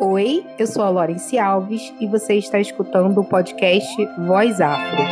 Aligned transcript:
Oi, 0.00 0.46
eu 0.56 0.64
sou 0.68 0.84
a 0.84 0.90
Lorence 0.90 1.36
Alves 1.36 1.92
e 1.98 2.06
você 2.06 2.34
está 2.34 2.60
escutando 2.60 3.18
o 3.18 3.24
podcast 3.24 3.92
Voz 4.16 4.60
Afro. 4.60 5.02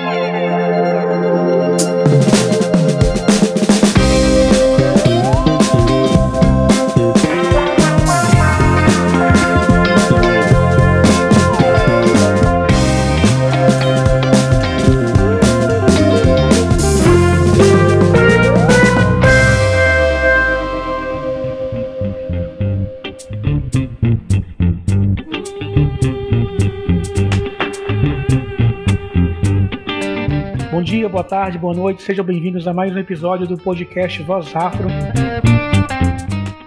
Tarde, 31.26 31.58
boa 31.58 31.74
noite, 31.74 32.04
sejam 32.04 32.24
bem-vindos 32.24 32.68
a 32.68 32.72
mais 32.72 32.94
um 32.94 32.98
episódio 33.00 33.48
do 33.48 33.58
podcast 33.58 34.22
Voz 34.22 34.54
Afro. 34.54 34.86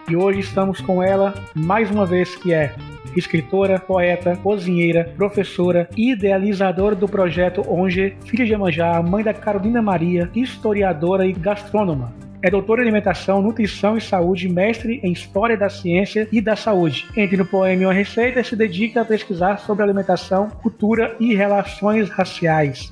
E 0.09 0.17
hoje 0.17 0.41
estamos 0.41 0.81
com 0.81 1.01
ela 1.01 1.33
mais 1.55 1.89
uma 1.89 2.05
vez, 2.05 2.35
que 2.35 2.53
é 2.53 2.75
escritora, 3.15 3.79
poeta, 3.79 4.35
cozinheira, 4.35 5.13
professora 5.15 5.87
e 5.95 6.11
idealizadora 6.11 6.93
do 6.93 7.07
projeto 7.07 7.63
Onge, 7.69 8.17
filha 8.25 8.45
de 8.45 8.53
Amanjá, 8.53 9.01
mãe 9.01 9.23
da 9.23 9.33
Carolina 9.33 9.81
Maria, 9.81 10.29
historiadora 10.35 11.25
e 11.25 11.31
gastrônoma. 11.31 12.13
É 12.41 12.49
doutora 12.49 12.81
em 12.81 12.83
alimentação, 12.83 13.41
nutrição 13.41 13.95
e 13.95 14.01
saúde, 14.01 14.49
mestre 14.49 14.99
em 15.01 15.13
história 15.13 15.55
da 15.55 15.69
ciência 15.69 16.27
e 16.33 16.41
da 16.41 16.57
saúde. 16.57 17.07
Entre 17.15 17.37
no 17.37 17.45
poema 17.45 17.83
Uma 17.83 17.93
Receita 17.93 18.41
e 18.41 18.43
se 18.43 18.57
dedica 18.57 19.01
a 19.01 19.05
pesquisar 19.05 19.57
sobre 19.59 19.83
alimentação, 19.83 20.49
cultura 20.49 21.15
e 21.17 21.33
relações 21.33 22.09
raciais. 22.09 22.91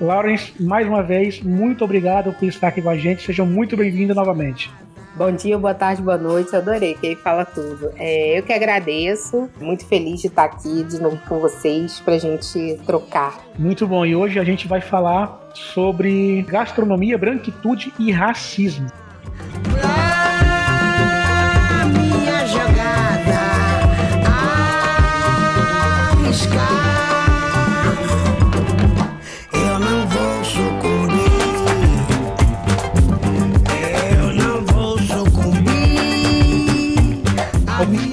Lawrence, 0.00 0.52
mais 0.60 0.86
uma 0.86 1.02
vez, 1.02 1.40
muito 1.42 1.84
obrigado 1.84 2.32
por 2.32 2.46
estar 2.48 2.68
aqui 2.68 2.80
com 2.80 2.90
a 2.90 2.96
gente. 2.96 3.24
Sejam 3.24 3.44
muito 3.44 3.76
bem-vindos 3.76 4.14
novamente. 4.14 4.70
Bom 5.16 5.32
dia, 5.32 5.58
boa 5.58 5.74
tarde, 5.74 6.00
boa 6.00 6.16
noite. 6.16 6.54
Adorei 6.54 6.94
quem 6.94 7.16
fala 7.16 7.44
tudo. 7.44 7.90
É, 7.96 8.38
eu 8.38 8.42
que 8.44 8.52
agradeço. 8.52 9.50
Muito 9.60 9.84
feliz 9.84 10.20
de 10.20 10.28
estar 10.28 10.44
aqui 10.44 10.84
de 10.84 11.00
novo 11.00 11.18
com 11.28 11.40
vocês 11.40 11.98
para 11.98 12.14
a 12.14 12.18
gente 12.18 12.78
trocar. 12.86 13.40
Muito 13.58 13.84
bom. 13.84 14.06
E 14.06 14.14
hoje 14.14 14.38
a 14.38 14.44
gente 14.44 14.68
vai 14.68 14.80
falar 14.80 15.50
sobre 15.52 16.42
gastronomia, 16.42 17.18
branquitude 17.18 17.92
e 17.98 18.12
racismo. 18.12 18.86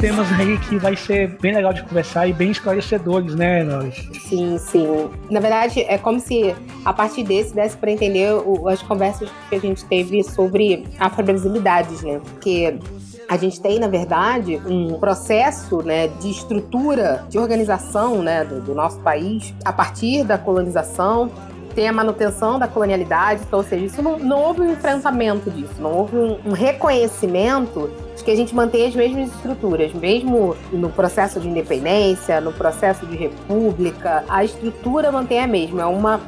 Temas 0.06 0.32
aí 0.40 0.56
que 0.60 0.78
vai 0.78 0.96
ser 0.96 1.36
bem 1.42 1.56
legal 1.56 1.74
de 1.74 1.82
conversar 1.82 2.28
e 2.28 2.34
bem 2.34 2.52
esclarecedores, 2.52 3.34
né, 3.34 3.64
nós? 3.64 4.08
Sim, 4.30 4.56
sim. 4.60 5.10
Na 5.32 5.40
verdade, 5.40 5.80
é 5.82 5.98
como 5.98 6.20
se 6.20 6.56
a 6.86 6.94
partir 6.94 7.24
desse 7.24 7.56
desse 7.56 7.76
para 7.76 7.90
entender 7.90 8.32
o, 8.32 8.68
as 8.68 8.84
conversas 8.84 9.28
que 9.50 9.56
a 9.56 9.60
gente 9.60 9.84
teve 9.86 10.24
sobre 10.24 10.86
afro-brasilidades, 11.00 12.04
né? 12.04 12.22
Porque 12.24 12.78
a 13.28 13.36
gente 13.36 13.60
tem, 13.60 13.80
na 13.80 13.88
verdade, 13.88 14.62
um 14.68 15.00
processo 15.00 15.82
né, 15.82 16.08
de 16.08 16.30
estrutura, 16.30 17.26
de 17.28 17.40
organização 17.40 18.22
né, 18.22 18.46
do, 18.46 18.62
do 18.62 18.76
nosso 18.76 19.00
país 19.00 19.56
a 19.66 19.74
partir 19.74 20.24
da 20.24 20.38
colonização 20.38 21.32
tem 21.76 21.90
a 21.90 21.94
manutenção 21.94 22.58
da 22.58 22.68
colonialidade, 22.68 23.42
então, 23.46 23.60
ou 23.60 23.66
seja, 23.66 23.86
isso 23.86 24.02
não, 24.02 24.18
não 24.18 24.42
houve 24.42 24.62
um 24.62 24.72
enfrentamento 24.72 25.52
disso, 25.52 25.76
não 25.80 25.92
houve 25.92 26.16
um, 26.16 26.40
um 26.46 26.52
reconhecimento 26.54 27.92
de 28.16 28.24
que 28.24 28.32
a 28.32 28.36
gente 28.36 28.56
mantém 28.56 28.88
as 28.88 28.96
mesmas 28.96 29.30
estruturas, 29.36 29.94
mesmo 29.94 30.56
no 30.72 30.90
processo 30.90 31.40
de 31.40 31.50
independência, 31.50 32.40
no 32.40 32.54
processo 32.54 33.06
de 33.06 33.18
república, 33.18 34.24
a 34.30 34.44
estrutura 34.44 35.12
mantém 35.12 35.44
a 35.44 35.48
mesma, 35.48 35.82
é 35.82 35.86
uma 35.86 36.22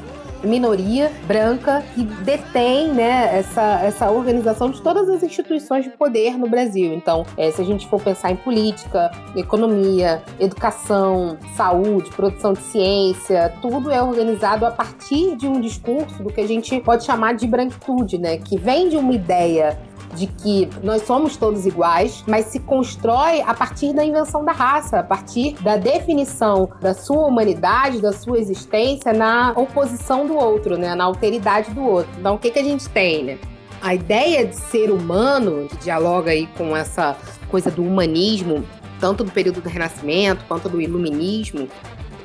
minoria 0.44 1.12
branca 1.26 1.84
que 1.94 2.04
detém 2.04 2.94
né, 2.94 3.38
essa, 3.38 3.82
essa 3.82 4.12
organização 4.12 4.70
de 4.70 4.82
todas 4.82 5.10
as 5.10 5.24
instituições 5.24 5.84
de 5.84 5.92
poder 5.92 6.38
no 6.38 6.50
Brasil. 6.50 6.94
Então, 6.94 7.26
é, 7.38 7.52
se 7.52 7.62
a 7.62 7.66
gente 7.66 7.88
for 7.88 8.02
pensar 8.02 8.32
em 8.32 8.36
política, 8.36 9.12
economia, 9.36 10.22
educação, 10.40 11.38
saúde, 11.56 12.10
produção 12.12 12.54
de 12.54 12.62
ciência, 12.62 13.54
tudo 13.62 13.92
é 13.92 14.02
organizado 14.02 14.66
a 14.66 14.72
partir 14.72 15.36
de 15.36 15.48
um 15.48 15.60
discurso 15.60 16.24
do 16.24 16.32
que 16.32 16.42
a 16.42 16.48
gente 16.48 16.80
pode 16.82 17.06
chamar 17.06 17.34
de 17.34 17.48
branquitude, 17.48 18.18
né, 18.18 18.38
que 18.38 18.58
vem 18.58 18.90
de 18.90 18.98
uma 18.98 19.14
ideia 19.14 19.78
de 20.16 20.28
que 20.28 20.70
nós 20.84 21.04
somos 21.04 21.38
todos 21.38 21.66
iguais, 21.66 22.24
mas 22.28 22.46
se 22.46 22.60
constrói 22.60 23.42
a 23.42 23.54
partir 23.54 23.94
da 23.94 24.04
invenção 24.04 24.44
da 24.44 24.52
raça, 24.52 25.00
a 25.00 25.04
partir 25.04 25.54
da 25.62 25.78
definição 25.78 26.70
da 26.82 26.94
sua 26.94 27.28
humanidade, 27.28 28.02
da 28.02 28.12
sua 28.12 28.40
existência 28.40 29.14
na 29.14 29.54
oposição 29.56 30.26
do 30.26 30.36
outro, 30.36 30.78
né? 30.78 30.96
na 30.96 31.04
alteridade 31.04 31.72
do 31.72 31.84
outro. 31.84 32.12
Então, 32.20 32.36
o 32.36 32.40
que, 32.40 32.52
que 32.52 32.60
a 32.60 32.64
gente 32.64 32.88
tem, 32.90 33.24
né? 33.24 33.38
A 33.82 33.94
ideia 33.94 34.46
de 34.46 34.56
ser 34.56 34.90
humano, 34.90 35.68
que 35.68 35.78
dialoga 35.78 36.32
aí 36.32 36.48
com 36.58 36.76
essa 36.76 37.16
coisa 37.50 37.70
do 37.70 37.84
humanismo, 37.84 38.66
tanto 39.00 39.24
do 39.24 39.32
período 39.32 39.62
do 39.62 39.70
Renascimento 39.70 40.44
quanto 40.48 40.68
do 40.68 40.82
Iluminismo, 40.82 41.68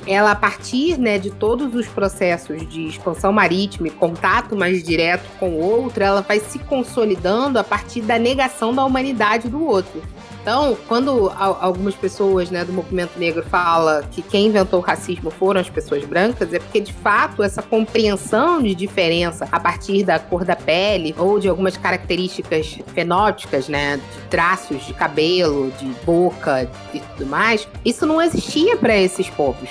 ela 0.06 0.32
a 0.32 0.36
partir 0.36 0.98
né, 0.98 1.18
de 1.18 1.30
todos 1.30 1.74
os 1.74 1.86
processos 1.86 2.66
de 2.68 2.86
expansão 2.86 3.32
marítima 3.32 3.88
e 3.88 3.90
contato 3.90 4.56
mais 4.56 4.82
direto 4.82 5.24
com 5.38 5.50
o 5.50 5.60
outro, 5.60 6.02
ela 6.02 6.22
vai 6.22 6.40
se 6.40 6.58
consolidando 6.58 7.58
a 7.58 7.64
partir 7.64 8.00
da 8.02 8.18
negação 8.18 8.74
da 8.74 8.84
humanidade 8.84 9.48
do 9.48 9.64
outro. 9.64 10.02
Então, 10.42 10.76
quando 10.88 11.32
algumas 11.38 11.94
pessoas 11.94 12.50
né, 12.50 12.64
do 12.64 12.72
movimento 12.72 13.16
negro 13.16 13.44
falam 13.48 14.02
que 14.10 14.20
quem 14.20 14.46
inventou 14.46 14.80
o 14.80 14.82
racismo 14.82 15.30
foram 15.30 15.60
as 15.60 15.70
pessoas 15.70 16.04
brancas, 16.04 16.52
é 16.52 16.58
porque 16.58 16.80
de 16.80 16.92
fato 16.92 17.44
essa 17.44 17.62
compreensão 17.62 18.60
de 18.60 18.74
diferença 18.74 19.48
a 19.52 19.60
partir 19.60 20.02
da 20.02 20.18
cor 20.18 20.44
da 20.44 20.56
pele 20.56 21.14
ou 21.16 21.38
de 21.38 21.48
algumas 21.48 21.76
características 21.76 22.76
fenóticas, 22.88 23.68
né, 23.68 23.98
de 23.98 24.28
traços 24.28 24.84
de 24.84 24.92
cabelo, 24.92 25.72
de 25.78 25.86
boca 26.04 26.68
e 26.92 26.98
tudo 26.98 27.26
mais, 27.26 27.68
isso 27.84 28.04
não 28.04 28.20
existia 28.20 28.76
para 28.76 28.96
esses 28.96 29.30
povos. 29.30 29.70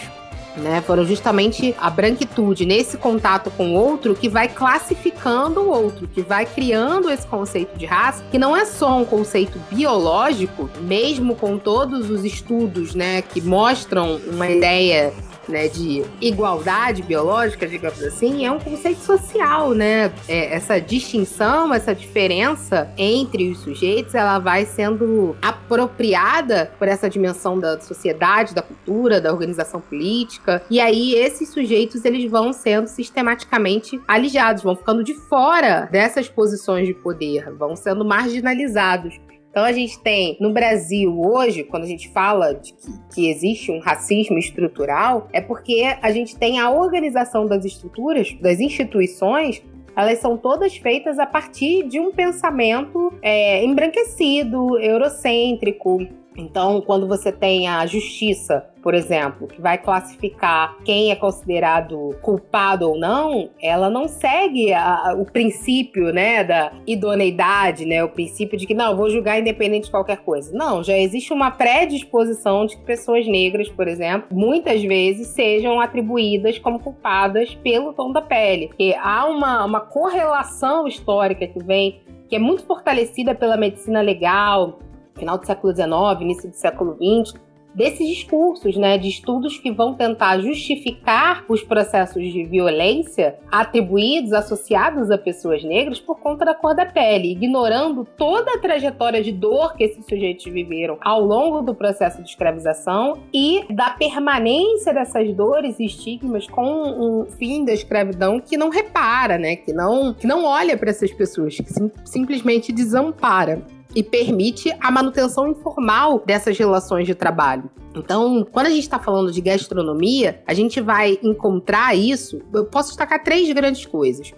Né? 0.58 0.82
Foram 0.82 1.06
justamente 1.06 1.74
a 1.80 1.90
branquitude 1.90 2.66
nesse 2.66 2.98
contato 2.98 3.50
com 3.52 3.72
o 3.72 3.74
outro 3.74 4.14
que 4.14 4.28
vai 4.28 4.50
classificando 4.50 5.62
o 5.62 5.70
outro, 5.70 6.08
que 6.08 6.22
vai 6.22 6.46
criando 6.46 7.10
esse 7.10 7.26
conceito 7.26 7.78
de 7.78 7.86
raça, 7.86 8.24
que 8.30 8.38
não 8.38 8.56
é 8.56 8.66
só 8.66 8.98
um 8.98 9.06
conceito 9.06 9.58
biológico, 9.72 10.70
mesmo 10.82 11.36
com 11.36 11.58
todos 11.58 12.10
os 12.10 12.26
estudos, 12.26 12.94
né, 12.94 13.22
que 13.22 13.40
mostram 13.40 14.20
uma 14.28 14.50
ideia 14.50 15.14
né, 15.48 15.68
de 15.68 16.04
igualdade 16.20 17.02
biológica, 17.02 17.68
digamos 17.68 18.02
assim, 18.04 18.46
é 18.46 18.52
um 18.52 18.60
conceito 18.60 19.02
social, 19.02 19.72
né? 19.74 20.12
É, 20.28 20.54
essa 20.56 20.80
distinção, 20.80 21.74
essa 21.74 21.94
diferença 21.94 22.92
entre 22.98 23.50
os 23.50 23.60
sujeitos, 23.60 24.16
ela 24.16 24.40
vai 24.40 24.66
sendo 24.66 25.36
apropriada 25.42 26.72
por 26.78 26.88
essa 26.88 27.10
dimensão 27.10 27.60
da 27.60 27.80
sociedade, 27.80 28.54
da 28.54 28.62
cultura, 28.62 29.20
da 29.20 29.32
organização 29.32 29.82
política. 29.82 30.62
E 30.70 30.80
aí 30.80 31.16
esses 31.16 31.50
sujeitos 31.50 32.06
eles 32.06 32.30
vão 32.30 32.54
sendo 32.54 32.88
sistematicamente 32.88 34.00
alijados, 34.08 34.64
vão 34.64 34.76
ficando 34.76 35.04
de 35.04 35.14
fora 35.14 35.88
dessas 35.92 36.30
posições 36.30 36.88
de 36.88 36.94
poder, 36.94 37.52
vão 37.54 37.76
sendo 37.76 38.06
marginalizados. 38.06 39.20
Então 39.52 39.66
a 39.66 39.74
gente 39.74 40.00
tem 40.00 40.38
no 40.40 40.54
Brasil 40.54 41.14
hoje, 41.20 41.66
quando 41.66 41.84
a 41.84 41.88
gente 41.88 42.10
fala 42.10 42.54
de 42.54 42.72
que, 42.72 43.14
que, 43.14 43.30
existe 43.30 43.70
um 43.70 43.80
racismo 43.80 44.38
estrutural, 44.38 45.28
é 45.34 45.42
porque 45.42 45.84
a 46.02 46.10
gente 46.10 46.38
tem 46.38 46.58
a 46.58 46.72
organização 46.72 47.46
das 47.46 47.66
estruturas, 47.66 48.34
das 48.40 48.62
instituições, 48.62 49.62
elas 49.94 50.20
são 50.20 50.38
todas 50.38 50.78
feitas 50.78 51.20
a 51.20 51.26
partir 51.26 51.84
de 51.84 52.00
um 52.00 52.14
pensamento 52.14 53.14
é, 53.22 53.62
embranquecido, 53.66 54.80
eurocêntrico, 54.80 56.00
então, 56.38 56.80
quando 56.82 57.08
você 57.08 57.32
tem 57.32 57.68
a 57.68 57.86
justiça, 57.86 58.66
por 58.82 58.94
exemplo, 58.94 59.48
que 59.48 59.62
vai 59.62 59.78
classificar 59.78 60.78
quem 60.86 61.12
é 61.12 61.16
considerado 61.16 62.16
culpado 62.22 62.90
ou 62.90 62.98
não, 62.98 63.50
ela 63.62 63.90
não 63.90 64.08
segue 64.08 64.74
a, 64.74 65.14
o 65.18 65.26
princípio, 65.26 66.14
né, 66.14 66.44
da 66.44 66.72
idoneidade, 66.88 67.86
né, 67.86 68.02
o 68.04 68.10
princípio 68.10 68.58
de 68.58 68.66
que 68.66 68.74
não, 68.74 68.96
vou 68.96 69.10
julgar 69.10 69.40
independente 69.40 69.86
de 69.86 69.92
qualquer 69.92 70.20
coisa. 70.20 70.56
Não, 70.56 70.82
já 70.82 70.98
existe 70.98 71.34
uma 71.34 71.52
predisposição 71.52 72.66
de 72.66 72.78
que 72.78 72.84
pessoas 72.84 73.28
negras, 73.28 73.68
por 73.68 73.88
exemplo, 73.88 74.30
muitas 74.32 74.82
vezes 74.82 75.28
sejam 75.28 75.82
atribuídas 75.82 76.58
como 76.58 76.80
culpadas 76.80 77.54
pelo 77.56 77.94
tom 77.94 78.12
da 78.12 78.22
pele. 78.22 78.68
Porque 78.68 78.96
há 78.98 79.26
uma, 79.26 79.66
uma 79.66 79.82
correlação 79.82 80.88
histórica 80.88 81.46
que 81.46 81.62
vem 81.64 82.02
que 82.30 82.38
é 82.38 82.40
muito 82.40 82.64
fortalecida 82.64 83.36
pela 83.36 83.58
medicina 83.58 84.00
legal, 84.00 84.80
final 85.16 85.38
do 85.38 85.46
século 85.46 85.74
XIX, 85.74 86.22
início 86.22 86.50
do 86.50 86.56
século 86.56 86.96
XX, 86.96 87.40
desses 87.74 88.08
discursos, 88.08 88.76
né, 88.76 88.98
de 88.98 89.08
estudos 89.08 89.58
que 89.58 89.72
vão 89.72 89.94
tentar 89.94 90.40
justificar 90.40 91.46
os 91.48 91.64
processos 91.64 92.32
de 92.32 92.44
violência 92.44 93.40
atribuídos, 93.52 94.34
associados 94.34 95.10
a 95.10 95.18
pessoas 95.18 95.64
negras 95.64 96.00
por 96.00 96.20
conta 96.20 96.46
da 96.46 96.54
cor 96.54 96.76
da 96.76 96.86
pele, 96.86 97.32
ignorando 97.32 98.06
toda 98.18 98.52
a 98.54 98.60
trajetória 98.60 99.24
de 99.24 99.32
dor 99.32 99.76
que 99.76 99.84
esses 99.86 100.06
sujeitos 100.06 100.46
viveram 100.46 100.98
ao 101.02 101.22
longo 101.22 101.62
do 101.62 101.74
processo 101.74 102.22
de 102.22 102.30
escravização 102.30 103.20
e 103.34 103.66
da 103.74 103.92
permanência 103.92 104.94
dessas 104.94 105.34
dores 105.34 105.80
e 105.80 105.86
estigmas 105.86 106.48
com 106.48 106.64
um 106.64 107.26
fim 107.26 107.64
da 107.64 107.74
escravidão 107.74 108.40
que 108.40 108.58
não 108.58 108.70
repara, 108.70 109.38
né, 109.38 109.56
que 109.56 109.72
não, 109.72 110.14
que 110.14 110.28
não 110.28 110.44
olha 110.44 110.78
para 110.78 110.90
essas 110.90 111.12
pessoas, 111.12 111.56
que 111.56 111.72
sim, 111.72 111.90
simplesmente 112.04 112.72
desampara 112.72 113.62
e 113.96 114.04
permite 114.04 114.74
a 114.80 114.92
manutenção 114.92 115.48
informal 115.48 116.24
dessas 116.26 116.58
relações 116.58 117.06
de 117.06 117.16
trabalho. 117.16 117.70
Então, 117.96 118.46
quando 118.52 118.68
a 118.68 118.70
gente 118.70 118.84
está 118.84 119.00
falando 119.00 119.32
de 119.32 119.42
gastronomia, 119.42 120.42
a 120.48 120.54
gente 120.54 120.80
vai 120.80 121.20
encontrar 121.22 121.96
isso. 121.96 122.42
Eu 122.54 122.66
posso 122.66 122.90
destacar 122.90 123.24
três 123.24 123.52
grandes 123.52 123.86
coisas. 123.86 124.34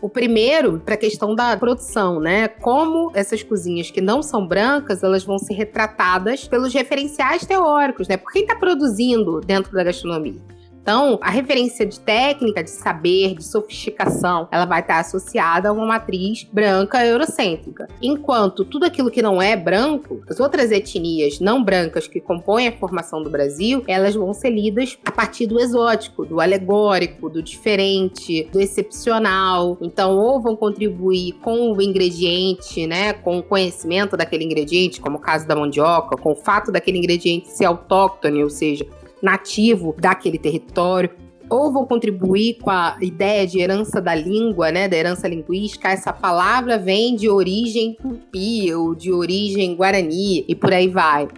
O 0.00 0.08
primeiro, 0.08 0.80
para 0.84 0.94
a 0.94 0.98
questão 0.98 1.34
da 1.34 1.56
produção, 1.56 2.20
né? 2.20 2.48
Como 2.48 3.10
essas 3.14 3.42
cozinhas 3.42 3.90
que 3.90 4.00
não 4.00 4.22
são 4.22 4.46
brancas, 4.46 5.02
elas 5.02 5.24
vão 5.24 5.38
ser 5.38 5.54
retratadas 5.54 6.46
pelos 6.46 6.74
referenciais 6.74 7.46
teóricos, 7.46 8.06
né? 8.06 8.16
Por 8.16 8.30
quem 8.30 8.42
está 8.42 8.54
produzindo 8.54 9.40
dentro 9.40 9.72
da 9.72 9.82
gastronomia. 9.82 10.40
Então, 10.86 11.18
a 11.20 11.30
referência 11.30 11.84
de 11.84 11.98
técnica, 11.98 12.62
de 12.62 12.70
saber, 12.70 13.34
de 13.34 13.42
sofisticação, 13.42 14.46
ela 14.52 14.64
vai 14.64 14.78
estar 14.78 15.00
associada 15.00 15.68
a 15.68 15.72
uma 15.72 15.84
matriz 15.84 16.44
branca 16.44 17.04
eurocêntrica. 17.04 17.88
Enquanto 18.00 18.64
tudo 18.64 18.84
aquilo 18.84 19.10
que 19.10 19.20
não 19.20 19.42
é 19.42 19.56
branco, 19.56 20.22
as 20.30 20.38
outras 20.38 20.70
etnias 20.70 21.40
não 21.40 21.60
brancas 21.60 22.06
que 22.06 22.20
compõem 22.20 22.68
a 22.68 22.78
formação 22.78 23.20
do 23.20 23.28
Brasil, 23.28 23.82
elas 23.88 24.14
vão 24.14 24.32
ser 24.32 24.50
lidas 24.50 24.96
a 25.04 25.10
partir 25.10 25.48
do 25.48 25.58
exótico, 25.58 26.24
do 26.24 26.40
alegórico, 26.40 27.28
do 27.28 27.42
diferente, 27.42 28.48
do 28.52 28.60
excepcional. 28.60 29.76
Então, 29.80 30.16
ou 30.16 30.40
vão 30.40 30.54
contribuir 30.54 31.32
com 31.42 31.72
o 31.72 31.82
ingrediente, 31.82 32.86
né, 32.86 33.12
com 33.12 33.38
o 33.38 33.42
conhecimento 33.42 34.16
daquele 34.16 34.44
ingrediente, 34.44 35.00
como 35.00 35.16
o 35.16 35.20
caso 35.20 35.48
da 35.48 35.56
mandioca, 35.56 36.16
com 36.16 36.30
o 36.30 36.36
fato 36.36 36.70
daquele 36.70 36.98
ingrediente 36.98 37.50
ser 37.50 37.64
autóctone, 37.64 38.44
ou 38.44 38.50
seja, 38.50 38.86
nativo 39.22 39.94
daquele 39.98 40.38
território, 40.38 41.10
ou 41.48 41.72
vão 41.72 41.86
contribuir 41.86 42.58
com 42.60 42.70
a 42.70 42.96
ideia 43.00 43.46
de 43.46 43.60
herança 43.60 44.00
da 44.00 44.14
língua, 44.14 44.70
né, 44.70 44.88
da 44.88 44.96
herança 44.96 45.28
linguística. 45.28 45.88
Essa 45.88 46.12
palavra 46.12 46.78
vem 46.78 47.14
de 47.14 47.28
origem 47.28 47.94
tupi 47.94 48.72
ou 48.74 48.94
de 48.94 49.12
origem 49.12 49.76
guarani 49.76 50.44
e 50.48 50.54
por 50.54 50.72
aí 50.72 50.88
vai. 50.88 51.28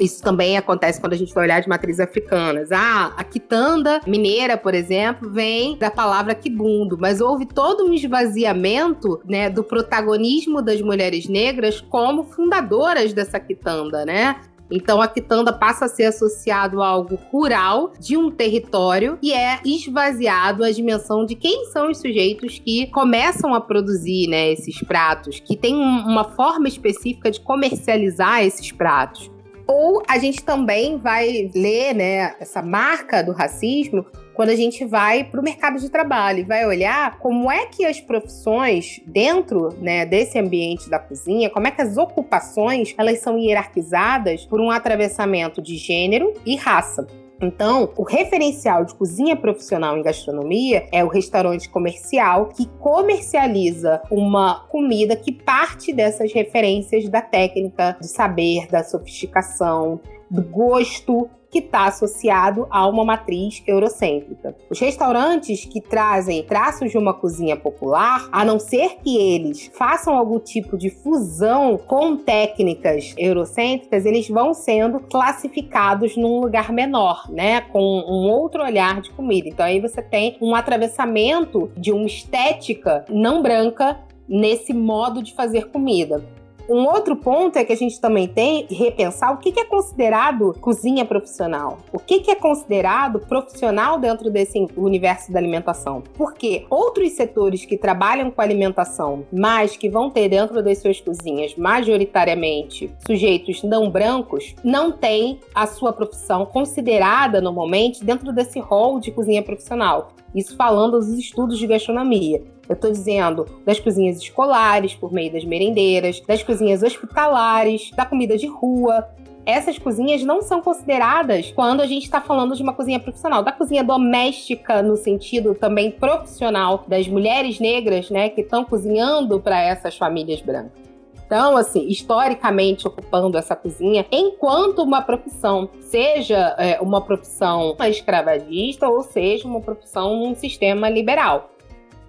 Isso 0.00 0.22
também 0.22 0.56
acontece 0.56 1.00
quando 1.00 1.12
a 1.12 1.16
gente 1.16 1.32
vai 1.34 1.44
olhar 1.44 1.60
de 1.60 1.68
matrizes 1.68 2.00
africanas. 2.00 2.72
Ah, 2.72 3.12
a 3.16 3.22
quitanda 3.22 4.00
mineira, 4.06 4.56
por 4.56 4.74
exemplo, 4.74 5.30
vem 5.30 5.76
da 5.76 5.90
palavra 5.90 6.34
quibundo, 6.34 6.96
mas 6.98 7.20
houve 7.20 7.46
todo 7.46 7.84
um 7.84 7.92
esvaziamento 7.92 9.20
né, 9.24 9.50
do 9.50 9.62
protagonismo 9.62 10.62
das 10.62 10.80
mulheres 10.80 11.28
negras 11.28 11.80
como 11.80 12.24
fundadoras 12.24 13.12
dessa 13.12 13.38
quitanda, 13.38 14.04
né? 14.04 14.40
Então 14.72 15.00
a 15.00 15.06
quitanda 15.06 15.52
passa 15.52 15.84
a 15.84 15.88
ser 15.88 16.04
associado 16.04 16.82
a 16.82 16.88
algo 16.88 17.16
rural 17.30 17.92
de 17.98 18.16
um 18.16 18.30
território 18.30 19.18
e 19.22 19.32
é 19.32 19.60
esvaziado 19.64 20.64
a 20.64 20.70
dimensão 20.70 21.24
de 21.26 21.34
quem 21.34 21.66
são 21.66 21.90
os 21.90 21.98
sujeitos 21.98 22.58
que 22.58 22.86
começam 22.88 23.54
a 23.54 23.60
produzir 23.60 24.28
né, 24.28 24.50
esses 24.50 24.80
pratos, 24.82 25.38
que 25.40 25.56
tem 25.56 25.74
uma 25.74 26.24
forma 26.24 26.66
específica 26.66 27.30
de 27.30 27.40
comercializar 27.40 28.42
esses 28.42 28.72
pratos. 28.72 29.30
Ou 29.66 30.02
a 30.08 30.18
gente 30.18 30.42
também 30.42 30.98
vai 30.98 31.50
ler 31.54 31.94
né, 31.94 32.34
essa 32.40 32.62
marca 32.62 33.22
do 33.22 33.32
racismo 33.32 34.04
quando 34.34 34.50
a 34.50 34.56
gente 34.56 34.84
vai 34.84 35.24
para 35.24 35.40
o 35.40 35.44
mercado 35.44 35.78
de 35.78 35.90
trabalho 35.90 36.40
e 36.40 36.44
vai 36.44 36.66
olhar 36.66 37.18
como 37.18 37.50
é 37.50 37.66
que 37.66 37.84
as 37.84 38.00
profissões 38.00 39.00
dentro 39.06 39.70
né, 39.80 40.06
desse 40.06 40.38
ambiente 40.38 40.88
da 40.88 40.98
cozinha, 40.98 41.50
como 41.50 41.66
é 41.66 41.70
que 41.70 41.82
as 41.82 41.96
ocupações 41.96 42.94
elas 42.96 43.20
são 43.20 43.38
hierarquizadas 43.38 44.44
por 44.44 44.60
um 44.60 44.70
atravessamento 44.70 45.60
de 45.60 45.76
gênero 45.76 46.32
e 46.46 46.56
raça. 46.56 47.06
Então, 47.42 47.90
o 47.96 48.04
referencial 48.04 48.84
de 48.84 48.94
cozinha 48.94 49.34
profissional 49.34 49.98
em 49.98 50.02
gastronomia 50.02 50.86
é 50.92 51.02
o 51.02 51.08
restaurante 51.08 51.68
comercial 51.68 52.46
que 52.46 52.66
comercializa 52.78 54.00
uma 54.08 54.60
comida 54.68 55.16
que 55.16 55.32
parte 55.32 55.92
dessas 55.92 56.32
referências 56.32 57.08
da 57.08 57.20
técnica, 57.20 57.96
do 58.00 58.06
saber, 58.06 58.68
da 58.68 58.84
sofisticação, 58.84 60.00
do 60.30 60.40
gosto 60.40 61.28
que 61.52 61.58
está 61.58 61.84
associado 61.84 62.66
a 62.70 62.88
uma 62.88 63.04
matriz 63.04 63.62
eurocêntrica. 63.66 64.56
Os 64.70 64.80
restaurantes 64.80 65.66
que 65.66 65.82
trazem 65.82 66.42
traços 66.42 66.90
de 66.90 66.96
uma 66.96 67.12
cozinha 67.12 67.54
popular, 67.56 68.26
a 68.32 68.42
não 68.42 68.58
ser 68.58 68.96
que 69.02 69.18
eles 69.18 69.70
façam 69.74 70.16
algum 70.16 70.38
tipo 70.38 70.78
de 70.78 70.88
fusão 70.88 71.76
com 71.76 72.16
técnicas 72.16 73.14
eurocêntricas, 73.18 74.06
eles 74.06 74.28
vão 74.28 74.54
sendo 74.54 74.98
classificados 74.98 76.16
num 76.16 76.40
lugar 76.40 76.72
menor, 76.72 77.30
né, 77.30 77.60
com 77.60 77.78
um 77.80 78.30
outro 78.30 78.62
olhar 78.62 79.02
de 79.02 79.10
comida. 79.10 79.48
Então 79.48 79.66
aí 79.66 79.78
você 79.78 80.00
tem 80.00 80.38
um 80.40 80.54
atravessamento 80.54 81.70
de 81.76 81.92
uma 81.92 82.06
estética 82.06 83.04
não 83.10 83.42
branca 83.42 84.00
nesse 84.26 84.72
modo 84.72 85.22
de 85.22 85.34
fazer 85.34 85.68
comida. 85.68 86.24
Um 86.68 86.86
outro 86.86 87.16
ponto 87.16 87.56
é 87.56 87.64
que 87.64 87.72
a 87.72 87.76
gente 87.76 88.00
também 88.00 88.28
tem 88.28 88.66
repensar 88.70 89.32
o 89.32 89.38
que 89.38 89.58
é 89.58 89.64
considerado 89.64 90.54
cozinha 90.60 91.04
profissional. 91.04 91.78
O 91.92 91.98
que 91.98 92.30
é 92.30 92.34
considerado 92.34 93.20
profissional 93.20 93.98
dentro 93.98 94.30
desse 94.30 94.66
universo 94.76 95.32
da 95.32 95.38
alimentação. 95.38 96.02
Porque 96.14 96.64
outros 96.70 97.12
setores 97.12 97.64
que 97.64 97.76
trabalham 97.76 98.30
com 98.30 98.40
alimentação, 98.40 99.24
mas 99.32 99.76
que 99.76 99.88
vão 99.88 100.10
ter 100.10 100.28
dentro 100.28 100.62
das 100.62 100.78
suas 100.78 101.00
cozinhas 101.00 101.56
majoritariamente 101.56 102.92
sujeitos 103.06 103.62
não 103.62 103.90
brancos, 103.90 104.54
não 104.62 104.92
têm 104.92 105.40
a 105.54 105.66
sua 105.66 105.92
profissão 105.92 106.46
considerada 106.46 107.40
normalmente 107.40 108.04
dentro 108.04 108.32
desse 108.32 108.60
rol 108.60 109.00
de 109.00 109.10
cozinha 109.10 109.42
profissional. 109.42 110.12
Isso 110.34 110.56
falando 110.56 110.98
dos 110.98 111.10
estudos 111.10 111.58
de 111.58 111.66
gastronomia. 111.66 112.42
Eu 112.72 112.74
estou 112.74 112.90
dizendo 112.90 113.46
das 113.66 113.78
cozinhas 113.78 114.16
escolares, 114.16 114.94
por 114.94 115.12
meio 115.12 115.30
das 115.30 115.44
merendeiras, 115.44 116.22
das 116.26 116.42
cozinhas 116.42 116.82
hospitalares, 116.82 117.90
da 117.90 118.06
comida 118.06 118.38
de 118.38 118.46
rua. 118.46 119.06
Essas 119.44 119.78
cozinhas 119.78 120.22
não 120.22 120.40
são 120.40 120.62
consideradas 120.62 121.52
quando 121.52 121.82
a 121.82 121.86
gente 121.86 122.04
está 122.04 122.18
falando 122.22 122.56
de 122.56 122.62
uma 122.62 122.72
cozinha 122.72 122.98
profissional. 122.98 123.42
Da 123.42 123.52
cozinha 123.52 123.84
doméstica, 123.84 124.82
no 124.82 124.96
sentido 124.96 125.54
também 125.54 125.90
profissional, 125.90 126.84
das 126.88 127.06
mulheres 127.06 127.60
negras, 127.60 128.08
né, 128.08 128.30
que 128.30 128.40
estão 128.40 128.64
cozinhando 128.64 129.38
para 129.38 129.60
essas 129.60 129.98
famílias 129.98 130.40
brancas. 130.40 130.80
Então, 131.26 131.56
assim, 131.56 131.86
historicamente 131.88 132.86
ocupando 132.86 133.36
essa 133.36 133.54
cozinha 133.54 134.06
enquanto 134.10 134.82
uma 134.82 135.02
profissão, 135.02 135.68
seja 135.80 136.54
é, 136.58 136.80
uma 136.80 137.02
profissão 137.02 137.76
escravagista 137.88 138.88
ou 138.88 139.02
seja 139.02 139.46
uma 139.46 139.60
profissão 139.60 140.16
num 140.16 140.34
sistema 140.34 140.88
liberal. 140.88 141.51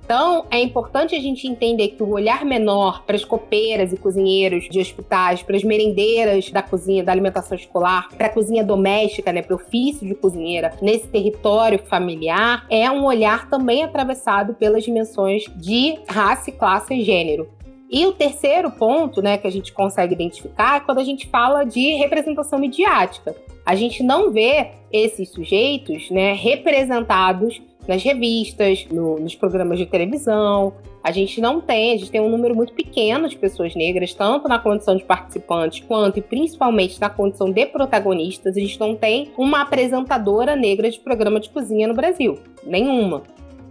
Então, 0.03 0.45
é 0.51 0.59
importante 0.59 1.15
a 1.15 1.19
gente 1.19 1.47
entender 1.47 1.89
que 1.89 2.03
o 2.03 2.09
olhar 2.09 2.43
menor 2.43 3.03
para 3.05 3.15
as 3.15 3.23
copeiras 3.23 3.93
e 3.93 3.97
cozinheiros 3.97 4.67
de 4.69 4.79
hospitais, 4.79 5.41
para 5.41 5.55
as 5.55 5.63
merendeiras 5.63 6.51
da 6.51 6.61
cozinha, 6.61 7.03
da 7.03 7.11
alimentação 7.11 7.57
escolar, 7.57 8.09
para 8.09 8.27
a 8.27 8.29
cozinha 8.29 8.65
doméstica, 8.65 9.31
né, 9.31 9.41
para 9.41 9.55
o 9.55 9.59
ofício 9.59 10.05
de 10.05 10.13
cozinheira, 10.13 10.73
nesse 10.81 11.07
território 11.07 11.79
familiar, 11.85 12.65
é 12.69 12.91
um 12.91 13.05
olhar 13.05 13.49
também 13.49 13.83
atravessado 13.83 14.53
pelas 14.55 14.83
dimensões 14.83 15.45
de 15.55 15.97
raça, 16.07 16.51
classe 16.51 16.93
e 16.93 17.03
gênero. 17.03 17.47
E 17.89 18.05
o 18.05 18.11
terceiro 18.11 18.71
ponto, 18.71 19.21
né, 19.21 19.37
que 19.37 19.47
a 19.47 19.51
gente 19.51 19.71
consegue 19.71 20.15
identificar 20.15 20.77
é 20.77 20.79
quando 20.79 20.97
a 20.97 21.03
gente 21.03 21.27
fala 21.27 21.63
de 21.63 21.95
representação 21.95 22.59
midiática. 22.59 23.35
A 23.65 23.75
gente 23.75 24.03
não 24.03 24.31
vê 24.31 24.71
esses 24.91 25.29
sujeitos, 25.29 26.09
né, 26.09 26.33
representados 26.33 27.61
nas 27.87 28.03
revistas, 28.03 28.85
no, 28.91 29.19
nos 29.19 29.35
programas 29.35 29.77
de 29.77 29.85
televisão. 29.85 30.73
A 31.03 31.11
gente 31.11 31.41
não 31.41 31.59
tem, 31.59 31.93
a 31.93 31.97
gente 31.97 32.11
tem 32.11 32.21
um 32.21 32.29
número 32.29 32.55
muito 32.55 32.73
pequeno 32.73 33.27
de 33.27 33.37
pessoas 33.37 33.75
negras, 33.75 34.13
tanto 34.13 34.47
na 34.47 34.57
condição 34.57 34.95
de 34.95 35.03
participantes 35.03 35.83
quanto 35.85 36.17
e 36.17 36.21
principalmente 36.21 36.99
na 36.99 37.09
condição 37.09 37.51
de 37.51 37.65
protagonistas. 37.65 38.55
A 38.55 38.59
gente 38.59 38.79
não 38.79 38.95
tem 38.95 39.31
uma 39.37 39.61
apresentadora 39.61 40.55
negra 40.55 40.89
de 40.89 40.99
programa 40.99 41.39
de 41.39 41.49
cozinha 41.49 41.87
no 41.87 41.93
Brasil. 41.93 42.39
Nenhuma. 42.65 43.23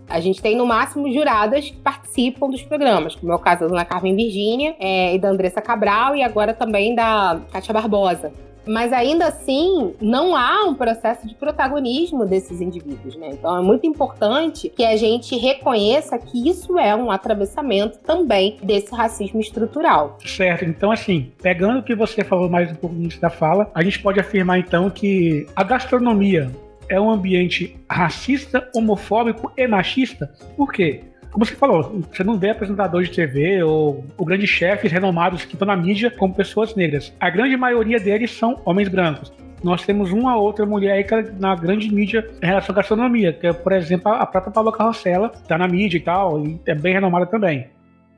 A 0.08 0.20
gente 0.20 0.42
tem 0.42 0.54
no 0.54 0.66
máximo 0.66 1.10
juradas 1.10 1.70
que 1.70 1.76
participam 1.78 2.50
dos 2.50 2.62
programas, 2.62 3.14
como 3.14 3.32
é 3.32 3.34
o 3.34 3.38
caso 3.38 3.60
da 3.60 3.68
Dona 3.68 3.84
Carmen 3.84 4.14
Virgínia 4.14 4.76
é, 4.78 5.14
e 5.14 5.18
da 5.18 5.30
Andressa 5.30 5.62
Cabral, 5.62 6.14
e 6.14 6.22
agora 6.22 6.52
também 6.52 6.94
da 6.94 7.40
Kátia 7.50 7.72
Barbosa. 7.72 8.30
Mas 8.66 8.92
ainda 8.92 9.26
assim 9.26 9.94
não 10.00 10.36
há 10.36 10.64
um 10.64 10.74
processo 10.74 11.26
de 11.26 11.34
protagonismo 11.34 12.24
desses 12.24 12.60
indivíduos, 12.60 13.16
né? 13.16 13.30
Então 13.32 13.56
é 13.56 13.62
muito 13.62 13.86
importante 13.86 14.68
que 14.68 14.84
a 14.84 14.96
gente 14.96 15.36
reconheça 15.36 16.18
que 16.18 16.48
isso 16.48 16.78
é 16.78 16.94
um 16.94 17.10
atravessamento 17.10 17.98
também 17.98 18.58
desse 18.62 18.94
racismo 18.94 19.40
estrutural. 19.40 20.18
Certo. 20.24 20.64
Então 20.64 20.90
assim, 20.90 21.32
pegando 21.42 21.80
o 21.80 21.82
que 21.82 21.94
você 21.94 22.24
falou 22.24 22.48
mais 22.48 22.70
um 22.70 22.74
pouco 22.74 22.94
no 22.94 23.02
início 23.02 23.20
da 23.20 23.30
fala, 23.30 23.70
a 23.74 23.82
gente 23.82 24.00
pode 24.00 24.20
afirmar 24.20 24.58
então 24.58 24.90
que 24.90 25.46
a 25.54 25.62
gastronomia 25.62 26.50
é 26.88 27.00
um 27.00 27.10
ambiente 27.10 27.76
racista, 27.90 28.68
homofóbico 28.74 29.50
e 29.56 29.66
machista. 29.66 30.30
Por 30.56 30.72
quê? 30.72 31.00
Como 31.32 31.46
você 31.46 31.54
falou, 31.54 32.02
você 32.12 32.22
não 32.22 32.38
vê 32.38 32.50
apresentadores 32.50 33.08
de 33.08 33.16
TV 33.16 33.62
ou, 33.62 34.04
ou 34.18 34.26
grandes 34.26 34.50
chefes 34.50 34.92
renomados 34.92 35.46
que 35.46 35.54
estão 35.54 35.66
na 35.66 35.74
mídia 35.74 36.10
como 36.10 36.34
pessoas 36.34 36.74
negras. 36.74 37.12
A 37.18 37.30
grande 37.30 37.56
maioria 37.56 37.98
deles 37.98 38.30
são 38.30 38.60
homens 38.66 38.88
brancos. 38.88 39.32
Nós 39.64 39.84
temos 39.86 40.12
uma 40.12 40.36
outra 40.36 40.66
mulher 40.66 40.92
aí 40.92 41.06
é 41.08 41.32
na 41.38 41.54
grande 41.54 41.92
mídia 41.92 42.28
em 42.42 42.46
relação 42.46 42.74
à 42.74 42.76
gastronomia, 42.76 43.32
que 43.32 43.46
é, 43.46 43.52
por 43.52 43.72
exemplo, 43.72 44.12
a 44.12 44.26
própria 44.26 44.52
Paula 44.52 44.72
Carrossela, 44.72 45.30
está 45.34 45.56
na 45.56 45.66
mídia 45.66 45.96
e 45.96 46.00
tal, 46.00 46.44
e 46.44 46.60
é 46.66 46.74
bem 46.74 46.92
renomada 46.92 47.26
também. 47.26 47.68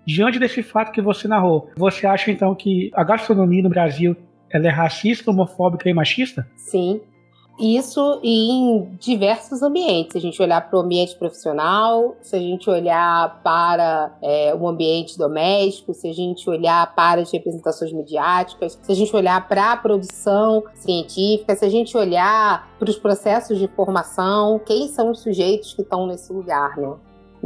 Diante 0.05 0.39
desse 0.39 0.63
fato 0.63 0.91
que 0.91 1.01
você 1.01 1.29
narrou, 1.29 1.71
você 1.77 2.07
acha 2.07 2.31
então 2.31 2.55
que 2.55 2.91
a 2.95 3.05
gastronomia 3.05 3.63
no 3.63 3.69
Brasil 3.69 4.17
ela 4.51 4.67
é 4.67 4.71
racista, 4.71 5.31
homofóbica 5.31 5.89
e 5.89 5.95
machista? 5.95 6.47
Sim, 6.57 7.01
isso 7.59 8.21
em 8.23 8.97
diversos 8.99 9.63
ambientes. 9.63 10.13
Se 10.13 10.19
a 10.19 10.21
gente 10.21 10.43
olhar 10.43 10.61
para 10.69 10.77
o 10.79 10.83
ambiente 10.83 11.17
profissional, 11.17 12.17
se 12.21 12.35
a 12.35 12.39
gente 12.39 12.69
olhar 12.69 13.41
para 13.43 14.17
é, 14.21 14.55
o 14.55 14.67
ambiente 14.67 15.17
doméstico, 15.17 15.95
se 15.95 16.09
a 16.09 16.13
gente 16.13 16.49
olhar 16.51 16.95
para 16.95 17.21
as 17.21 17.33
representações 17.33 17.93
mediáticas, 17.93 18.79
se 18.83 18.93
a 18.93 18.95
gente 18.95 19.15
olhar 19.15 19.47
para 19.49 19.73
a 19.73 19.77
produção 19.77 20.65
científica, 20.75 21.55
se 21.55 21.65
a 21.65 21.69
gente 21.69 21.97
olhar 21.97 22.69
para 22.79 22.91
os 22.91 22.97
processos 22.97 23.59
de 23.59 23.69
formação, 23.69 24.61
quem 24.65 24.89
são 24.89 25.11
os 25.11 25.21
sujeitos 25.21 25.75
que 25.75 25.83
estão 25.83 26.07
nesse 26.07 26.33
lugar, 26.33 26.77
né? 26.77 26.93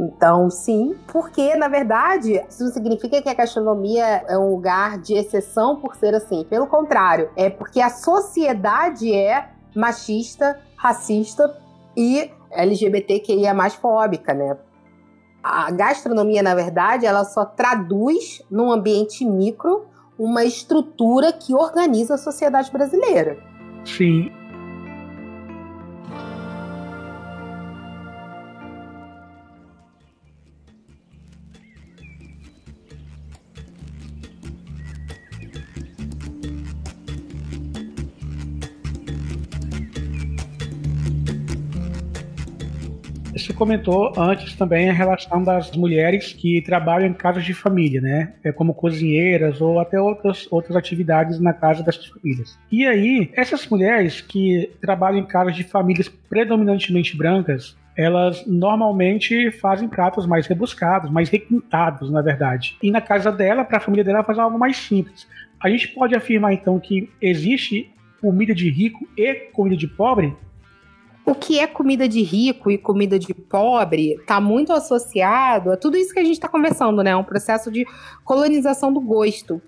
Então, 0.01 0.49
sim, 0.49 0.95
porque 1.11 1.57
na 1.57 1.67
verdade 1.67 2.41
isso 2.49 2.63
não 2.63 2.71
significa 2.71 3.21
que 3.21 3.27
a 3.27 3.33
gastronomia 3.33 4.23
é 4.29 4.37
um 4.37 4.49
lugar 4.49 4.97
de 4.97 5.13
exceção 5.13 5.75
por 5.75 5.93
ser 5.97 6.15
assim. 6.15 6.45
Pelo 6.45 6.67
contrário, 6.67 7.29
é 7.35 7.49
porque 7.49 7.81
a 7.81 7.89
sociedade 7.89 9.13
é 9.13 9.49
machista, 9.75 10.59
racista 10.75 11.57
e 11.95 12.31
LGBTQIA 12.51 13.53
mais 13.53 13.75
fóbica, 13.75 14.33
né? 14.33 14.57
A 15.43 15.71
gastronomia, 15.71 16.43
na 16.43 16.53
verdade, 16.53 17.05
ela 17.05 17.23
só 17.23 17.45
traduz 17.45 18.41
num 18.49 18.71
ambiente 18.71 19.25
micro 19.25 19.85
uma 20.17 20.43
estrutura 20.43 21.31
que 21.31 21.53
organiza 21.53 22.15
a 22.15 22.17
sociedade 22.17 22.69
brasileira. 22.71 23.37
Sim, 23.85 24.31
comentou 43.59 44.13
antes 44.17 44.55
também 44.55 44.89
a 44.89 44.93
relação 44.93 45.43
das 45.43 45.71
mulheres 45.75 46.31
que 46.31 46.61
trabalham 46.61 47.09
em 47.09 47.13
casas 47.13 47.43
de 47.43 47.53
família, 47.53 47.99
né? 47.99 48.33
É 48.43 48.51
como 48.53 48.73
cozinheiras 48.73 49.59
ou 49.59 49.79
até 49.79 49.99
outras, 49.99 50.47
outras 50.49 50.77
atividades 50.77 51.39
na 51.39 51.53
casa 51.53 51.83
dessas 51.83 52.05
famílias. 52.05 52.57
E 52.71 52.87
aí, 52.87 53.29
essas 53.35 53.67
mulheres 53.67 54.21
que 54.21 54.71
trabalham 54.81 55.19
em 55.19 55.25
casas 55.25 55.55
de 55.55 55.63
famílias 55.63 56.07
predominantemente 56.07 57.17
brancas, 57.17 57.77
elas 57.97 58.45
normalmente 58.47 59.51
fazem 59.51 59.89
pratos 59.89 60.25
mais 60.25 60.47
rebuscados, 60.47 61.11
mais 61.11 61.27
requintados, 61.27 62.09
na 62.09 62.21
verdade. 62.21 62.77
E 62.81 62.89
na 62.89 63.01
casa 63.01 63.29
dela, 63.29 63.65
para 63.65 63.77
a 63.77 63.81
família 63.81 64.05
dela, 64.05 64.23
faz 64.23 64.39
algo 64.39 64.57
mais 64.57 64.77
simples. 64.77 65.27
A 65.61 65.69
gente 65.69 65.89
pode 65.89 66.15
afirmar 66.15 66.53
então 66.53 66.79
que 66.79 67.09
existe 67.21 67.93
comida 68.21 68.55
de 68.55 68.69
rico 68.69 69.05
e 69.17 69.33
comida 69.51 69.75
de 69.75 69.87
pobre? 69.87 70.33
O 71.29 71.35
que 71.35 71.59
é 71.59 71.67
comida 71.67 72.09
de 72.09 72.23
rico 72.23 72.71
e 72.71 72.77
comida 72.77 73.19
de 73.19 73.33
pobre 73.33 74.13
está 74.13 74.41
muito 74.41 74.73
associado 74.73 75.71
a 75.71 75.77
tudo 75.77 75.95
isso 75.95 76.11
que 76.11 76.19
a 76.19 76.23
gente 76.23 76.33
está 76.33 76.47
conversando, 76.47 77.03
né? 77.03 77.15
Um 77.15 77.23
processo 77.23 77.71
de 77.71 77.85
colonização 78.23 78.91
do 78.91 78.99
gosto 78.99 79.61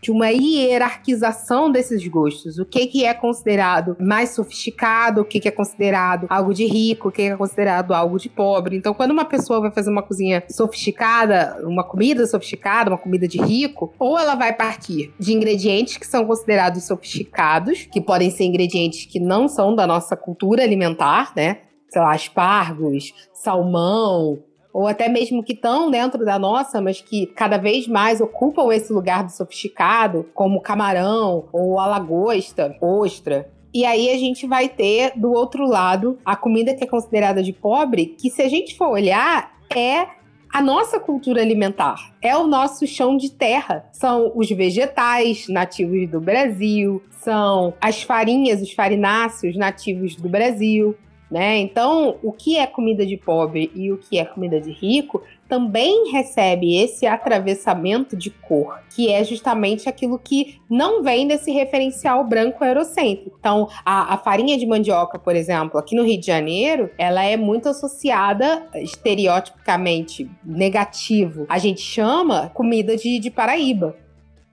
de 0.00 0.10
uma 0.10 0.28
hierarquização 0.28 1.70
desses 1.70 2.06
gostos. 2.06 2.58
O 2.58 2.64
que, 2.64 2.86
que 2.86 3.04
é 3.04 3.12
considerado 3.14 3.96
mais 4.00 4.30
sofisticado, 4.30 5.22
o 5.22 5.24
que, 5.24 5.40
que 5.40 5.48
é 5.48 5.50
considerado 5.50 6.26
algo 6.28 6.54
de 6.54 6.66
rico, 6.66 7.08
o 7.08 7.12
que 7.12 7.22
é 7.22 7.36
considerado 7.36 7.92
algo 7.92 8.18
de 8.18 8.28
pobre. 8.28 8.76
Então, 8.76 8.94
quando 8.94 9.10
uma 9.10 9.24
pessoa 9.24 9.60
vai 9.60 9.70
fazer 9.70 9.90
uma 9.90 10.02
cozinha 10.02 10.42
sofisticada, 10.50 11.58
uma 11.64 11.84
comida 11.84 12.26
sofisticada, 12.26 12.90
uma 12.90 12.98
comida 12.98 13.26
de 13.26 13.38
rico, 13.38 13.92
ou 13.98 14.18
ela 14.18 14.34
vai 14.34 14.52
partir 14.52 15.12
de 15.18 15.32
ingredientes 15.32 15.96
que 15.96 16.06
são 16.06 16.24
considerados 16.24 16.84
sofisticados, 16.84 17.88
que 17.90 18.00
podem 18.00 18.30
ser 18.30 18.44
ingredientes 18.44 19.06
que 19.06 19.20
não 19.20 19.48
são 19.48 19.74
da 19.74 19.86
nossa 19.86 20.16
cultura 20.16 20.62
alimentar, 20.62 21.32
né? 21.34 21.58
Sei 21.88 22.02
lá, 22.02 22.12
aspargos, 22.12 23.14
salmão, 23.32 24.38
ou 24.78 24.86
até 24.86 25.08
mesmo 25.08 25.42
que 25.42 25.54
estão 25.54 25.90
dentro 25.90 26.24
da 26.24 26.38
nossa, 26.38 26.80
mas 26.80 27.00
que 27.00 27.26
cada 27.26 27.58
vez 27.58 27.88
mais 27.88 28.20
ocupam 28.20 28.72
esse 28.72 28.92
lugar 28.92 29.24
do 29.24 29.32
sofisticado, 29.32 30.28
como 30.32 30.60
camarão 30.60 31.48
ou 31.52 31.80
a 31.80 31.86
lagosta, 31.86 32.76
ostra. 32.80 33.50
E 33.74 33.84
aí 33.84 34.08
a 34.08 34.16
gente 34.16 34.46
vai 34.46 34.68
ter 34.68 35.14
do 35.16 35.32
outro 35.32 35.66
lado 35.66 36.16
a 36.24 36.36
comida 36.36 36.76
que 36.76 36.84
é 36.84 36.86
considerada 36.86 37.42
de 37.42 37.52
pobre, 37.52 38.14
que 38.20 38.30
se 38.30 38.40
a 38.40 38.48
gente 38.48 38.76
for 38.76 38.90
olhar, 38.90 39.52
é 39.74 40.06
a 40.48 40.62
nossa 40.62 41.00
cultura 41.00 41.42
alimentar. 41.42 42.14
É 42.22 42.36
o 42.36 42.46
nosso 42.46 42.86
chão 42.86 43.16
de 43.16 43.32
terra. 43.32 43.84
São 43.90 44.30
os 44.36 44.48
vegetais 44.48 45.48
nativos 45.48 46.08
do 46.08 46.20
Brasil, 46.20 47.02
são 47.20 47.74
as 47.80 48.00
farinhas, 48.00 48.62
os 48.62 48.72
farináceos 48.72 49.56
nativos 49.56 50.14
do 50.14 50.28
Brasil, 50.28 50.96
né? 51.30 51.58
Então, 51.58 52.16
o 52.22 52.32
que 52.32 52.56
é 52.56 52.66
comida 52.66 53.04
de 53.04 53.16
pobre 53.16 53.70
e 53.74 53.92
o 53.92 53.98
que 53.98 54.18
é 54.18 54.24
comida 54.24 54.60
de 54.60 54.72
rico 54.72 55.22
também 55.48 56.10
recebe 56.10 56.76
esse 56.76 57.06
atravessamento 57.06 58.16
de 58.16 58.30
cor, 58.30 58.80
que 58.94 59.10
é 59.10 59.24
justamente 59.24 59.88
aquilo 59.88 60.18
que 60.18 60.60
não 60.70 61.02
vem 61.02 61.26
desse 61.26 61.50
referencial 61.50 62.24
branco 62.24 62.64
eurocêntrico. 62.64 63.36
Então, 63.38 63.68
a, 63.84 64.14
a, 64.14 64.18
farinha 64.18 64.58
de 64.58 64.66
mandioca, 64.66 65.18
por 65.18 65.34
exemplo, 65.34 65.78
aqui 65.78 65.96
no 65.96 66.04
Rio 66.04 66.20
de 66.20 66.26
Janeiro, 66.26 66.90
ela 66.98 67.24
é 67.24 67.36
muito 67.36 67.68
associada 67.68 68.66
estereotipicamente 68.74 70.30
negativo. 70.44 71.46
A 71.48 71.58
gente 71.58 71.80
chama 71.80 72.50
comida 72.50 72.96
de, 72.96 73.18
de 73.18 73.30
Paraíba. 73.30 73.96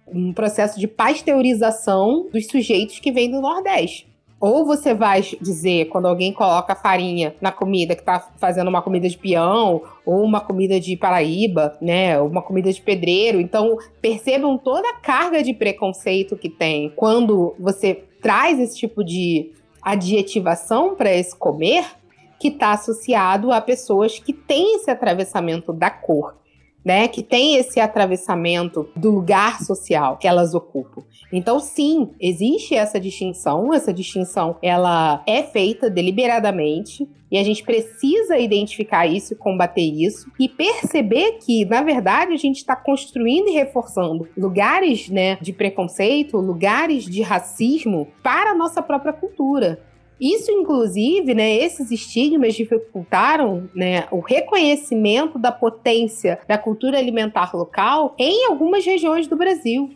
Um 0.08 0.32
processo 0.32 0.80
de 0.80 0.88
pasteurização 0.88 2.30
dos 2.32 2.48
sujeitos 2.48 3.00
que 3.00 3.12
vêm 3.12 3.32
do 3.32 3.42
Nordeste. 3.42 4.15
Ou 4.40 4.66
você 4.66 4.94
vai 4.94 5.22
dizer, 5.22 5.86
quando 5.86 6.08
alguém 6.08 6.34
coloca 6.34 6.76
farinha 6.76 7.34
na 7.40 7.52
comida, 7.52 7.96
que 7.96 8.04
tá 8.04 8.20
fazendo 8.38 8.68
uma 8.68 8.82
comida 8.82 9.08
de 9.08 9.18
peão, 9.18 9.82
ou 10.06 10.24
uma 10.24 10.42
comida 10.42 10.80
de 10.80 10.98
Paraíba, 10.98 11.78
né? 11.82 12.20
Uma 12.20 12.42
comida 12.42 12.72
de 12.72 12.82
pedreiro. 12.82 13.40
Então, 13.40 13.78
percebam 14.02 14.58
toda 14.58 14.90
a 14.90 14.98
carga 14.98 15.42
de 15.42 15.54
preconceito 15.54 16.36
que 16.36 16.50
tem 16.50 16.92
quando 16.96 17.56
você 17.58 18.04
traz 18.22 18.60
esse 18.60 18.78
tipo 18.78 19.04
de 19.04 19.52
adjetivação 19.82 20.96
para 20.96 21.14
esse 21.14 21.36
comer, 21.36 21.86
que 22.40 22.50
está 22.50 22.72
associado 22.72 23.52
a 23.52 23.62
pessoas 23.62 24.20
que 24.20 24.34
têm 24.34 24.76
esse 24.76 24.92
atravessamento 24.92 25.72
da 25.72 25.90
cor 25.90 26.36
né, 26.86 27.08
que 27.08 27.24
tem 27.24 27.56
esse 27.56 27.80
atravessamento 27.80 28.88
do 28.96 29.10
lugar 29.10 29.60
social 29.64 30.18
que 30.18 30.28
elas 30.28 30.54
ocupam. 30.54 31.02
Então, 31.34 31.60
sim, 31.60 32.12
existe 32.20 32.76
essa 32.76 33.00
distinção. 33.00 33.74
Essa 33.74 33.92
distinção 33.92 34.58
ela 34.62 35.24
é 35.26 35.42
feita 35.42 35.90
deliberadamente 35.90 37.10
e 37.32 37.40
a 37.40 37.44
gente 37.44 37.64
precisa 37.64 38.38
identificar 38.38 39.08
isso 39.08 39.34
e 39.34 39.36
combater 39.36 39.82
isso 39.82 40.32
e 40.40 40.48
perceber 40.48 41.40
que, 41.44 41.66
na 41.66 41.82
verdade, 41.82 42.34
a 42.34 42.38
gente 42.38 42.58
está 42.58 42.76
construindo 42.76 43.50
e 43.50 43.54
reforçando 43.54 44.28
lugares 44.38 45.10
né, 45.10 45.38
de 45.42 45.52
preconceito, 45.52 46.38
lugares 46.38 47.04
de 47.04 47.24
racismo 47.24 48.08
para 48.22 48.52
a 48.52 48.56
nossa 48.56 48.82
própria 48.82 49.12
cultura. 49.12 49.80
Isso, 50.20 50.50
inclusive, 50.50 51.34
né, 51.34 51.56
esses 51.56 51.92
estigmas 51.92 52.56
dificultaram 52.56 53.70
né, 53.76 54.06
o 54.12 54.20
reconhecimento 54.20 55.38
da 55.38 55.52
potência 55.52 56.40
da 56.48 56.58
cultura 56.58 56.98
alimentar 56.98 57.54
local 57.54 58.16
em 58.18 58.46
algumas 58.46 58.86
regiões 58.86 59.28
do 59.28 59.36
Brasil. 59.36 59.90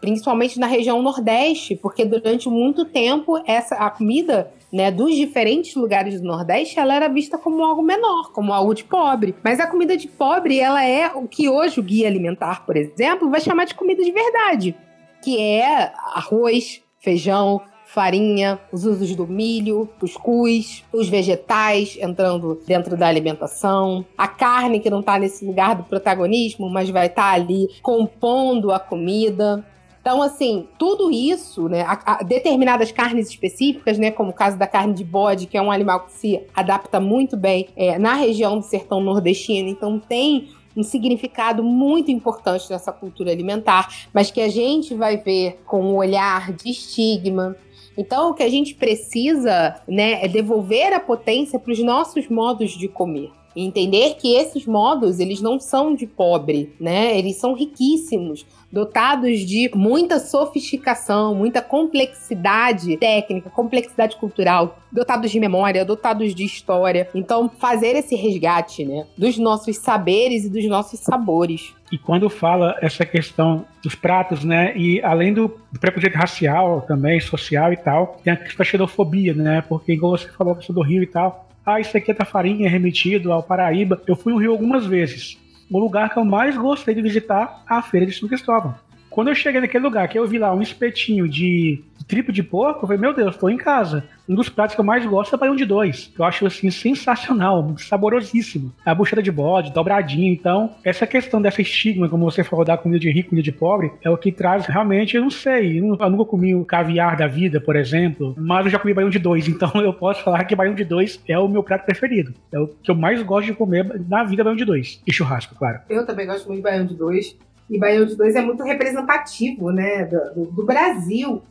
Principalmente 0.00 0.58
na 0.58 0.66
região 0.66 1.00
Nordeste, 1.00 1.76
porque 1.76 2.04
durante 2.04 2.48
muito 2.48 2.84
tempo 2.84 3.40
essa 3.46 3.76
a 3.76 3.90
comida 3.90 4.52
né, 4.72 4.90
dos 4.90 5.14
diferentes 5.14 5.74
lugares 5.74 6.20
do 6.20 6.26
Nordeste, 6.26 6.78
ela 6.78 6.94
era 6.94 7.08
vista 7.08 7.38
como 7.38 7.64
algo 7.64 7.82
menor, 7.82 8.32
como 8.32 8.52
algo 8.52 8.74
de 8.74 8.84
pobre. 8.84 9.34
Mas 9.42 9.60
a 9.60 9.66
comida 9.66 9.96
de 9.96 10.08
pobre, 10.08 10.58
ela 10.58 10.84
é 10.84 11.08
o 11.14 11.26
que 11.26 11.48
hoje 11.48 11.80
o 11.80 11.82
guia 11.82 12.08
alimentar, 12.08 12.66
por 12.66 12.76
exemplo, 12.76 13.30
vai 13.30 13.40
chamar 13.40 13.64
de 13.64 13.74
comida 13.74 14.02
de 14.02 14.12
verdade, 14.12 14.76
que 15.22 15.40
é 15.40 15.92
arroz, 16.14 16.82
feijão, 16.98 17.62
farinha, 17.86 18.58
os 18.72 18.84
usos 18.84 19.14
do 19.14 19.26
milho, 19.26 19.88
cuscuz, 19.98 20.84
os 20.92 21.08
vegetais 21.08 21.96
entrando 22.00 22.60
dentro 22.66 22.96
da 22.96 23.06
alimentação, 23.06 24.04
a 24.18 24.26
carne 24.26 24.80
que 24.80 24.90
não 24.90 25.00
está 25.00 25.18
nesse 25.18 25.44
lugar 25.46 25.76
do 25.76 25.84
protagonismo, 25.84 26.68
mas 26.68 26.90
vai 26.90 27.06
estar 27.06 27.30
tá 27.30 27.32
ali 27.32 27.68
compondo 27.80 28.72
a 28.72 28.80
comida. 28.80 29.64
Então, 30.00 30.20
assim, 30.20 30.68
tudo 30.78 31.10
isso, 31.10 31.68
né, 31.68 31.82
a, 31.82 32.00
a, 32.04 32.22
determinadas 32.22 32.92
carnes 32.92 33.28
específicas, 33.28 33.98
né, 33.98 34.10
como 34.10 34.30
o 34.30 34.34
caso 34.34 34.58
da 34.58 34.66
carne 34.66 34.92
de 34.92 35.04
bode, 35.04 35.46
que 35.46 35.56
é 35.56 35.62
um 35.62 35.70
animal 35.70 36.00
que 36.00 36.12
se 36.12 36.42
adapta 36.54 37.00
muito 37.00 37.36
bem 37.36 37.68
é, 37.76 37.98
na 37.98 38.14
região 38.14 38.58
do 38.58 38.64
sertão 38.64 39.00
nordestino, 39.00 39.68
então 39.68 39.98
tem 39.98 40.48
um 40.76 40.82
significado 40.82 41.64
muito 41.64 42.10
importante 42.10 42.70
nessa 42.70 42.92
cultura 42.92 43.30
alimentar, 43.32 44.06
mas 44.12 44.30
que 44.30 44.40
a 44.40 44.48
gente 44.48 44.94
vai 44.94 45.16
ver 45.16 45.60
com 45.64 45.80
um 45.82 45.96
olhar 45.96 46.52
de 46.52 46.70
estigma, 46.70 47.56
então, 47.96 48.30
o 48.30 48.34
que 48.34 48.42
a 48.42 48.48
gente 48.48 48.74
precisa, 48.74 49.80
né, 49.88 50.24
é 50.24 50.28
devolver 50.28 50.92
a 50.92 51.00
potência 51.00 51.58
para 51.58 51.72
os 51.72 51.78
nossos 51.78 52.28
modos 52.28 52.72
de 52.72 52.88
comer. 52.88 53.30
E 53.56 53.64
entender 53.64 54.16
que 54.16 54.34
esses 54.34 54.66
modos, 54.66 55.18
eles 55.18 55.40
não 55.40 55.58
são 55.58 55.94
de 55.94 56.06
pobre, 56.06 56.74
né? 56.78 57.18
Eles 57.18 57.36
são 57.36 57.54
riquíssimos, 57.54 58.44
dotados 58.70 59.40
de 59.40 59.70
muita 59.74 60.18
sofisticação, 60.18 61.34
muita 61.34 61.62
complexidade 61.62 62.96
técnica, 62.98 63.48
complexidade 63.48 64.16
cultural, 64.16 64.78
dotados 64.92 65.30
de 65.30 65.40
memória, 65.40 65.84
dotados 65.84 66.34
de 66.34 66.44
história. 66.44 67.08
Então, 67.14 67.50
fazer 67.58 67.96
esse 67.96 68.14
resgate, 68.14 68.84
né, 68.84 69.06
dos 69.16 69.38
nossos 69.38 69.78
saberes 69.78 70.44
e 70.44 70.50
dos 70.50 70.66
nossos 70.66 71.00
sabores. 71.00 71.74
E 71.90 71.96
quando 71.96 72.28
fala 72.28 72.76
essa 72.82 73.06
questão 73.06 73.64
dos 73.82 73.94
pratos, 73.94 74.44
né, 74.44 74.76
e 74.76 75.00
além 75.02 75.32
do 75.32 75.48
preconceito 75.80 76.14
racial 76.16 76.82
também, 76.82 77.20
social 77.20 77.72
e 77.72 77.76
tal, 77.76 78.18
tem 78.22 78.32
a 78.32 78.36
questão 78.36 78.58
da 78.58 78.64
xenofobia, 78.64 79.32
né, 79.32 79.62
porque 79.66 79.92
igual 79.92 80.18
você 80.18 80.28
falou, 80.28 80.54
a 80.54 80.72
do 80.72 80.82
Rio 80.82 81.02
e 81.02 81.06
tal, 81.06 81.48
ah, 81.66 81.80
isso 81.80 81.96
aqui 81.96 82.12
é 82.12 82.14
da 82.14 82.24
farinha, 82.24 82.66
é 82.66 82.70
remetido 82.70 83.32
ao 83.32 83.42
Paraíba. 83.42 84.00
Eu 84.06 84.14
fui 84.14 84.32
no 84.32 84.38
Rio 84.38 84.52
algumas 84.52 84.86
vezes. 84.86 85.36
O 85.68 85.80
lugar 85.80 86.10
que 86.10 86.16
eu 86.16 86.24
mais 86.24 86.56
gostei 86.56 86.94
de 86.94 87.02
visitar 87.02 87.64
é 87.68 87.74
a 87.74 87.82
Feira 87.82 88.06
de 88.06 88.12
São 88.12 88.28
Cristóvão. 88.28 88.76
Quando 89.10 89.28
eu 89.28 89.34
cheguei 89.34 89.60
naquele 89.60 89.82
lugar, 89.82 90.06
que 90.08 90.16
eu 90.16 90.28
vi 90.28 90.38
lá 90.38 90.54
um 90.54 90.62
espetinho 90.62 91.28
de 91.28 91.82
tripo 92.06 92.32
de 92.32 92.42
porco, 92.42 92.84
eu 92.84 92.88
falei, 92.88 93.00
meu 93.00 93.14
Deus, 93.14 93.34
estou 93.34 93.50
em 93.50 93.56
casa. 93.56 94.04
Um 94.28 94.34
dos 94.34 94.48
pratos 94.48 94.74
que 94.74 94.80
eu 94.80 94.84
mais 94.84 95.04
gosto 95.06 95.34
é 95.34 95.38
baião 95.38 95.54
de 95.54 95.64
dois. 95.64 96.12
Eu 96.18 96.24
acho, 96.24 96.46
assim, 96.46 96.70
sensacional, 96.70 97.74
saborosíssimo. 97.78 98.72
A 98.84 98.94
buchada 98.94 99.22
de 99.22 99.30
bode, 99.30 99.72
dobradinho. 99.72 100.32
Então, 100.32 100.74
essa 100.84 101.06
questão 101.06 101.40
dessa 101.40 101.62
estigma, 101.62 102.08
como 102.08 102.24
você 102.24 102.42
falou, 102.42 102.64
da 102.64 102.76
comida 102.76 102.98
de 102.98 103.10
rico, 103.10 103.30
comida 103.30 103.44
de 103.44 103.52
pobre, 103.52 103.92
é 104.02 104.10
o 104.10 104.16
que 104.16 104.32
traz 104.32 104.66
realmente, 104.66 105.16
eu 105.16 105.22
não 105.22 105.30
sei. 105.30 105.78
Eu 105.78 105.84
nunca 105.84 106.24
comi 106.24 106.54
o 106.54 106.64
caviar 106.64 107.16
da 107.16 107.26
vida, 107.26 107.60
por 107.60 107.76
exemplo, 107.76 108.34
mas 108.36 108.66
eu 108.66 108.72
já 108.72 108.78
comi 108.78 108.94
baião 108.94 109.10
de 109.10 109.18
dois. 109.18 109.46
Então, 109.56 109.70
eu 109.80 109.92
posso 109.94 110.22
falar 110.22 110.44
que 110.44 110.54
baião 110.54 110.74
de 110.74 110.84
dois 110.84 111.18
é 111.26 111.38
o 111.38 111.48
meu 111.48 111.62
prato 111.62 111.86
preferido. 111.86 112.34
É 112.52 112.58
o 112.58 112.66
que 112.66 112.90
eu 112.90 112.94
mais 112.94 113.22
gosto 113.22 113.46
de 113.46 113.54
comer 113.54 114.04
na 114.06 114.22
vida, 114.22 114.44
baião 114.44 114.56
de 114.56 114.66
dois. 114.66 115.00
E 115.06 115.12
churrasco, 115.12 115.54
claro. 115.54 115.80
Eu 115.88 116.04
também 116.04 116.26
gosto 116.26 116.46
muito 116.46 116.58
de 116.58 116.62
baião 116.62 116.84
de 116.84 116.94
dois. 116.94 117.34
E 117.68 117.78
Baião 117.78 118.06
de 118.06 118.14
Dois 118.14 118.34
é 118.36 118.40
muito 118.40 118.62
representativo 118.62 119.70
né, 119.70 120.04
do, 120.04 120.46
do, 120.46 120.64
Brasil. 120.64 121.42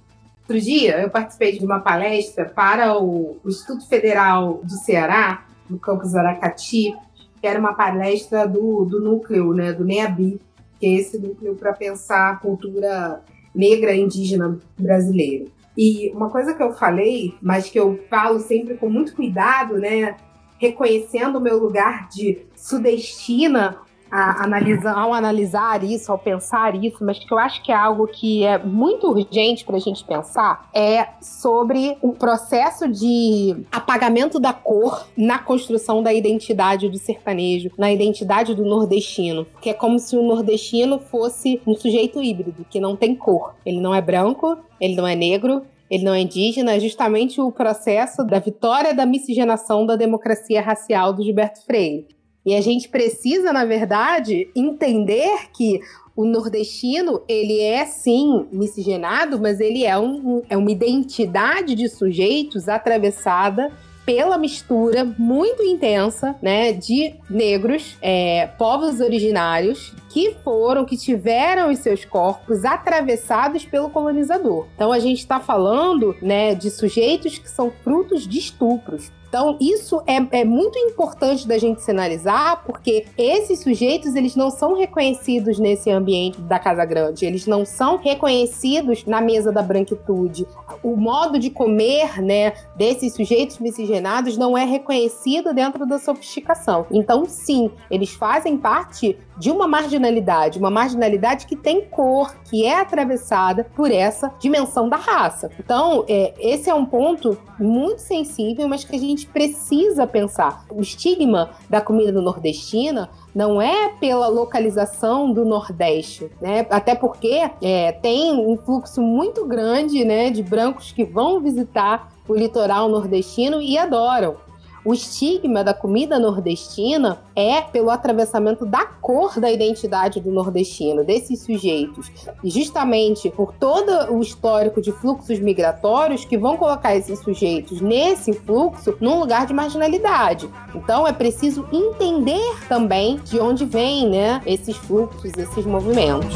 Outro 0.48 0.62
dia 0.62 1.02
eu 1.02 1.10
participei 1.10 1.58
de 1.58 1.66
uma 1.66 1.80
palestra 1.80 2.46
para 2.46 2.96
o, 3.00 3.38
Instituto 3.44 3.88
Federal 3.88 4.60
do 4.64 4.74
Ceará, 4.74 5.44
no 5.68 5.80
campus 5.80 6.14
Aracati, 6.14 6.96
que 7.42 7.48
era 7.48 7.60
uma 7.60 7.74
palestra 7.74 8.48
do, 8.48 8.86
do 8.86 9.02
núcleo, 9.02 9.54
né, 9.56 9.74
do 9.74 9.84
NEABI, 9.84 10.40
que 10.80 10.86
é 10.86 10.90
esse 10.92 11.18
núcleo 11.18 11.56
para 11.56 11.74
pensar 11.74 12.30
a 12.30 12.36
cultura 12.36 13.24
negra 13.56 13.96
indígena 13.96 14.60
brasileira. 14.78 15.46
E 15.75 16.12
uma 16.12 16.30
coisa 16.30 16.54
que 16.54 16.62
eu 16.62 16.74
falei, 16.74 17.34
mas 17.42 17.68
que 17.68 17.80
eu 17.80 18.00
falo 18.08 18.40
sempre 18.40 18.75
com 18.75 18.88
muito 18.88 19.16
cuidado, 19.16 19.80
né, 19.80 20.16
reconhecendo 20.60 21.38
o 21.38 21.42
meu 21.42 21.58
lugar 21.58 22.08
de 22.08 22.46
sudestina, 22.56 23.78
a 24.15 24.95
ao 24.95 25.13
analisar 25.13 25.84
isso, 25.84 26.12
ao 26.12 26.17
pensar 26.17 26.81
isso, 26.81 27.03
mas 27.03 27.19
que 27.19 27.34
eu 27.34 27.38
acho 27.38 27.62
que 27.62 27.72
é 27.72 27.75
algo 27.75 28.07
que 28.07 28.43
é 28.43 28.57
muito 28.57 29.07
urgente 29.07 29.65
para 29.65 29.75
a 29.75 29.79
gente 29.79 30.05
pensar, 30.05 30.69
é 30.74 31.07
sobre 31.22 31.98
o 32.01 32.13
processo 32.13 32.88
de 32.88 33.65
apagamento 33.72 34.40
da 34.40 34.53
cor 34.53 35.05
na 35.18 35.37
construção 35.37 36.01
da 36.01 36.13
identidade 36.13 36.87
do 36.87 36.98
sertanejo, 36.98 37.72
na 37.77 37.92
identidade 37.92 38.55
do 38.55 38.63
nordestino. 38.63 39.46
Que 39.61 39.72
é 39.72 39.74
como 39.74 40.00
se 40.00 40.16
o 40.16 40.24
nordestino 40.24 40.98
fosse 41.00 41.61
um 41.68 41.75
sujeito 41.75 42.24
híbrido, 42.24 42.66
que 42.70 42.79
não 42.79 42.96
tem 42.96 43.16
cor. 43.16 43.55
Ele 43.66 43.81
não 43.81 43.94
é 43.94 44.01
branco, 44.01 44.57
ele 44.79 44.96
não 44.96 45.05
é 45.05 45.16
negro, 45.16 45.63
ele 45.90 46.03
não 46.03 46.13
é 46.13 46.22
indígena, 46.22 46.75
é 46.75 46.79
justamente 46.79 47.42
o 47.42 47.51
processo 47.51 48.24
da 48.24 48.40
vitória 48.40 48.94
da 48.94 49.05
miscigenação 49.05 49.85
da 49.85 49.96
democracia 49.96 50.61
racial 50.61 51.13
do 51.13 51.24
Gilberto 51.24 51.63
Freire. 51.66 52.07
E 52.46 52.53
a 52.53 52.62
gente 52.62 52.90
precisa, 52.90 53.51
na 53.51 53.66
verdade, 53.66 54.50
entender 54.55 55.50
que 55.51 55.79
o 56.16 56.24
nordestino, 56.24 57.22
ele 57.27 57.60
é 57.60 57.86
sim 57.86 58.46
miscigenado, 58.51 59.40
mas 59.40 59.60
ele 59.60 59.84
é, 59.84 59.98
um, 59.98 60.42
é 60.50 60.55
uma 60.55 60.72
identidade 60.72 61.75
de 61.75 61.90
sujeitos 61.90 62.70
atravessada 62.70 63.72
pela 64.05 64.38
mistura 64.38 65.03
muito 65.18 65.64
intensa, 65.64 66.36
né, 66.42 66.72
de 66.72 67.16
negros, 67.29 67.98
é, 68.01 68.48
povos 68.58 69.00
originários 69.01 69.92
que 70.16 70.34
foram, 70.46 70.86
que 70.86 70.96
tiveram 70.96 71.70
os 71.70 71.80
seus 71.80 72.06
corpos 72.06 72.64
atravessados 72.64 73.66
pelo 73.66 73.90
colonizador. 73.90 74.66
Então 74.74 74.94
a 74.94 74.98
gente 74.98 75.20
está 75.20 75.42
falando, 75.42 76.16
né, 76.22 76.56
de 76.56 76.72
sujeitos 76.72 77.38
que 77.38 77.50
são 77.50 77.70
frutos 77.84 78.25
de 78.25 78.40
estupros, 78.40 79.12
então, 79.36 79.58
isso 79.60 80.01
é, 80.08 80.40
é 80.40 80.46
muito 80.46 80.80
importante 80.80 81.46
da 81.46 81.58
gente 81.58 81.82
sinalizar, 81.82 82.64
porque 82.66 83.06
esses 83.18 83.60
sujeitos, 83.60 84.16
eles 84.16 84.34
não 84.34 84.50
são 84.50 84.74
reconhecidos 84.75 85.60
nesse 85.60 85.92
ambiente 85.92 86.40
da 86.40 86.58
Casa 86.58 86.86
Grande, 86.86 87.25
eles 87.25 87.46
não 87.46 87.66
são 87.66 87.98
reconhecidos 87.98 89.04
na 89.04 89.20
mesa 89.20 89.51
da 89.51 89.62
branquitude. 89.62 90.48
O 90.82 90.96
modo 90.96 91.38
de 91.38 91.50
comer, 91.50 92.22
né, 92.22 92.54
desses 92.78 93.14
sujeitos 93.14 93.60
miscigenados 93.60 94.38
não 94.38 94.58
é 94.58 94.64
reconhecido 94.64 95.54
dentro 95.54 95.86
da 95.86 96.00
sofisticação. 96.00 96.86
Então, 96.90 97.25
sim, 97.25 97.70
eles 97.92 98.12
fazem 98.12 98.58
parte 98.58 99.18
de 99.37 99.51
uma 99.51 99.67
marginalidade, 99.67 100.59
uma 100.59 100.69
marginalidade 100.69 101.45
que 101.45 101.55
tem 101.55 101.81
cor, 101.85 102.35
que 102.50 102.65
é 102.65 102.79
atravessada 102.79 103.65
por 103.75 103.91
essa 103.91 104.31
dimensão 104.39 104.87
da 104.87 104.98
raça. 104.98 105.50
Então, 105.59 106.05
é, 106.07 106.33
esse 106.39 106.69
é 106.69 106.74
um 106.74 106.85
ponto 106.85 107.37
muito 107.59 108.00
sensível, 108.00 108.67
mas 108.67 108.83
que 108.83 108.95
a 108.95 109.00
gente 109.00 109.27
precisa 109.27 110.07
pensar. 110.07 110.65
O 110.71 110.81
estigma 110.81 111.51
da 111.69 111.81
comida 111.81 112.21
nordestina 112.21 113.09
não 113.33 113.61
é 113.61 113.89
pela 114.00 114.27
localização 114.27 115.31
do 115.31 115.43
Nordeste, 115.43 116.31
né? 116.41 116.65
Até 116.69 116.95
porque 116.95 117.50
é, 117.61 117.91
tem 117.91 118.33
um 118.33 118.57
fluxo 118.57 119.01
muito 119.01 119.45
grande, 119.45 120.05
né, 120.05 120.29
de 120.29 120.41
brancos 120.41 120.91
que 120.91 121.03
vão 121.03 121.41
visitar 121.41 122.11
o 122.27 122.33
litoral 122.33 122.89
nordestino 122.89 123.61
e 123.61 123.77
adoram. 123.77 124.37
O 124.85 124.93
estigma 124.93 125.63
da 125.63 125.74
comida 125.74 126.19
nordestina 126.19 127.19
é 127.35 127.59
pelo 127.59 127.89
atravessamento 127.89 128.67
da 128.67 128.85
cor 128.85 129.39
da 129.39 129.51
identidade 129.51 130.21
do 130.21 130.31
nordestino, 130.31 131.03
desses 131.03 131.41
sujeitos. 131.41 132.11
E 132.43 132.51
justamente 132.51 133.31
por 133.31 133.51
todo 133.53 134.13
o 134.13 134.21
histórico 134.21 134.79
de 134.79 134.91
fluxos 134.91 135.39
migratórios 135.39 136.24
que 136.24 136.37
vão 136.37 136.55
colocar 136.55 136.95
esses 136.95 137.17
sujeitos 137.17 137.81
nesse 137.81 138.31
fluxo 138.31 138.95
num 139.01 139.19
lugar 139.19 139.48
de 139.48 139.55
marginalidade. 139.55 140.48
Então 140.75 141.07
é 141.07 141.11
preciso 141.11 141.67
entender 141.74 142.55
também 142.69 143.17
de 143.25 143.39
onde 143.39 143.65
vêm 143.65 144.07
né, 144.07 144.39
esses 144.45 144.77
fluxos, 144.77 145.31
esses 145.35 145.65
movimentos. 145.65 146.29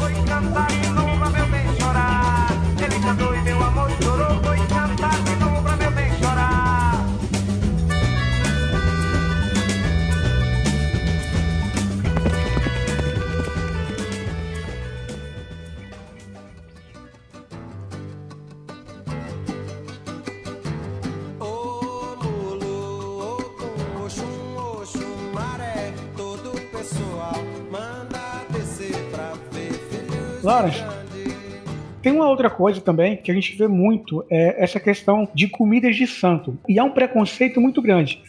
Lawrence, 30.50 30.82
tem 32.02 32.10
uma 32.10 32.28
outra 32.28 32.50
coisa 32.50 32.80
também 32.80 33.16
que 33.16 33.30
a 33.30 33.34
gente 33.34 33.56
vê 33.56 33.68
muito, 33.68 34.24
é 34.28 34.60
essa 34.60 34.80
questão 34.80 35.28
de 35.32 35.46
comidas 35.46 35.94
de 35.94 36.08
santo. 36.08 36.58
E 36.68 36.76
há 36.76 36.82
um 36.82 36.90
preconceito 36.90 37.60
muito 37.60 37.80
grande. 37.80 38.20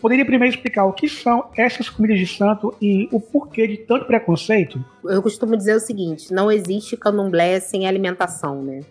Poderia 0.00 0.24
primeiro 0.24 0.54
explicar 0.54 0.84
o 0.84 0.92
que 0.92 1.08
são 1.08 1.46
essas 1.56 1.88
comidas 1.88 2.20
de 2.20 2.26
santo 2.28 2.72
e 2.80 3.08
o 3.10 3.18
porquê 3.18 3.66
de 3.66 3.78
tanto 3.78 4.04
preconceito? 4.04 4.84
Eu 5.04 5.20
costumo 5.20 5.56
dizer 5.56 5.74
o 5.74 5.80
seguinte: 5.80 6.32
não 6.32 6.52
existe 6.52 6.96
candomblé 6.96 7.58
sem 7.58 7.84
alimentação, 7.88 8.62
né? 8.62 8.82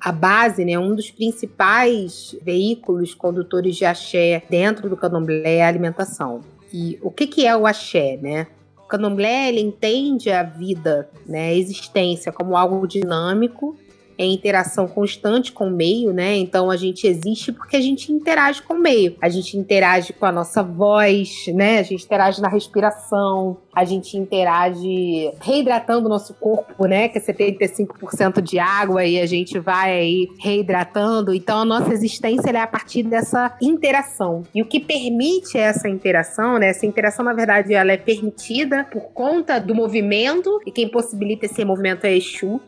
a 0.00 0.12
base, 0.12 0.64
né, 0.64 0.78
um 0.78 0.94
dos 0.94 1.10
principais 1.10 2.34
veículos 2.40 3.14
condutores 3.14 3.76
de 3.76 3.84
axé 3.84 4.42
dentro 4.48 4.88
do 4.88 4.96
candomblé 4.96 5.56
é 5.56 5.64
a 5.64 5.68
alimentação. 5.68 6.40
E 6.72 6.98
o 7.02 7.10
que, 7.10 7.26
que 7.26 7.44
é 7.44 7.54
o 7.54 7.66
axé, 7.66 8.16
né? 8.16 8.46
Candomblé 8.88 9.48
ele 9.48 9.60
entende 9.60 10.30
a 10.30 10.42
vida, 10.42 11.08
né, 11.26 11.48
a 11.48 11.54
existência 11.54 12.32
como 12.32 12.56
algo 12.56 12.86
dinâmico 12.86 13.76
em 14.18 14.34
interação 14.34 14.88
constante 14.88 15.52
com 15.52 15.68
o 15.68 15.70
meio, 15.70 16.12
né? 16.12 16.36
Então 16.36 16.70
a 16.70 16.76
gente 16.76 17.06
existe 17.06 17.52
porque 17.52 17.76
a 17.76 17.80
gente 17.80 18.12
interage 18.12 18.60
com 18.62 18.74
o 18.74 18.80
meio. 18.80 19.14
A 19.22 19.28
gente 19.28 19.56
interage 19.56 20.12
com 20.12 20.26
a 20.26 20.32
nossa 20.32 20.62
voz, 20.62 21.46
né? 21.54 21.78
A 21.78 21.82
gente 21.84 22.04
interage 22.04 22.42
na 22.42 22.48
respiração, 22.48 23.58
a 23.72 23.84
gente 23.84 24.16
interage 24.16 25.32
reidratando 25.40 26.06
o 26.06 26.08
nosso 26.08 26.34
corpo, 26.34 26.86
né? 26.86 27.08
Que 27.08 27.18
é 27.18 27.20
75% 27.20 28.42
de 28.42 28.58
água 28.58 29.04
e 29.04 29.20
a 29.20 29.26
gente 29.26 29.58
vai 29.60 29.92
aí 29.92 30.28
reidratando. 30.40 31.32
Então 31.32 31.60
a 31.60 31.64
nossa 31.64 31.92
existência 31.92 32.50
é 32.50 32.56
a 32.60 32.66
partir 32.66 33.04
dessa 33.04 33.56
interação. 33.62 34.42
E 34.52 34.60
o 34.60 34.66
que 34.66 34.80
permite 34.80 35.56
essa 35.56 35.88
interação, 35.88 36.58
né? 36.58 36.70
Essa 36.70 36.86
interação, 36.86 37.24
na 37.24 37.32
verdade, 37.32 37.72
ela 37.72 37.92
é 37.92 37.96
permitida 37.96 38.84
por 38.84 39.12
conta 39.12 39.60
do 39.60 39.74
movimento, 39.74 40.60
e 40.66 40.72
quem 40.72 40.88
possibilita 40.88 41.46
esse 41.46 41.64
movimento 41.64 42.04
é 42.04 42.16
Exu. 42.16 42.60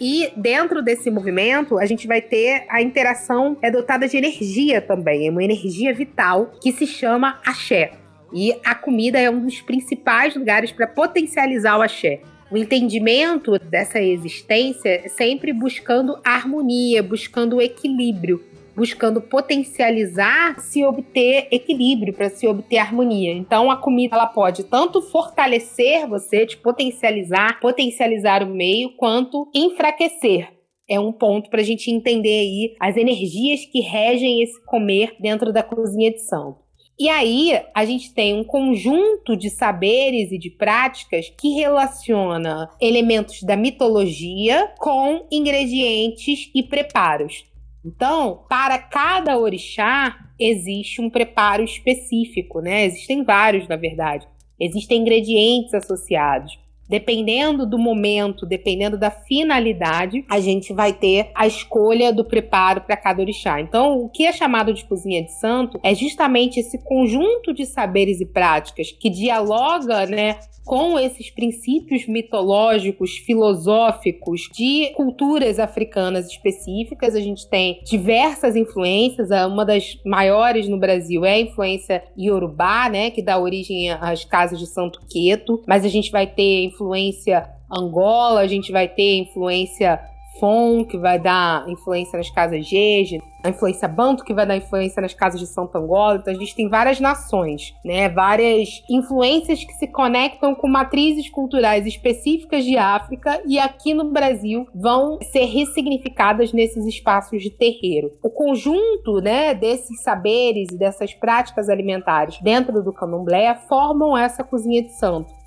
E 0.00 0.32
dentro 0.36 0.82
desse 0.82 1.10
movimento, 1.10 1.78
a 1.78 1.86
gente 1.86 2.06
vai 2.06 2.20
ter 2.20 2.64
a 2.68 2.82
interação 2.82 3.56
é 3.62 3.70
dotada 3.70 4.08
de 4.08 4.16
energia 4.16 4.80
também, 4.80 5.28
é 5.28 5.30
uma 5.30 5.44
energia 5.44 5.94
vital 5.94 6.52
que 6.60 6.72
se 6.72 6.86
chama 6.86 7.40
axé. 7.44 7.92
E 8.32 8.52
a 8.64 8.74
comida 8.74 9.18
é 9.18 9.30
um 9.30 9.40
dos 9.40 9.60
principais 9.60 10.34
lugares 10.34 10.72
para 10.72 10.86
potencializar 10.86 11.78
o 11.78 11.82
axé. 11.82 12.20
O 12.50 12.56
entendimento 12.56 13.58
dessa 13.58 14.00
existência 14.00 15.02
é 15.04 15.08
sempre 15.08 15.52
buscando 15.52 16.18
harmonia, 16.24 17.02
buscando 17.02 17.60
equilíbrio 17.60 18.44
buscando 18.76 19.20
potencializar 19.20 20.58
se 20.60 20.84
obter 20.84 21.48
equilíbrio, 21.50 22.12
para 22.12 22.28
se 22.28 22.46
obter 22.46 22.78
harmonia. 22.78 23.32
Então 23.32 23.70
a 23.70 23.76
comida 23.76 24.16
ela 24.16 24.26
pode 24.26 24.64
tanto 24.64 25.00
fortalecer 25.02 26.08
você, 26.08 26.46
te 26.46 26.56
potencializar, 26.56 27.60
potencializar 27.60 28.42
o 28.42 28.46
meio, 28.46 28.96
quanto 28.96 29.48
enfraquecer. 29.54 30.52
É 30.88 31.00
um 31.00 31.12
ponto 31.12 31.48
para 31.48 31.60
a 31.60 31.64
gente 31.64 31.90
entender 31.90 32.40
aí 32.40 32.76
as 32.78 32.96
energias 32.96 33.64
que 33.64 33.80
regem 33.80 34.42
esse 34.42 34.62
comer 34.66 35.16
dentro 35.18 35.52
da 35.52 35.62
cozinha 35.62 36.10
de 36.10 36.20
santo. 36.20 36.64
E 36.96 37.08
aí, 37.08 37.60
a 37.74 37.84
gente 37.84 38.14
tem 38.14 38.38
um 38.38 38.44
conjunto 38.44 39.36
de 39.36 39.50
saberes 39.50 40.30
e 40.30 40.38
de 40.38 40.48
práticas 40.48 41.28
que 41.40 41.48
relaciona 41.54 42.70
elementos 42.80 43.42
da 43.42 43.56
mitologia 43.56 44.72
com 44.78 45.26
ingredientes 45.28 46.50
e 46.54 46.62
preparos. 46.62 47.44
Então, 47.84 48.44
para 48.48 48.78
cada 48.78 49.38
orixá 49.38 50.16
existe 50.38 51.00
um 51.00 51.10
preparo 51.10 51.62
específico, 51.62 52.60
né? 52.60 52.86
Existem 52.86 53.22
vários, 53.22 53.68
na 53.68 53.76
verdade. 53.76 54.26
Existem 54.58 55.00
ingredientes 55.00 55.74
associados. 55.74 56.58
Dependendo 56.88 57.66
do 57.66 57.78
momento, 57.78 58.44
dependendo 58.46 58.98
da 58.98 59.10
finalidade, 59.10 60.24
a 60.28 60.38
gente 60.40 60.72
vai 60.72 60.92
ter 60.92 61.30
a 61.34 61.46
escolha 61.46 62.12
do 62.12 62.24
preparo 62.24 62.82
para 62.82 62.96
cada 62.96 63.22
orixá. 63.22 63.60
Então, 63.60 63.98
o 63.98 64.08
que 64.08 64.26
é 64.26 64.32
chamado 64.32 64.72
de 64.72 64.84
cozinha 64.84 65.22
de 65.22 65.32
santo 65.32 65.80
é 65.82 65.94
justamente 65.94 66.60
esse 66.60 66.78
conjunto 66.84 67.54
de 67.54 67.64
saberes 67.64 68.20
e 68.20 68.26
práticas 68.26 68.90
que 68.92 69.08
dialoga, 69.08 70.06
né, 70.06 70.38
com 70.64 70.98
esses 70.98 71.30
princípios 71.30 72.06
mitológicos, 72.08 73.18
filosóficos 73.18 74.48
de 74.50 74.92
culturas 74.94 75.58
africanas 75.58 76.26
específicas. 76.26 77.14
A 77.14 77.20
gente 77.20 77.46
tem 77.48 77.80
diversas 77.84 78.56
influências, 78.56 79.28
uma 79.46 79.64
das 79.64 79.98
maiores 80.06 80.66
no 80.66 80.78
Brasil 80.78 81.22
é 81.22 81.34
a 81.34 81.40
influência 81.40 82.02
iorubá, 82.16 82.88
né, 82.88 83.10
que 83.10 83.20
dá 83.20 83.38
origem 83.38 83.90
às 83.90 84.24
casas 84.24 84.58
de 84.58 84.66
Santo 84.66 85.00
Queto, 85.06 85.62
mas 85.66 85.84
a 85.84 85.88
gente 85.88 86.10
vai 86.10 86.26
ter 86.26 86.64
influência 86.74 87.48
Angola, 87.70 88.40
a 88.40 88.46
gente 88.46 88.72
vai 88.72 88.88
ter 88.88 89.18
influência 89.18 90.00
Fon, 90.40 90.84
que 90.84 90.98
vai 90.98 91.18
dar 91.18 91.68
influência 91.68 92.16
nas 92.16 92.28
casas 92.28 92.66
Jeje, 92.66 93.22
a 93.44 93.50
influência 93.50 93.86
Banto, 93.86 94.24
que 94.24 94.34
vai 94.34 94.44
dar 94.44 94.56
influência 94.56 95.00
nas 95.00 95.14
casas 95.14 95.38
de 95.38 95.46
São 95.46 95.70
Angola. 95.72 96.16
Então 96.16 96.34
a 96.34 96.36
gente 96.36 96.56
tem 96.56 96.68
várias 96.68 96.98
nações, 96.98 97.72
né? 97.84 98.08
Várias 98.08 98.68
influências 98.90 99.62
que 99.62 99.72
se 99.74 99.86
conectam 99.86 100.54
com 100.54 100.68
matrizes 100.68 101.28
culturais 101.30 101.86
específicas 101.86 102.64
de 102.64 102.76
África 102.76 103.40
e 103.46 103.58
aqui 103.60 103.94
no 103.94 104.10
Brasil 104.10 104.66
vão 104.74 105.18
ser 105.22 105.44
ressignificadas 105.44 106.52
nesses 106.52 106.84
espaços 106.84 107.40
de 107.40 107.50
terreiro. 107.50 108.10
O 108.22 108.30
conjunto, 108.30 109.20
né, 109.20 109.54
desses 109.54 110.02
saberes 110.02 110.68
e 110.72 110.78
dessas 110.78 111.14
práticas 111.14 111.68
alimentares 111.68 112.40
dentro 112.40 112.82
do 112.82 112.92
candomblé 112.92 113.54
formam 113.68 114.16
essa 114.16 114.42
cozinha 114.42 114.82
de 114.82 114.92
santo. 114.98 115.43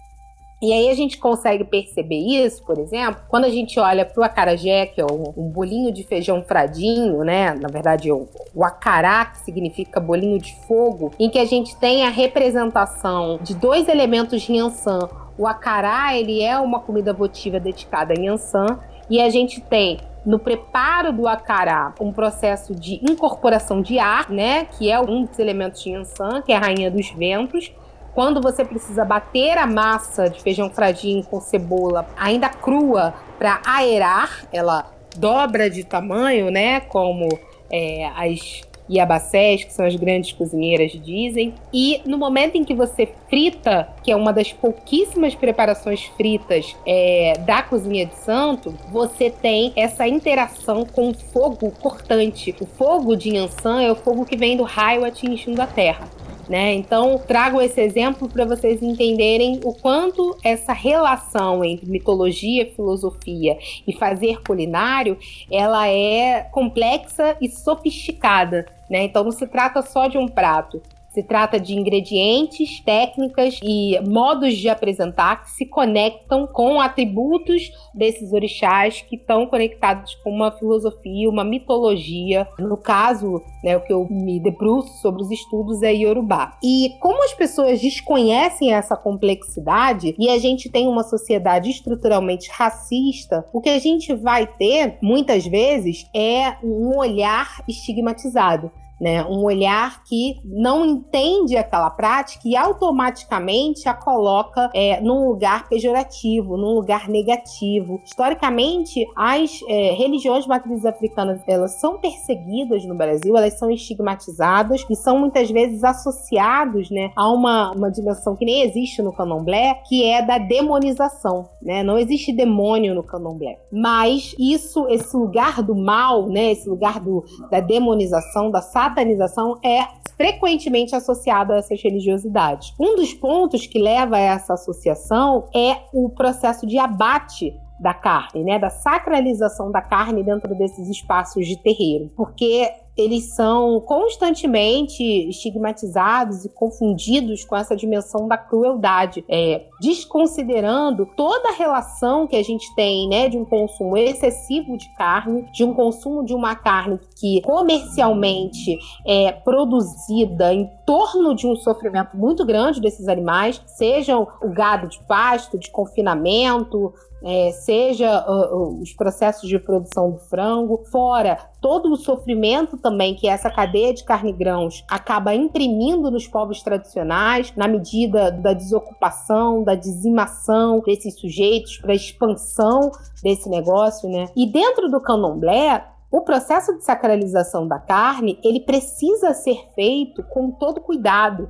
E 0.59 0.73
aí 0.73 0.89
a 0.89 0.95
gente 0.95 1.19
consegue 1.19 1.63
perceber 1.63 2.17
isso, 2.17 2.63
por 2.63 2.79
exemplo, 2.79 3.21
quando 3.29 3.45
a 3.45 3.49
gente 3.49 3.79
olha 3.79 4.03
para 4.03 4.19
o 4.19 4.23
acarajé, 4.23 4.87
que 4.87 4.99
é 4.99 5.05
um, 5.05 5.49
bolinho 5.49 5.91
de 5.91 6.03
feijão 6.03 6.41
fradinho, 6.41 7.23
né? 7.23 7.53
Na 7.53 7.67
verdade, 7.67 8.11
o, 8.11 8.27
o 8.55 8.63
acará, 8.63 9.25
que 9.25 9.37
significa 9.41 9.99
bolinho 9.99 10.39
de 10.39 10.55
fogo, 10.67 11.11
em 11.19 11.29
que 11.29 11.37
a 11.37 11.45
gente 11.45 11.75
tem 11.75 12.05
a 12.05 12.09
representação 12.09 13.37
de 13.39 13.53
dois 13.53 13.87
elementos 13.87 14.41
de 14.41 14.53
Yansan. 14.53 15.07
O 15.37 15.45
acará, 15.45 16.17
ele 16.17 16.41
é 16.41 16.57
uma 16.57 16.79
comida 16.79 17.13
votiva 17.13 17.59
dedicada 17.59 18.15
a 18.17 18.19
Yansan, 18.19 18.79
e 19.11 19.21
a 19.21 19.29
gente 19.29 19.61
tem 19.61 19.99
no 20.25 20.39
preparo 20.39 21.13
do 21.13 21.27
acará 21.27 21.93
um 22.01 22.11
processo 22.11 22.75
de 22.75 22.95
incorporação 22.95 23.81
de 23.81 23.99
ar, 23.99 24.29
né, 24.29 24.65
que 24.65 24.91
é 24.91 24.99
um 24.99 25.23
dos 25.23 25.37
elementos 25.37 25.81
de 25.83 25.91
Yansan, 25.91 26.41
que 26.41 26.51
é 26.51 26.55
a 26.55 26.59
rainha 26.59 26.89
dos 26.89 27.09
ventos, 27.11 27.71
quando 28.17 28.41
você 28.41 28.65
precisa 28.65 29.05
bater 29.05 29.59
a 29.59 29.67
massa 29.67 30.27
de 30.27 30.41
feijão 30.41 30.71
fradinho 30.71 31.23
com 31.23 31.39
cebola 31.39 32.07
ainda 32.17 32.49
crua 32.49 33.13
para 33.37 33.61
aerar, 33.63 34.43
ela 34.51 34.91
dobra 35.15 35.69
de 35.69 35.83
tamanho, 35.83 36.49
né? 36.49 36.79
Como 36.79 37.29
é, 37.71 38.07
as 38.15 38.63
Iabacés, 38.89 39.65
que 39.65 39.71
são 39.71 39.85
as 39.85 39.95
grandes 39.95 40.31
cozinheiras, 40.31 40.93
dizem. 40.93 41.53
E 41.71 42.01
no 42.07 42.17
momento 42.17 42.55
em 42.55 42.63
que 42.63 42.73
você 42.73 43.07
frita, 43.29 43.87
que 44.01 44.11
é 44.11 44.15
uma 44.15 44.33
das 44.33 44.51
pouquíssimas 44.51 45.35
preparações 45.35 46.05
fritas 46.17 46.75
é, 46.87 47.33
da 47.45 47.61
cozinha 47.61 48.07
de 48.07 48.15
santo, 48.15 48.73
você 48.91 49.29
tem 49.29 49.73
essa 49.75 50.07
interação 50.07 50.87
com 50.87 51.09
o 51.09 51.13
fogo 51.13 51.69
cortante. 51.79 52.55
O 52.59 52.65
fogo 52.65 53.15
de 53.15 53.35
Yansan 53.35 53.83
é 53.83 53.91
o 53.91 53.95
fogo 53.95 54.25
que 54.25 54.35
vem 54.35 54.57
do 54.57 54.63
raio 54.63 55.05
atingindo 55.05 55.61
a 55.61 55.67
terra. 55.67 56.09
Né? 56.49 56.73
Então, 56.75 57.17
trago 57.17 57.61
esse 57.61 57.81
exemplo 57.81 58.29
para 58.29 58.45
vocês 58.45 58.81
entenderem 58.81 59.59
o 59.65 59.73
quanto 59.73 60.37
essa 60.41 60.71
relação 60.71 61.61
entre 61.63 61.89
mitologia, 61.89 62.71
filosofia 62.73 63.57
e 63.85 63.93
fazer 63.93 64.41
culinário, 64.43 65.17
ela 65.51 65.89
é 65.89 66.43
complexa 66.51 67.35
e 67.41 67.49
sofisticada, 67.49 68.65
né? 68.89 69.03
Então 69.03 69.25
não 69.25 69.31
se 69.31 69.45
trata 69.45 69.81
só 69.81 70.07
de 70.07 70.17
um 70.17 70.27
prato, 70.27 70.81
se 71.17 71.23
trata 71.23 71.59
de 71.59 71.73
ingredientes, 71.73 72.79
técnicas 72.81 73.59
e 73.63 73.99
modos 74.07 74.55
de 74.55 74.69
apresentar 74.69 75.41
que 75.41 75.49
se 75.49 75.65
conectam 75.65 76.45
com 76.45 76.79
atributos 76.79 77.71
desses 77.91 78.33
orixás 78.33 79.01
que 79.01 79.15
estão 79.15 79.47
conectados 79.47 80.13
com 80.23 80.29
uma 80.29 80.51
filosofia, 80.51 81.27
uma 81.27 81.43
mitologia. 81.43 82.47
No 82.59 82.77
caso, 82.77 83.41
né, 83.63 83.75
o 83.75 83.81
que 83.81 83.91
eu 83.91 84.07
me 84.07 84.39
debruço 84.39 85.01
sobre 85.01 85.23
os 85.23 85.31
estudos 85.31 85.81
é 85.81 85.91
Yorubá. 85.91 86.55
E 86.63 86.91
como 86.99 87.23
as 87.23 87.33
pessoas 87.33 87.81
desconhecem 87.81 88.71
essa 88.71 88.95
complexidade 88.95 90.13
e 90.19 90.29
a 90.29 90.37
gente 90.37 90.69
tem 90.69 90.87
uma 90.87 91.01
sociedade 91.01 91.71
estruturalmente 91.71 92.47
racista, 92.51 93.43
o 93.51 93.59
que 93.59 93.69
a 93.69 93.79
gente 93.79 94.13
vai 94.13 94.45
ter 94.45 94.99
muitas 95.01 95.47
vezes 95.47 96.07
é 96.13 96.57
um 96.63 96.95
olhar 96.95 97.63
estigmatizado 97.67 98.71
né? 98.99 99.23
Um 99.25 99.43
olhar 99.43 100.03
que 100.03 100.39
não 100.43 100.85
entende 100.85 101.55
aquela 101.55 101.89
prática 101.89 102.41
e 102.45 102.55
automaticamente 102.55 103.87
a 103.87 103.93
coloca 103.93 104.69
é, 104.73 104.99
num 105.01 105.27
lugar 105.27 105.67
pejorativo, 105.69 106.57
num 106.57 106.73
lugar 106.73 107.07
negativo. 107.07 108.01
Historicamente, 108.03 109.05
as 109.15 109.59
é, 109.67 109.93
religiões 109.93 110.47
matrizes 110.47 110.85
africanas 110.85 111.41
elas 111.47 111.79
são 111.79 111.99
perseguidas 111.99 112.85
no 112.85 112.95
Brasil, 112.95 113.35
elas 113.37 113.57
são 113.57 113.69
estigmatizadas 113.69 114.85
e 114.89 114.95
são 114.95 115.19
muitas 115.19 115.49
vezes 115.49 115.83
associados, 115.83 116.89
né, 116.89 117.11
a 117.15 117.31
uma, 117.31 117.71
uma 117.71 117.91
dimensão 117.91 118.35
que 118.35 118.45
nem 118.45 118.63
existe 118.63 119.01
no 119.01 119.13
Candomblé, 119.13 119.81
que 119.87 120.03
é 120.03 120.21
da 120.21 120.37
demonização, 120.37 121.49
né? 121.61 121.83
Não 121.83 121.97
existe 121.97 122.33
demônio 122.33 122.95
no 122.95 123.03
Candomblé, 123.03 123.59
mas 123.71 124.35
isso, 124.39 124.87
esse 124.89 125.15
lugar 125.15 125.61
do 125.61 125.75
mal, 125.75 126.27
né, 126.27 126.51
esse 126.51 126.67
lugar 126.67 126.99
do, 126.99 127.23
da 127.49 127.59
demonização, 127.59 128.49
da 128.51 128.61
satanização 128.87 129.59
é 129.63 129.85
frequentemente 130.15 130.95
associado 130.95 131.53
a 131.53 131.57
essas 131.57 131.81
religiosidades. 131.81 132.73
Um 132.79 132.95
dos 132.95 133.13
pontos 133.13 133.67
que 133.67 133.79
leva 133.79 134.15
a 134.17 134.19
essa 134.19 134.53
associação 134.53 135.47
é 135.55 135.77
o 135.93 136.09
processo 136.09 136.65
de 136.65 136.77
abate 136.77 137.53
da 137.79 137.93
carne, 137.93 138.43
né, 138.43 138.57
da 138.57 138.71
sacralização 138.71 139.71
da 139.71 139.81
carne 139.81 140.23
dentro 140.23 140.55
desses 140.55 140.89
espaços 140.89 141.45
de 141.45 141.61
terreiro, 141.61 142.09
porque 142.15 142.71
eles 142.97 143.35
são 143.35 143.79
constantemente 143.81 145.03
estigmatizados 145.29 146.43
e 146.45 146.49
confundidos 146.49 147.45
com 147.45 147.55
essa 147.55 147.75
dimensão 147.75 148.27
da 148.27 148.37
crueldade, 148.37 149.23
é, 149.29 149.65
desconsiderando 149.79 151.05
toda 151.15 151.49
a 151.49 151.53
relação 151.53 152.25
que 152.25 152.35
a 152.35 152.43
gente 152.43 152.73
tem, 152.75 153.07
né, 153.07 153.29
de 153.29 153.37
um 153.37 153.45
consumo 153.45 153.95
excessivo 153.95 154.75
de 154.75 154.89
carne, 154.95 155.45
de 155.51 155.63
um 155.63 155.73
consumo 155.73 156.25
de 156.25 156.33
uma 156.33 156.55
carne 156.55 156.99
que 157.19 157.41
comercialmente 157.41 158.77
é 159.05 159.31
produzida 159.31 160.53
em 160.53 160.67
torno 160.85 161.35
de 161.35 161.45
um 161.45 161.55
sofrimento 161.55 162.17
muito 162.17 162.45
grande 162.45 162.81
desses 162.81 163.07
animais, 163.07 163.61
sejam 163.67 164.27
o 164.41 164.49
gado 164.49 164.87
de 164.87 164.99
pasto, 165.05 165.59
de 165.59 165.69
confinamento, 165.69 166.93
é, 167.23 167.51
seja 167.51 168.25
uh, 168.27 168.79
os 168.79 168.93
processos 168.93 169.49
de 169.49 169.57
produção 169.59 170.11
do 170.11 170.19
frango, 170.19 170.83
fora 170.91 171.37
todo 171.61 171.91
o 171.91 171.97
sofrimento 171.97 172.77
também 172.77 173.15
que 173.15 173.27
essa 173.27 173.49
cadeia 173.49 173.93
de 173.93 174.03
carne-grãos 174.03 174.83
acaba 174.89 175.33
imprimindo 175.33 176.11
nos 176.11 176.27
povos 176.27 176.61
tradicionais, 176.61 177.53
na 177.55 177.67
medida 177.67 178.31
da 178.31 178.53
desocupação, 178.53 179.63
da 179.63 179.75
dizimação 179.75 180.81
desses 180.85 181.19
sujeitos, 181.19 181.77
para 181.77 181.91
a 181.91 181.95
expansão 181.95 182.91
desse 183.23 183.49
negócio, 183.49 184.09
né? 184.09 184.27
E 184.35 184.45
dentro 184.45 184.89
do 184.89 185.01
candomblé, 185.01 185.85
o 186.09 186.21
processo 186.21 186.77
de 186.77 186.83
sacralização 186.83 187.67
da 187.67 187.79
carne, 187.79 188.39
ele 188.43 188.61
precisa 188.61 189.33
ser 189.33 189.67
feito 189.75 190.23
com 190.23 190.51
todo 190.51 190.79
cuidado, 190.79 191.49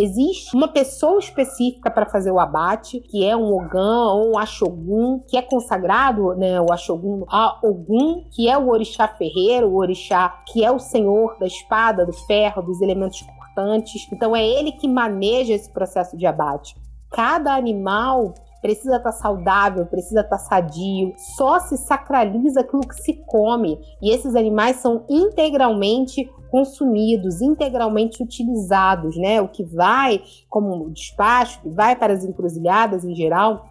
Existe 0.00 0.54
uma 0.54 0.68
pessoa 0.68 1.18
específica 1.18 1.90
para 1.90 2.06
fazer 2.06 2.30
o 2.30 2.38
abate, 2.38 3.00
que 3.00 3.24
é 3.24 3.36
um 3.36 3.52
Ogã 3.52 4.12
ou 4.12 4.30
um 4.30 4.38
Ashogun, 4.38 5.18
que 5.26 5.36
é 5.36 5.42
consagrado, 5.42 6.36
né, 6.36 6.60
o 6.60 6.72
Ashogun 6.72 7.24
a 7.28 7.58
Ogum, 7.64 8.24
que 8.30 8.48
é 8.48 8.56
o 8.56 8.68
orixá 8.68 9.08
ferreiro, 9.08 9.66
o 9.66 9.76
orixá 9.76 10.38
que 10.46 10.64
é 10.64 10.70
o 10.70 10.78
senhor 10.78 11.36
da 11.40 11.46
espada, 11.46 12.06
do 12.06 12.12
ferro, 12.12 12.62
dos 12.62 12.80
elementos 12.80 13.22
cortantes. 13.22 14.06
Então 14.12 14.36
é 14.36 14.46
ele 14.46 14.70
que 14.70 14.86
maneja 14.86 15.52
esse 15.52 15.68
processo 15.72 16.16
de 16.16 16.26
abate. 16.26 16.76
Cada 17.10 17.56
animal 17.56 18.34
precisa 18.60 18.96
estar 18.96 19.12
tá 19.12 19.16
saudável, 19.16 19.86
precisa 19.86 20.20
estar 20.20 20.36
tá 20.36 20.42
sadio. 20.42 21.12
Só 21.36 21.60
se 21.60 21.76
sacraliza 21.76 22.60
aquilo 22.60 22.86
que 22.86 23.00
se 23.00 23.14
come. 23.26 23.78
E 24.02 24.10
esses 24.10 24.34
animais 24.34 24.76
são 24.76 25.04
integralmente 25.08 26.28
consumidos, 26.50 27.40
integralmente 27.40 28.22
utilizados, 28.22 29.16
né? 29.16 29.40
O 29.40 29.48
que 29.48 29.64
vai 29.64 30.22
como 30.48 30.90
despacho, 30.90 31.60
que 31.60 31.68
vai 31.68 31.94
para 31.94 32.12
as 32.12 32.24
encruzilhadas 32.24 33.04
em 33.04 33.14
geral, 33.14 33.66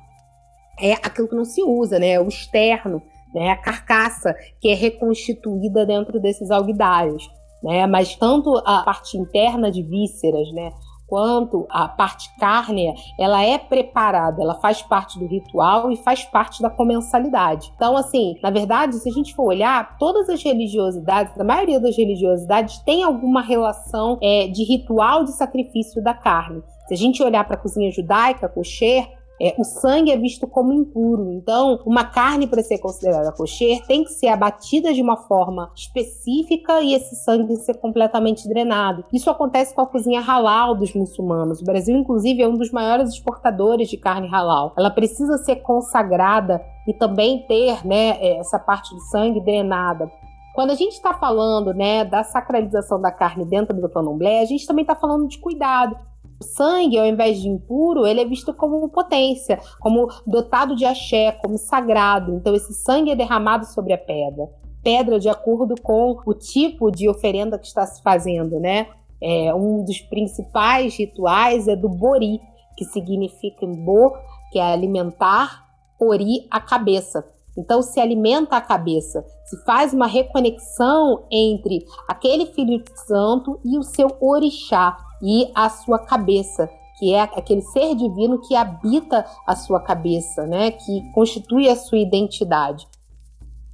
é 0.79 0.93
aquilo 0.93 1.27
que 1.27 1.35
não 1.35 1.45
se 1.45 1.63
usa, 1.63 1.99
né? 1.99 2.19
O 2.19 2.27
externo, 2.27 3.01
né? 3.33 3.49
A 3.49 3.57
carcaça 3.57 4.35
que 4.61 4.69
é 4.69 4.73
reconstituída 4.75 5.85
dentro 5.85 6.19
desses 6.19 6.51
alguidários. 6.51 7.27
Né, 7.63 7.87
mas 7.87 8.15
tanto 8.15 8.55
a 8.63 8.83
parte 8.83 9.17
interna 9.17 9.71
de 9.71 9.81
vísceras, 9.81 10.51
né, 10.51 10.71
quanto 11.07 11.65
a 11.69 11.87
parte 11.87 12.29
cárnea, 12.37 12.93
ela 13.17 13.41
é 13.41 13.57
preparada, 13.57 14.41
ela 14.41 14.55
faz 14.55 14.81
parte 14.81 15.17
do 15.17 15.25
ritual 15.25 15.89
e 15.91 15.95
faz 15.97 16.23
parte 16.25 16.61
da 16.61 16.69
comensalidade. 16.69 17.71
Então, 17.75 17.95
assim, 17.95 18.37
na 18.43 18.49
verdade, 18.49 18.95
se 18.95 19.09
a 19.09 19.11
gente 19.11 19.33
for 19.33 19.45
olhar, 19.45 19.97
todas 19.97 20.29
as 20.29 20.43
religiosidades, 20.43 21.39
a 21.39 21.43
maioria 21.43 21.79
das 21.79 21.95
religiosidades 21.97 22.79
tem 22.79 23.03
alguma 23.03 23.41
relação 23.41 24.17
é, 24.21 24.47
de 24.47 24.63
ritual 24.63 25.23
de 25.23 25.31
sacrifício 25.31 26.03
da 26.03 26.13
carne. 26.13 26.61
Se 26.87 26.93
a 26.93 26.97
gente 26.97 27.21
olhar 27.23 27.43
para 27.45 27.55
a 27.55 27.59
cozinha 27.59 27.91
judaica, 27.91 28.47
kosher, 28.47 29.16
é, 29.39 29.55
o 29.57 29.63
sangue 29.63 30.11
é 30.11 30.17
visto 30.17 30.47
como 30.47 30.73
impuro. 30.73 31.31
Então, 31.31 31.79
uma 31.85 32.03
carne 32.03 32.47
para 32.47 32.63
ser 32.63 32.79
considerada 32.79 33.31
kosher 33.31 33.85
tem 33.85 34.03
que 34.03 34.11
ser 34.11 34.27
abatida 34.27 34.93
de 34.93 35.01
uma 35.01 35.17
forma 35.17 35.71
específica 35.75 36.81
e 36.81 36.93
esse 36.93 37.15
sangue 37.15 37.55
ser 37.57 37.75
completamente 37.75 38.47
drenado. 38.47 39.03
Isso 39.13 39.29
acontece 39.29 39.75
com 39.75 39.81
a 39.81 39.87
cozinha 39.87 40.21
halal 40.21 40.75
dos 40.75 40.93
muçulmanos. 40.93 41.61
O 41.61 41.65
Brasil, 41.65 41.95
inclusive, 41.95 42.41
é 42.41 42.47
um 42.47 42.57
dos 42.57 42.71
maiores 42.71 43.09
exportadores 43.09 43.89
de 43.89 43.97
carne 43.97 44.27
halal. 44.27 44.73
Ela 44.77 44.89
precisa 44.89 45.37
ser 45.37 45.57
consagrada 45.57 46.61
e 46.87 46.93
também 46.93 47.45
ter 47.47 47.85
né, 47.85 48.17
é, 48.19 48.37
essa 48.37 48.57
parte 48.57 48.93
do 48.93 49.01
sangue 49.01 49.41
drenada. 49.41 50.09
Quando 50.55 50.71
a 50.71 50.75
gente 50.75 50.93
está 50.93 51.13
falando 51.13 51.71
né, 51.71 52.03
da 52.03 52.23
sacralização 52.23 52.99
da 52.99 53.11
carne 53.11 53.45
dentro 53.45 53.79
do 53.79 53.87
candomblé, 53.87 54.41
a 54.41 54.45
gente 54.45 54.65
também 54.65 54.81
está 54.81 54.95
falando 54.95 55.27
de 55.27 55.37
cuidado. 55.37 55.95
Sangue, 56.41 56.99
ao 56.99 57.05
invés 57.05 57.41
de 57.41 57.47
impuro, 57.47 58.05
ele 58.05 58.21
é 58.21 58.25
visto 58.25 58.53
como 58.53 58.87
potência, 58.89 59.59
como 59.79 60.07
dotado 60.25 60.75
de 60.75 60.85
axé, 60.85 61.31
como 61.31 61.57
sagrado. 61.57 62.33
Então, 62.35 62.53
esse 62.53 62.73
sangue 62.73 63.11
é 63.11 63.15
derramado 63.15 63.65
sobre 63.65 63.93
a 63.93 63.97
pedra. 63.97 64.49
Pedra 64.83 65.19
de 65.19 65.29
acordo 65.29 65.75
com 65.81 66.17
o 66.25 66.33
tipo 66.33 66.91
de 66.91 67.09
oferenda 67.09 67.57
que 67.57 67.67
está 67.67 67.85
se 67.85 68.01
fazendo, 68.01 68.59
né? 68.59 68.87
É, 69.21 69.53
um 69.53 69.83
dos 69.83 69.99
principais 69.99 70.95
rituais 70.95 71.67
é 71.67 71.75
do 71.75 71.89
bori, 71.89 72.39
que 72.77 72.85
significa 72.85 73.65
em 73.65 73.73
bo, 73.73 74.13
que 74.51 74.59
é 74.59 74.61
alimentar, 74.61 75.65
ori, 75.99 76.47
a 76.51 76.61
cabeça. 76.61 77.25
Então 77.57 77.81
se 77.81 77.99
alimenta 77.99 78.55
a 78.55 78.61
cabeça, 78.61 79.25
se 79.45 79.57
faz 79.63 79.93
uma 79.93 80.05
reconexão 80.05 81.25
entre 81.31 81.83
aquele 82.07 82.45
filho 82.47 82.83
santo 83.07 83.59
e 83.65 83.77
o 83.77 83.83
seu 83.83 84.15
orixá 84.21 84.97
e 85.21 85.49
a 85.55 85.69
sua 85.69 85.99
cabeça, 85.99 86.69
que 86.99 87.13
é 87.13 87.21
aquele 87.21 87.61
ser 87.61 87.95
divino 87.95 88.39
que 88.41 88.55
habita 88.55 89.25
a 89.45 89.55
sua 89.55 89.79
cabeça, 89.79 90.45
né? 90.45 90.71
Que 90.71 91.11
constitui 91.13 91.67
a 91.69 91.75
sua 91.75 91.97
identidade. 91.97 92.87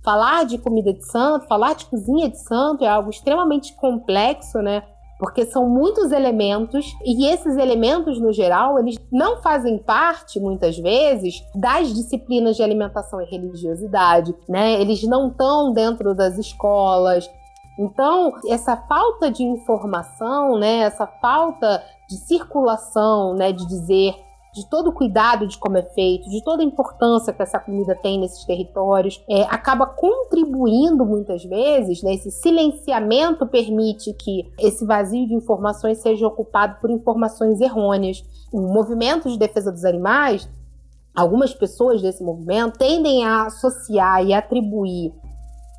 Falar 0.03 0.45
de 0.45 0.57
comida 0.57 0.93
de 0.93 1.05
santo, 1.05 1.47
falar 1.47 1.75
de 1.75 1.85
cozinha 1.85 2.29
de 2.29 2.37
santo 2.37 2.83
é 2.83 2.87
algo 2.87 3.09
extremamente 3.09 3.73
complexo, 3.75 4.59
né? 4.59 4.83
Porque 5.23 5.45
são 5.45 5.69
muitos 5.69 6.11
elementos 6.11 6.93
e 7.05 7.27
esses 7.27 7.55
elementos, 7.55 8.19
no 8.19 8.33
geral, 8.33 8.77
eles 8.77 8.97
não 9.09 9.41
fazem 9.41 9.77
parte, 9.77 10.37
muitas 10.37 10.77
vezes, 10.77 11.41
das 11.55 11.93
disciplinas 11.93 12.57
de 12.57 12.63
alimentação 12.63 13.21
e 13.21 13.25
religiosidade, 13.25 14.35
né? 14.49 14.81
Eles 14.81 15.01
não 15.03 15.29
estão 15.29 15.71
dentro 15.71 16.13
das 16.13 16.37
escolas, 16.37 17.29
então, 17.77 18.33
essa 18.47 18.77
falta 18.77 19.31
de 19.31 19.43
informação, 19.43 20.57
né, 20.59 20.79
essa 20.79 21.07
falta 21.07 21.83
de 22.07 22.17
circulação, 22.17 23.33
né, 23.33 23.51
de 23.51 23.65
dizer 23.65 24.13
de 24.53 24.69
todo 24.69 24.89
o 24.89 24.93
cuidado 24.93 25.47
de 25.47 25.57
como 25.57 25.77
é 25.77 25.81
feito, 25.81 26.29
de 26.29 26.43
toda 26.43 26.61
a 26.61 26.65
importância 26.65 27.33
que 27.33 27.41
essa 27.41 27.59
comida 27.59 27.95
tem 27.95 28.19
nesses 28.19 28.45
territórios, 28.45 29.23
é, 29.27 29.41
acaba 29.43 29.85
contribuindo 29.85 31.05
muitas 31.05 31.43
vezes, 31.43 32.03
né, 32.03 32.13
esse 32.13 32.29
silenciamento 32.29 33.47
permite 33.47 34.13
que 34.13 34.51
esse 34.59 34.85
vazio 34.85 35.27
de 35.27 35.33
informações 35.33 35.97
seja 35.99 36.27
ocupado 36.27 36.79
por 36.79 36.91
informações 36.91 37.59
errôneas. 37.59 38.23
O 38.51 38.61
movimento 38.61 39.29
de 39.29 39.37
defesa 39.37 39.71
dos 39.71 39.83
animais, 39.83 40.47
algumas 41.15 41.53
pessoas 41.53 42.01
desse 42.01 42.23
movimento 42.23 42.77
tendem 42.77 43.25
a 43.25 43.47
associar 43.47 44.23
e 44.23 44.33
atribuir 44.33 45.13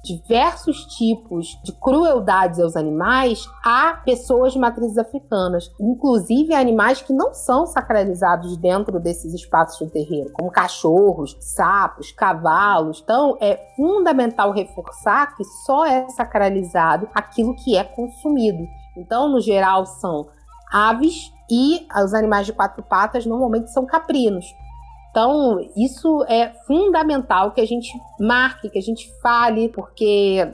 diversos 0.05 0.85
tipos 0.97 1.59
de 1.65 1.73
crueldades 1.73 2.61
aos 2.61 2.77
animais 2.77 3.49
a 3.65 3.95
pessoas 4.05 4.53
de 4.53 4.59
matrizes 4.59 4.99
africanas, 4.99 5.71
inclusive 5.81 6.55
animais 6.55 7.01
que 7.01 7.13
não 7.13 7.33
são 7.33 7.67
sacralizados 7.67 8.57
dentro 8.59 9.01
desses 9.01 9.33
espaços 9.33 9.79
de 9.79 9.93
terreiro, 9.93 10.31
como 10.35 10.51
cachorros, 10.51 11.37
sapos, 11.41 12.13
cavalos. 12.13 13.01
Então, 13.03 13.39
é 13.41 13.59
fundamental 13.77 14.53
reforçar 14.53 15.35
que 15.35 15.45
só 15.65 15.87
é 15.87 16.07
sacralizado 16.11 17.09
aquilo 17.15 17.57
que 17.57 17.77
é 17.77 17.83
consumido. 17.83 18.67
Então, 18.97 19.29
no 19.29 19.41
geral, 19.41 19.87
são 19.87 20.29
aves 20.71 21.33
e 21.51 21.87
os 22.03 22.13
animais 22.13 22.47
de 22.47 22.53
quatro 22.53 22.83
patas 22.83 23.25
normalmente 23.25 23.71
são 23.71 23.87
caprinos. 23.87 24.45
Então, 25.15 25.61
isso 25.77 26.25
é 26.29 26.51
fundamental 26.67 27.53
que 27.53 27.61
a 27.61 27.65
gente 27.65 27.89
marque, 28.19 28.69
que 28.69 28.79
a 28.81 28.83
gente 28.83 29.09
fale, 29.23 29.69
porque 29.69 30.45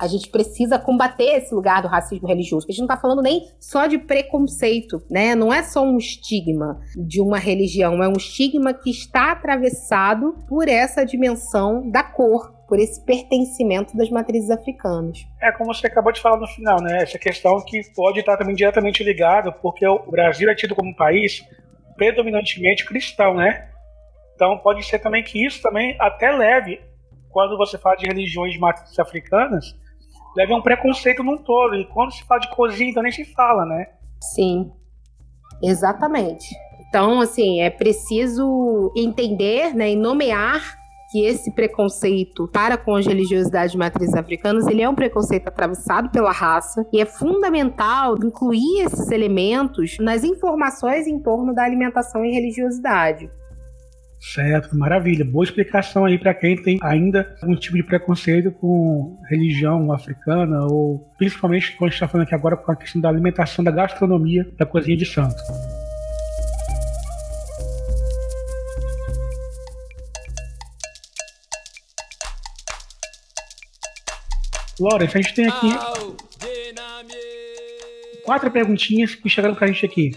a 0.00 0.06
gente 0.06 0.30
precisa 0.30 0.78
combater 0.78 1.36
esse 1.36 1.54
lugar 1.54 1.82
do 1.82 1.88
racismo 1.88 2.26
religioso. 2.26 2.64
A 2.66 2.72
gente 2.72 2.78
não 2.78 2.86
está 2.86 2.96
falando 2.96 3.20
nem 3.20 3.50
só 3.60 3.86
de 3.86 3.98
preconceito, 3.98 5.02
né? 5.10 5.34
Não 5.34 5.52
é 5.52 5.62
só 5.62 5.82
um 5.84 5.98
estigma 5.98 6.80
de 6.96 7.20
uma 7.20 7.38
religião, 7.38 8.02
é 8.02 8.08
um 8.08 8.14
estigma 8.16 8.72
que 8.72 8.88
está 8.88 9.32
atravessado 9.32 10.36
por 10.48 10.68
essa 10.68 11.04
dimensão 11.04 11.90
da 11.90 12.02
cor, 12.02 12.50
por 12.66 12.78
esse 12.78 13.04
pertencimento 13.04 13.94
das 13.94 14.08
matrizes 14.08 14.48
africanas. 14.48 15.18
É 15.38 15.52
como 15.52 15.74
você 15.74 15.86
acabou 15.86 16.12
de 16.12 16.22
falar 16.22 16.38
no 16.38 16.46
final, 16.46 16.80
né? 16.80 17.02
Essa 17.02 17.18
questão 17.18 17.62
que 17.62 17.82
pode 17.94 18.20
estar 18.20 18.38
também 18.38 18.54
diretamente 18.54 19.04
ligada, 19.04 19.52
porque 19.52 19.86
o 19.86 20.10
Brasil 20.10 20.48
é 20.48 20.54
tido 20.54 20.74
como 20.74 20.88
um 20.88 20.96
país 20.96 21.44
predominantemente 21.94 22.86
cristão, 22.86 23.34
né? 23.34 23.68
Então 24.38 24.56
pode 24.56 24.84
ser 24.84 25.00
também 25.00 25.24
que 25.24 25.44
isso 25.44 25.60
também 25.60 25.96
até 25.98 26.30
leve, 26.30 26.80
quando 27.28 27.58
você 27.58 27.76
fala 27.76 27.96
de 27.96 28.06
religiões 28.06 28.52
de 28.52 28.60
matrizes 28.60 28.96
africanas, 28.96 29.76
leve 30.36 30.52
a 30.52 30.56
um 30.56 30.62
preconceito 30.62 31.24
num 31.24 31.38
todo. 31.38 31.74
E 31.74 31.84
quando 31.86 32.12
se 32.12 32.22
fala 32.22 32.40
de 32.40 32.48
cozinha, 32.54 32.88
então 32.88 33.02
nem 33.02 33.10
se 33.10 33.24
fala, 33.24 33.66
né? 33.66 33.88
Sim, 34.22 34.70
exatamente. 35.60 36.46
Então, 36.88 37.20
assim, 37.20 37.60
é 37.60 37.68
preciso 37.68 38.92
entender 38.96 39.74
né, 39.74 39.90
e 39.90 39.96
nomear 39.96 40.78
que 41.10 41.24
esse 41.24 41.50
preconceito 41.50 42.46
para 42.46 42.76
com 42.76 42.94
as 42.94 43.06
religiosidades 43.06 43.72
de 43.72 43.78
matrizes 43.78 44.14
africanas, 44.14 44.68
ele 44.68 44.82
é 44.82 44.88
um 44.88 44.94
preconceito 44.94 45.48
atravessado 45.48 46.10
pela 46.10 46.30
raça 46.30 46.86
e 46.92 47.00
é 47.00 47.04
fundamental 47.04 48.14
incluir 48.24 48.82
esses 48.84 49.10
elementos 49.10 49.96
nas 49.98 50.22
informações 50.22 51.08
em 51.08 51.18
torno 51.18 51.52
da 51.52 51.64
alimentação 51.64 52.24
e 52.24 52.30
religiosidade. 52.30 53.28
Certo, 54.20 54.76
maravilha. 54.76 55.24
Boa 55.24 55.44
explicação 55.44 56.04
aí 56.04 56.18
para 56.18 56.34
quem 56.34 56.60
tem 56.60 56.78
ainda 56.82 57.36
algum 57.40 57.54
tipo 57.54 57.76
de 57.76 57.84
preconceito 57.84 58.50
com 58.50 59.16
religião 59.28 59.92
africana 59.92 60.64
ou 60.66 60.98
principalmente 61.16 61.72
quando 61.76 61.88
a 61.88 61.90
gente 61.90 61.94
está 61.94 62.08
falando 62.08 62.26
aqui 62.26 62.34
agora 62.34 62.56
com 62.56 62.72
a 62.72 62.76
questão 62.76 63.00
da 63.00 63.08
alimentação, 63.08 63.64
da 63.64 63.70
gastronomia 63.70 64.46
da 64.56 64.66
cozinha 64.66 64.96
de 64.96 65.06
santo. 65.06 65.36
Lawrence, 74.80 75.16
a 75.16 75.20
gente 75.20 75.34
tem 75.34 75.46
aqui 75.46 75.70
quatro 78.24 78.50
perguntinhas 78.50 79.14
que 79.14 79.28
chegaram 79.28 79.54
pra 79.54 79.66
gente 79.66 79.86
aqui 79.86 80.12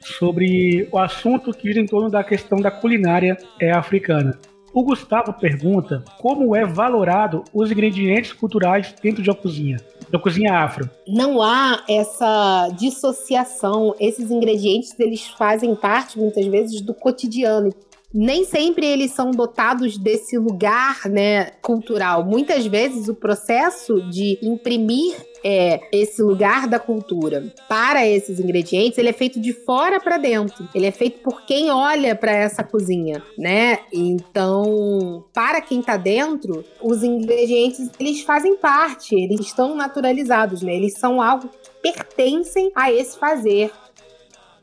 sobre 0.00 0.88
o 0.92 0.98
assunto 0.98 1.52
que 1.52 1.68
gira 1.68 1.80
em 1.80 1.86
torno 1.86 2.10
da 2.10 2.22
questão 2.24 2.58
da 2.58 2.70
culinária 2.70 3.36
é, 3.60 3.70
africana. 3.70 4.38
O 4.72 4.82
Gustavo 4.82 5.32
pergunta 5.32 6.04
como 6.18 6.54
é 6.54 6.64
valorado 6.64 7.42
os 7.52 7.70
ingredientes 7.70 8.32
culturais 8.32 8.94
dentro 9.02 9.22
de 9.22 9.30
uma 9.30 9.36
cozinha, 9.36 9.78
da 10.10 10.18
cozinha 10.18 10.54
afro. 10.54 10.88
Não 11.06 11.42
há 11.42 11.82
essa 11.88 12.68
dissociação. 12.78 13.94
Esses 13.98 14.30
ingredientes 14.30 14.94
eles 15.00 15.26
fazem 15.26 15.74
parte 15.74 16.18
muitas 16.18 16.46
vezes 16.46 16.80
do 16.82 16.92
cotidiano 16.92 17.72
nem 18.12 18.44
sempre 18.44 18.86
eles 18.86 19.12
são 19.12 19.30
dotados 19.30 19.98
desse 19.98 20.38
lugar 20.38 21.08
né, 21.08 21.50
cultural. 21.60 22.24
Muitas 22.24 22.66
vezes 22.66 23.08
o 23.08 23.14
processo 23.14 24.00
de 24.08 24.38
imprimir 24.42 25.14
é, 25.44 25.80
esse 25.92 26.22
lugar 26.22 26.66
da 26.66 26.78
cultura 26.78 27.52
para 27.68 28.06
esses 28.06 28.40
ingredientes, 28.40 28.98
ele 28.98 29.10
é 29.10 29.12
feito 29.12 29.38
de 29.38 29.52
fora 29.52 30.00
para 30.00 30.16
dentro. 30.16 30.68
Ele 30.74 30.86
é 30.86 30.90
feito 30.90 31.20
por 31.20 31.44
quem 31.44 31.70
olha 31.70 32.16
para 32.16 32.32
essa 32.32 32.64
cozinha, 32.64 33.22
né? 33.36 33.80
Então, 33.92 35.24
para 35.32 35.60
quem 35.60 35.80
está 35.80 35.96
dentro, 35.96 36.64
os 36.82 37.02
ingredientes 37.02 37.90
eles 38.00 38.22
fazem 38.22 38.56
parte, 38.56 39.14
eles 39.14 39.40
estão 39.40 39.74
naturalizados, 39.74 40.62
né? 40.62 40.74
Eles 40.74 40.94
são 40.98 41.20
algo 41.20 41.48
que 41.48 41.70
pertencem 41.82 42.72
a 42.74 42.90
esse 42.90 43.18
fazer. 43.18 43.70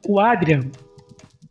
O 0.08 0.20
Adrian, 0.20 0.70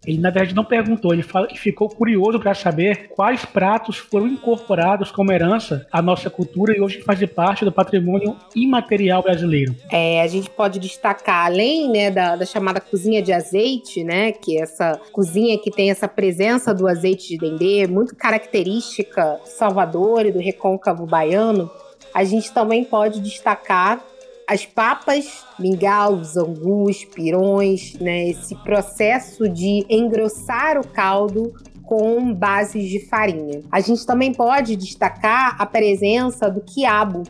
ele, 0.06 0.18
na 0.18 0.30
verdade, 0.30 0.54
não 0.54 0.64
perguntou, 0.64 1.12
ele 1.12 1.24
ficou 1.56 1.88
curioso 1.88 2.38
para 2.38 2.54
saber 2.54 3.08
quais 3.08 3.44
pratos 3.44 3.96
foram 3.96 4.26
incorporados 4.26 5.10
como 5.10 5.32
herança 5.32 5.86
à 5.90 6.02
nossa 6.02 6.28
cultura 6.30 6.76
e 6.76 6.80
hoje 6.80 7.00
fazem 7.02 7.28
parte 7.28 7.64
do 7.64 7.72
patrimônio 7.72 8.36
imaterial 8.54 9.22
brasileiro. 9.22 9.74
É, 9.90 10.20
a 10.22 10.26
gente 10.26 10.50
pode 10.50 10.78
destacar, 10.78 11.46
além 11.46 11.90
né, 11.90 12.10
da, 12.10 12.36
da 12.36 12.44
chamada 12.44 12.80
cozinha 12.80 13.22
de 13.22 13.32
azeite, 13.32 14.04
né, 14.04 14.32
que 14.32 14.58
é 14.58 14.62
essa 14.62 15.00
cozinha 15.12 15.58
que 15.58 15.70
tem 15.70 15.90
essa 15.90 16.08
presença 16.08 16.74
do 16.74 16.86
azeite 16.86 17.28
de 17.28 17.38
dendê, 17.38 17.86
muito 17.86 18.14
característica 18.14 19.38
do 19.42 19.48
Salvador 19.48 20.26
e 20.26 20.32
do 20.32 20.38
recôncavo 20.38 21.06
baiano, 21.06 21.70
a 22.12 22.22
gente 22.22 22.52
também 22.52 22.84
pode 22.84 23.20
destacar 23.20 24.04
as 24.48 24.66
papas, 24.66 25.44
mingaus, 25.58 26.36
angus, 26.36 27.04
pirões, 27.04 27.94
né? 27.94 28.28
Esse 28.28 28.54
processo 28.62 29.48
de 29.48 29.84
engrossar 29.88 30.78
o 30.78 30.86
caldo 30.86 31.52
com 31.82 32.32
bases 32.32 32.88
de 32.88 33.00
farinha. 33.00 33.62
A 33.70 33.80
gente 33.80 34.04
também 34.06 34.32
pode 34.32 34.76
destacar 34.76 35.56
a 35.58 35.66
presença 35.66 36.50
do 36.50 36.60
quiabo, 36.60 37.24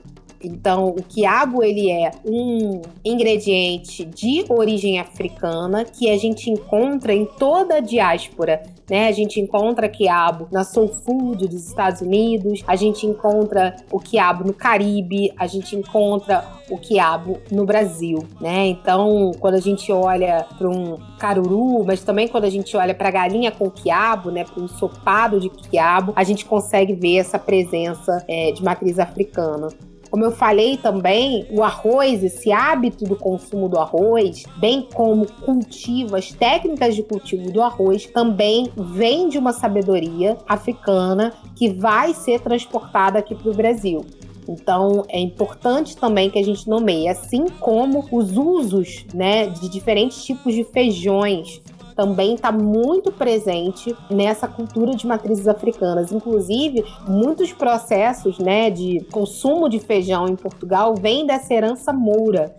então, 0.44 0.88
o 0.88 1.02
quiabo 1.02 1.64
ele 1.64 1.90
é 1.90 2.10
um 2.24 2.82
ingrediente 3.02 4.04
de 4.04 4.44
origem 4.48 5.00
africana 5.00 5.84
que 5.84 6.10
a 6.10 6.18
gente 6.18 6.50
encontra 6.50 7.14
em 7.14 7.24
toda 7.24 7.76
a 7.76 7.80
diáspora 7.80 8.62
né? 8.88 9.08
A 9.08 9.12
gente 9.12 9.40
encontra 9.40 9.88
quiabo 9.88 10.48
na 10.50 10.64
Soul 10.64 10.88
Food 10.88 11.48
dos 11.48 11.66
Estados 11.66 12.00
Unidos, 12.00 12.62
a 12.66 12.76
gente 12.76 13.06
encontra 13.06 13.76
o 13.90 13.98
quiabo 13.98 14.44
no 14.44 14.52
Caribe, 14.52 15.32
a 15.36 15.46
gente 15.46 15.76
encontra 15.76 16.44
o 16.70 16.78
quiabo 16.78 17.38
no 17.50 17.64
Brasil, 17.64 18.18
né? 18.40 18.66
Então, 18.66 19.32
quando 19.38 19.54
a 19.54 19.60
gente 19.60 19.92
olha 19.92 20.46
para 20.56 20.68
um 20.68 20.96
caruru, 21.18 21.84
mas 21.84 22.02
também 22.02 22.28
quando 22.28 22.44
a 22.44 22.50
gente 22.50 22.76
olha 22.76 22.94
para 22.94 23.10
galinha 23.10 23.50
com 23.50 23.70
quiabo, 23.70 24.30
né, 24.30 24.44
para 24.44 24.60
um 24.60 24.64
ensopado 24.64 25.38
de 25.38 25.48
quiabo, 25.50 26.12
a 26.16 26.24
gente 26.24 26.44
consegue 26.44 26.94
ver 26.94 27.16
essa 27.16 27.38
presença 27.38 28.24
é, 28.28 28.52
de 28.52 28.62
matriz 28.62 28.98
africana. 28.98 29.68
Como 30.14 30.24
eu 30.24 30.30
falei 30.30 30.76
também, 30.76 31.44
o 31.50 31.60
arroz, 31.60 32.22
esse 32.22 32.52
hábito 32.52 33.04
do 33.04 33.16
consumo 33.16 33.68
do 33.68 33.80
arroz, 33.80 34.44
bem 34.58 34.86
como 34.94 35.26
cultivo, 35.26 36.14
as 36.14 36.30
técnicas 36.30 36.94
de 36.94 37.02
cultivo 37.02 37.50
do 37.50 37.60
arroz, 37.60 38.06
também 38.06 38.70
vem 38.76 39.28
de 39.28 39.38
uma 39.38 39.52
sabedoria 39.52 40.38
africana 40.48 41.32
que 41.56 41.68
vai 41.68 42.14
ser 42.14 42.38
transportada 42.40 43.18
aqui 43.18 43.34
para 43.34 43.50
o 43.50 43.54
Brasil. 43.54 44.06
Então 44.48 45.04
é 45.08 45.18
importante 45.18 45.96
também 45.96 46.30
que 46.30 46.38
a 46.38 46.44
gente 46.44 46.68
nomeie, 46.68 47.08
assim 47.08 47.46
como 47.58 48.06
os 48.12 48.36
usos 48.36 49.04
né, 49.12 49.48
de 49.48 49.68
diferentes 49.68 50.24
tipos 50.24 50.54
de 50.54 50.62
feijões 50.62 51.60
também 51.94 52.34
está 52.34 52.50
muito 52.50 53.12
presente 53.12 53.94
nessa 54.10 54.48
cultura 54.48 54.94
de 54.94 55.06
matrizes 55.06 55.46
africanas. 55.46 56.12
Inclusive, 56.12 56.84
muitos 57.06 57.52
processos 57.52 58.38
né, 58.38 58.70
de 58.70 59.04
consumo 59.12 59.68
de 59.68 59.78
feijão 59.78 60.28
em 60.28 60.36
Portugal 60.36 60.94
vêm 60.94 61.26
dessa 61.26 61.54
herança 61.54 61.92
moura 61.92 62.54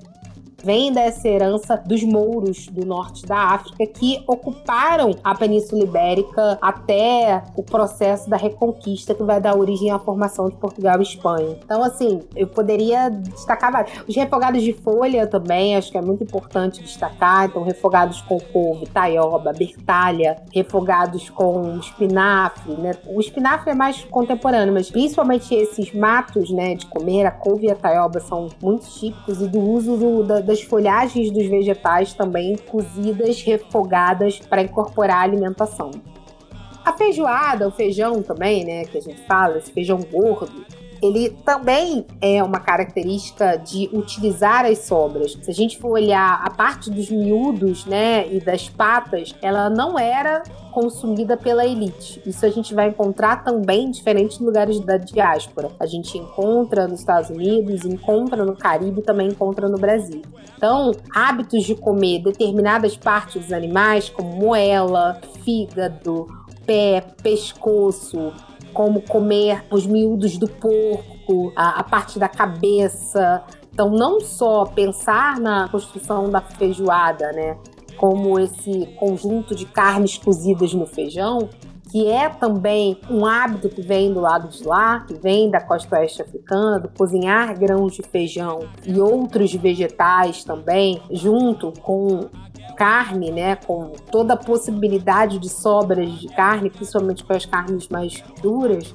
vem 0.66 0.92
dessa 0.92 1.28
herança 1.28 1.78
dos 1.78 2.04
mouros 2.04 2.66
do 2.68 2.84
norte 2.84 3.24
da 3.28 3.38
África 3.38 3.86
que 3.86 4.24
ocuparam 4.26 5.16
a 5.24 5.36
Península 5.36 5.84
Ibérica 5.84 6.58
até 6.60 7.44
o 7.56 7.62
processo 7.62 8.28
da 8.28 8.36
Reconquista 8.36 9.14
que 9.14 9.22
vai 9.22 9.40
dar 9.40 9.56
origem 9.56 9.92
à 9.92 10.00
formação 10.00 10.50
de 10.50 10.56
Portugal 10.56 11.00
e 11.00 11.04
Espanha. 11.04 11.60
Então, 11.64 11.84
assim, 11.84 12.22
eu 12.36 12.48
poderia 12.48 13.10
destacar 13.10 13.72
vários. 13.72 13.94
Os 14.08 14.16
refogados 14.16 14.64
de 14.64 14.74
folha 14.74 15.28
também, 15.28 15.76
acho 15.76 15.92
que 15.92 15.98
é 16.00 16.02
muito 16.02 16.24
importante 16.24 16.82
destacar. 16.82 17.46
Então, 17.46 17.62
refogados 17.62 18.22
com 18.22 18.40
couve, 18.40 18.88
taioba, 18.88 19.54
bertalha, 19.54 20.38
refogados 20.52 21.30
com 21.30 21.78
espinafre, 21.78 22.74
né? 22.74 22.94
O 23.06 23.20
espinafre 23.20 23.70
é 23.70 23.76
mais 23.76 24.04
contemporâneo, 24.06 24.74
mas 24.74 24.90
principalmente 24.90 25.54
esses 25.54 25.94
matos, 25.94 26.50
né, 26.50 26.74
de 26.74 26.88
comer, 26.88 27.26
a 27.28 27.32
couve 27.32 27.68
e 27.68 27.72
a 27.72 27.76
taioba 27.76 28.20
são 28.20 28.50
muito 28.62 28.88
típicos 28.88 29.42
e 29.42 29.48
do 29.48 29.60
uso 29.60 29.96
do, 29.96 30.24
da, 30.24 30.55
das 30.56 30.62
folhagens 30.62 31.30
dos 31.32 31.46
vegetais 31.48 32.14
também 32.14 32.56
cozidas, 32.56 33.42
refogadas 33.42 34.40
para 34.40 34.62
incorporar 34.62 35.18
a 35.18 35.22
alimentação. 35.24 35.92
A 36.84 36.94
feijoada, 36.94 37.68
o 37.68 37.72
feijão 37.72 38.24
também, 38.24 38.64
né, 38.64 38.86
que 38.86 38.98
a 38.98 39.02
gente 39.02 39.22
fala, 39.24 39.58
esse 39.58 39.72
feijão 39.72 40.00
gordo, 40.00 40.66
ele 41.06 41.30
também 41.46 42.06
é 42.20 42.44
uma 42.44 42.60
característica 42.60 43.58
de 43.58 43.90
utilizar 43.94 44.66
as 44.66 44.80
sobras. 44.80 45.38
Se 45.42 45.52
a 45.52 45.54
gente 45.54 45.78
for 45.78 45.92
olhar 45.92 46.42
a 46.44 46.50
parte 46.50 46.90
dos 46.90 47.10
miúdos, 47.10 47.86
né, 47.86 48.28
e 48.32 48.40
das 48.40 48.70
patas, 48.70 49.36
ela 49.42 49.70
não 49.70 49.98
era 49.98 50.44
consumida 50.72 51.38
pela 51.38 51.66
elite. 51.66 52.22
Isso 52.26 52.46
a 52.46 52.50
gente 52.50 52.74
vai 52.74 52.90
encontrar 52.90 53.44
também 53.44 53.86
em 53.86 53.92
diferentes 53.92 54.40
lugares 54.40 54.80
da 54.82 54.98
diáspora. 54.98 55.72
A 55.80 55.86
gente 55.86 56.18
encontra 56.18 56.88
nos 56.88 57.00
Estados 57.00 57.30
Unidos, 57.30 57.86
encontra 57.86 58.44
no 58.44 58.56
Caribe 58.56 59.02
também 59.02 59.30
encontra 59.30 59.70
no 59.70 59.78
Brasil. 59.78 60.22
Então, 60.58 60.92
hábitos 61.14 61.64
de 61.64 61.76
comer 61.76 62.24
determinadas 62.24 62.98
partes 62.98 63.42
dos 63.42 63.54
animais, 63.54 64.10
como 64.10 64.36
moela, 64.36 65.20
fígado, 65.44 66.28
pé, 66.66 67.02
pescoço, 67.22 68.34
como 68.76 69.02
comer 69.02 69.64
os 69.72 69.88
miúdos 69.88 70.38
do 70.38 70.48
porco, 70.48 71.52
a, 71.56 71.80
a 71.80 71.84
parte 71.84 72.20
da 72.20 72.28
cabeça. 72.28 73.42
Então, 73.74 73.90
não 73.90 74.20
só 74.20 74.66
pensar 74.66 75.40
na 75.40 75.68
construção 75.70 76.30
da 76.30 76.42
feijoada, 76.42 77.32
né? 77.32 77.58
Como 77.98 78.38
esse 78.38 78.86
conjunto 79.00 79.56
de 79.56 79.66
carnes 79.66 80.18
cozidas 80.18 80.74
no 80.74 80.86
feijão, 80.86 81.50
que 81.90 82.08
é 82.10 82.28
também 82.28 83.00
um 83.10 83.26
hábito 83.26 83.70
que 83.70 83.82
vem 83.82 84.14
do 84.14 84.20
lado 84.20 84.50
de 84.50 84.66
lá, 84.66 85.00
que 85.02 85.14
vem 85.14 85.50
da 85.50 85.62
costa 85.62 85.98
oeste 85.98 86.22
africana, 86.22 86.78
do 86.78 86.90
cozinhar 86.90 87.58
grãos 87.58 87.94
de 87.94 88.02
feijão 88.02 88.68
e 88.86 89.00
outros 89.00 89.54
vegetais 89.54 90.44
também, 90.44 91.02
junto 91.10 91.72
com 91.82 92.28
carne, 92.76 93.32
né, 93.32 93.56
com 93.56 93.92
toda 94.12 94.34
a 94.34 94.38
possibilidade 94.38 95.40
de 95.40 95.50
sobras 95.50 96.12
de 96.20 96.28
carne, 96.30 96.70
principalmente 96.70 97.24
com 97.24 97.34
as 97.34 97.46
carnes 97.46 97.88
mais 97.88 98.24
duras, 98.42 98.94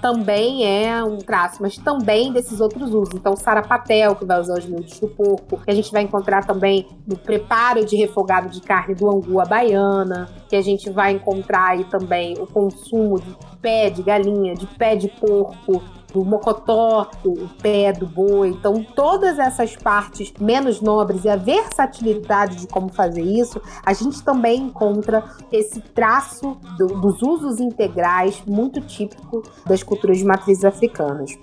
também 0.00 0.64
é 0.64 1.04
um 1.04 1.18
traço, 1.18 1.58
mas 1.60 1.76
também 1.76 2.32
desses 2.32 2.60
outros 2.60 2.92
usos. 2.92 3.14
Então, 3.14 3.36
sarapatel, 3.36 4.16
que 4.16 4.24
vai 4.24 4.40
usar 4.40 4.58
os 4.58 4.66
miúdos 4.66 4.98
do 4.98 5.08
porco, 5.08 5.60
que 5.62 5.70
a 5.70 5.74
gente 5.74 5.92
vai 5.92 6.02
encontrar 6.02 6.44
também 6.44 6.88
no 7.06 7.16
preparo 7.16 7.84
de 7.84 7.96
refogado 7.96 8.48
de 8.48 8.60
carne 8.60 8.94
do 8.94 9.08
angu 9.08 9.40
à 9.40 9.44
baiana, 9.44 10.28
que 10.48 10.56
a 10.56 10.62
gente 10.62 10.90
vai 10.90 11.12
encontrar 11.12 11.70
aí 11.70 11.84
também 11.84 12.34
o 12.38 12.46
consumo 12.46 13.20
de 13.20 13.36
pé 13.60 13.90
de 13.90 14.02
galinha, 14.02 14.54
de 14.54 14.66
pé 14.66 14.96
de 14.96 15.08
porco, 15.08 15.82
do 16.12 16.24
mocotó, 16.24 17.10
o 17.24 17.48
pé 17.62 17.92
do 17.92 18.06
boi. 18.06 18.48
Então, 18.48 18.84
todas 18.94 19.38
essas 19.38 19.76
partes 19.76 20.32
menos 20.40 20.80
nobres 20.80 21.24
e 21.24 21.28
a 21.28 21.36
versatilidade 21.36 22.56
de 22.56 22.66
como 22.66 22.92
fazer 22.92 23.22
isso, 23.22 23.60
a 23.84 23.92
gente 23.92 24.22
também 24.22 24.62
encontra 24.62 25.24
esse 25.52 25.80
traço 25.80 26.56
do, 26.78 26.86
dos 27.00 27.22
usos 27.22 27.60
integrais 27.60 28.42
muito 28.46 28.80
típico 28.80 29.42
das 29.66 29.82
culturas 29.82 30.18
de 30.18 30.24
matrizes 30.24 30.64
africanas. 30.64 31.36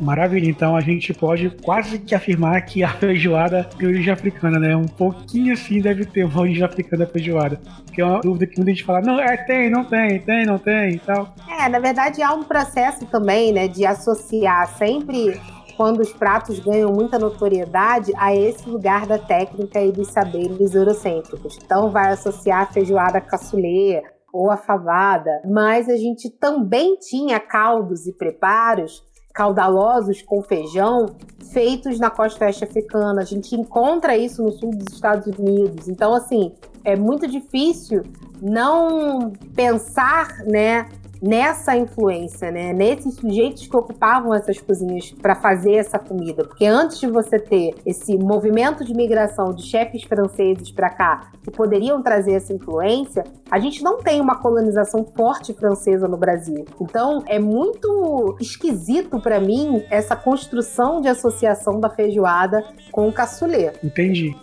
Maravilha, 0.00 0.48
então 0.48 0.76
a 0.76 0.80
gente 0.80 1.12
pode 1.12 1.50
quase 1.62 1.98
que 1.98 2.14
afirmar 2.14 2.60
que 2.62 2.84
a 2.84 2.88
feijoada 2.88 3.64
tem 3.76 3.88
origem 3.88 4.12
africana, 4.12 4.58
né? 4.58 4.76
Um 4.76 4.86
pouquinho 4.86 5.52
assim 5.52 5.80
deve 5.80 6.04
ter 6.04 6.24
uma 6.24 6.40
origem 6.40 6.64
africana 6.64 7.04
da 7.04 7.10
feijoada. 7.10 7.60
Que 7.92 8.00
é 8.00 8.04
uma 8.04 8.20
dúvida 8.20 8.46
que 8.46 8.56
muita 8.56 8.70
gente 8.70 8.84
fala, 8.84 9.00
não, 9.00 9.18
é, 9.18 9.36
tem, 9.36 9.68
não 9.68 9.84
tem, 9.84 10.20
tem, 10.20 10.46
não 10.46 10.58
tem 10.58 10.94
e 10.94 10.98
tal. 10.98 11.34
É, 11.48 11.68
na 11.68 11.78
verdade 11.78 12.22
há 12.22 12.32
um 12.32 12.44
processo 12.44 13.06
também, 13.06 13.52
né, 13.52 13.66
de 13.66 13.84
associar 13.84 14.68
sempre 14.76 15.40
quando 15.76 16.00
os 16.00 16.12
pratos 16.12 16.58
ganham 16.58 16.92
muita 16.92 17.18
notoriedade 17.18 18.12
a 18.16 18.34
esse 18.34 18.68
lugar 18.68 19.06
da 19.06 19.16
técnica 19.16 19.80
e 19.80 19.92
dos 19.92 20.08
saberes 20.08 20.74
eurocêntricos. 20.74 21.56
Então 21.64 21.90
vai 21.90 22.12
associar 22.12 22.62
a 22.62 22.66
feijoada 22.66 23.20
caçulê 23.20 24.02
ou 24.32 24.50
a 24.50 24.56
favada, 24.56 25.30
mas 25.44 25.88
a 25.88 25.96
gente 25.96 26.28
também 26.30 26.96
tinha 26.96 27.38
caldos 27.40 28.06
e 28.06 28.12
preparos 28.12 29.02
caudalosos 29.32 30.22
com 30.22 30.42
feijão 30.42 31.06
feitos 31.52 31.98
na 31.98 32.10
costa 32.10 32.44
oeste 32.44 32.64
africana. 32.64 33.22
A 33.22 33.24
gente 33.24 33.54
encontra 33.54 34.16
isso 34.16 34.42
no 34.42 34.52
sul 34.52 34.70
dos 34.70 34.94
Estados 34.94 35.26
Unidos. 35.38 35.88
Então, 35.88 36.14
assim, 36.14 36.52
é 36.84 36.96
muito 36.96 37.26
difícil 37.26 38.02
não 38.40 39.32
pensar, 39.54 40.38
né, 40.44 40.88
nessa 41.20 41.76
influência, 41.76 42.50
né? 42.50 42.72
Nesses 42.72 43.14
sujeitos 43.14 43.66
que 43.66 43.76
ocupavam 43.76 44.34
essas 44.34 44.60
cozinhas 44.60 45.12
para 45.12 45.34
fazer 45.34 45.74
essa 45.74 45.98
comida, 45.98 46.44
porque 46.44 46.66
antes 46.66 46.98
de 46.98 47.06
você 47.06 47.38
ter 47.38 47.74
esse 47.84 48.16
movimento 48.16 48.84
de 48.84 48.94
migração 48.94 49.52
de 49.52 49.62
chefes 49.62 50.04
franceses 50.04 50.70
para 50.70 50.90
cá 50.90 51.30
que 51.42 51.50
poderiam 51.50 52.02
trazer 52.02 52.32
essa 52.32 52.52
influência, 52.52 53.24
a 53.50 53.58
gente 53.58 53.82
não 53.82 53.98
tem 53.98 54.20
uma 54.20 54.40
colonização 54.40 55.04
forte 55.16 55.52
francesa 55.54 56.06
no 56.06 56.16
Brasil. 56.16 56.64
Então 56.80 57.22
é 57.26 57.38
muito 57.38 58.36
esquisito 58.40 59.20
para 59.20 59.40
mim 59.40 59.84
essa 59.90 60.14
construção 60.14 61.00
de 61.00 61.08
associação 61.08 61.80
da 61.80 61.90
feijoada 61.90 62.64
com 62.92 63.08
o 63.08 63.12
cassoulet. 63.12 63.78
Entendi. 63.82 64.34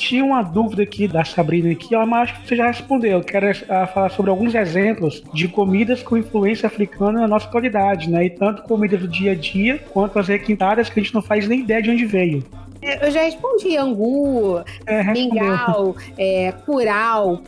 Tinha 0.00 0.24
uma 0.24 0.40
dúvida 0.40 0.82
aqui 0.82 1.06
da 1.06 1.22
Sabrina 1.26 1.70
aqui, 1.70 1.94
mas 1.94 2.30
acho 2.30 2.40
que 2.40 2.48
você 2.48 2.56
já 2.56 2.68
respondeu. 2.68 3.18
Eu 3.18 3.22
quero 3.22 3.50
uh, 3.50 3.86
falar 3.92 4.08
sobre 4.08 4.30
alguns 4.30 4.54
exemplos 4.54 5.22
de 5.34 5.46
comidas 5.46 6.02
com 6.02 6.16
influência 6.16 6.66
africana 6.66 7.20
na 7.20 7.28
nossa 7.28 7.46
qualidade, 7.46 8.08
né? 8.08 8.24
E 8.24 8.30
tanto 8.30 8.62
comidas 8.62 8.98
do 8.98 9.06
dia 9.06 9.32
a 9.32 9.34
dia 9.34 9.78
quanto 9.90 10.18
as 10.18 10.26
requintadas 10.26 10.88
que 10.88 10.98
a 10.98 11.02
gente 11.02 11.12
não 11.12 11.20
faz 11.20 11.46
nem 11.46 11.60
ideia 11.60 11.82
de 11.82 11.90
onde 11.90 12.06
veio. 12.06 12.42
Eu 12.80 13.10
já 13.10 13.20
respondi 13.24 13.76
angu, 13.76 14.62
é, 14.86 15.04
mingau, 15.12 15.94
é, 16.16 16.50
curau, 16.64 17.42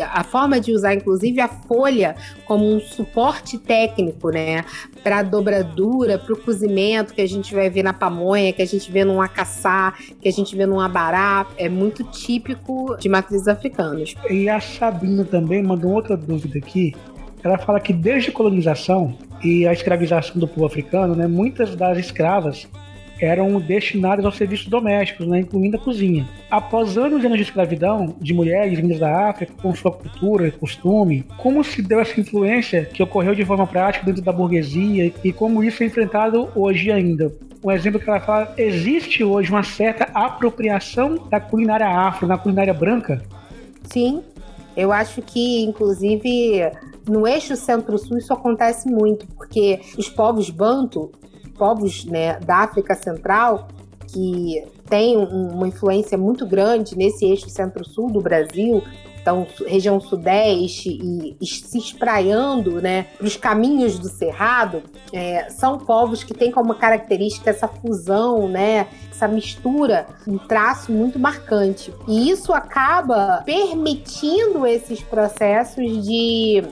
a 0.00 0.24
forma 0.24 0.60
de 0.60 0.72
usar, 0.72 0.94
inclusive, 0.94 1.40
a 1.40 1.48
folha 1.48 2.16
como 2.44 2.64
um 2.64 2.80
suporte 2.80 3.58
técnico, 3.58 4.30
né? 4.30 4.64
Para 5.02 5.22
dobradura, 5.22 6.18
para 6.18 6.32
o 6.32 6.36
cozimento 6.36 7.14
que 7.14 7.20
a 7.20 7.28
gente 7.28 7.54
vai 7.54 7.70
ver 7.70 7.82
na 7.82 7.92
pamonha, 7.92 8.52
que 8.52 8.62
a 8.62 8.66
gente 8.66 8.90
vê 8.90 9.04
num 9.04 9.20
acaçá, 9.20 9.94
que 10.20 10.28
a 10.28 10.32
gente 10.32 10.56
vê 10.56 10.66
num 10.66 10.80
abará, 10.80 11.46
é 11.56 11.68
muito 11.68 12.04
típico 12.04 12.96
de 12.98 13.08
matrizes 13.08 13.48
africanas. 13.48 14.14
E 14.30 14.48
a 14.48 14.60
Sabina 14.60 15.24
também 15.24 15.62
mandou 15.62 15.92
outra 15.92 16.16
dúvida 16.16 16.58
aqui. 16.58 16.94
Ela 17.42 17.58
fala 17.58 17.78
que 17.78 17.92
desde 17.92 18.30
a 18.30 18.32
colonização 18.32 19.16
e 19.42 19.66
a 19.66 19.72
escravização 19.72 20.38
do 20.38 20.48
povo 20.48 20.66
africano, 20.66 21.14
né, 21.14 21.26
muitas 21.26 21.76
das 21.76 21.98
escravas 21.98 22.66
eram 23.20 23.58
destinadas 23.60 24.24
aos 24.24 24.36
serviços 24.36 24.66
domésticos, 24.66 25.26
né, 25.26 25.40
incluindo 25.40 25.76
a 25.76 25.80
cozinha. 25.80 26.26
Após 26.50 26.96
anos 26.98 27.22
e 27.22 27.26
anos 27.26 27.38
de 27.38 27.44
escravidão 27.44 28.14
de 28.20 28.34
mulheres 28.34 28.78
vindas 28.78 28.98
da 28.98 29.28
África, 29.28 29.52
com 29.60 29.74
sua 29.74 29.92
cultura 29.92 30.48
e 30.48 30.52
costume, 30.52 31.24
como 31.38 31.64
se 31.64 31.82
deu 31.82 32.00
essa 32.00 32.20
influência 32.20 32.84
que 32.84 33.02
ocorreu 33.02 33.34
de 33.34 33.44
forma 33.44 33.66
prática 33.66 34.04
dentro 34.04 34.22
da 34.22 34.32
burguesia 34.32 35.12
e 35.24 35.32
como 35.32 35.62
isso 35.64 35.82
é 35.82 35.86
enfrentado 35.86 36.48
hoje 36.54 36.90
ainda? 36.92 37.32
Um 37.64 37.70
exemplo 37.70 37.98
que 37.98 38.08
ela 38.08 38.20
fala, 38.20 38.54
existe 38.56 39.24
hoje 39.24 39.50
uma 39.50 39.62
certa 39.62 40.04
apropriação 40.14 41.16
da 41.28 41.40
culinária 41.40 41.88
afro 41.88 42.26
na 42.26 42.38
culinária 42.38 42.72
branca? 42.72 43.22
Sim, 43.84 44.22
eu 44.76 44.92
acho 44.92 45.22
que, 45.22 45.64
inclusive, 45.64 46.70
no 47.08 47.26
eixo 47.26 47.56
centro-sul 47.56 48.18
isso 48.18 48.32
acontece 48.32 48.88
muito, 48.88 49.26
porque 49.28 49.80
os 49.96 50.08
povos 50.08 50.50
banto, 50.50 51.10
povos 51.56 52.04
né, 52.04 52.38
da 52.40 52.58
África 52.58 52.94
Central, 52.94 53.68
que 54.06 54.64
tem 54.88 55.16
uma 55.16 55.66
influência 55.66 56.16
muito 56.16 56.46
grande 56.46 56.96
nesse 56.96 57.24
eixo 57.24 57.48
centro-sul 57.50 58.10
do 58.10 58.20
Brasil, 58.20 58.82
então 59.20 59.44
região 59.66 60.00
sudeste 60.00 60.88
e, 60.88 61.36
e 61.40 61.46
se 61.46 61.78
espraiando 61.78 62.80
né, 62.80 63.06
para 63.18 63.26
os 63.26 63.36
caminhos 63.36 63.98
do 63.98 64.08
Cerrado, 64.08 64.84
é, 65.12 65.50
são 65.50 65.78
povos 65.78 66.22
que 66.22 66.32
têm 66.32 66.52
como 66.52 66.72
característica 66.76 67.50
essa 67.50 67.66
fusão, 67.66 68.48
né, 68.48 68.86
essa 69.10 69.26
mistura, 69.26 70.06
um 70.28 70.38
traço 70.38 70.92
muito 70.92 71.18
marcante. 71.18 71.92
E 72.06 72.30
isso 72.30 72.52
acaba 72.52 73.42
permitindo 73.44 74.64
esses 74.64 75.02
processos 75.02 76.06
de, 76.06 76.62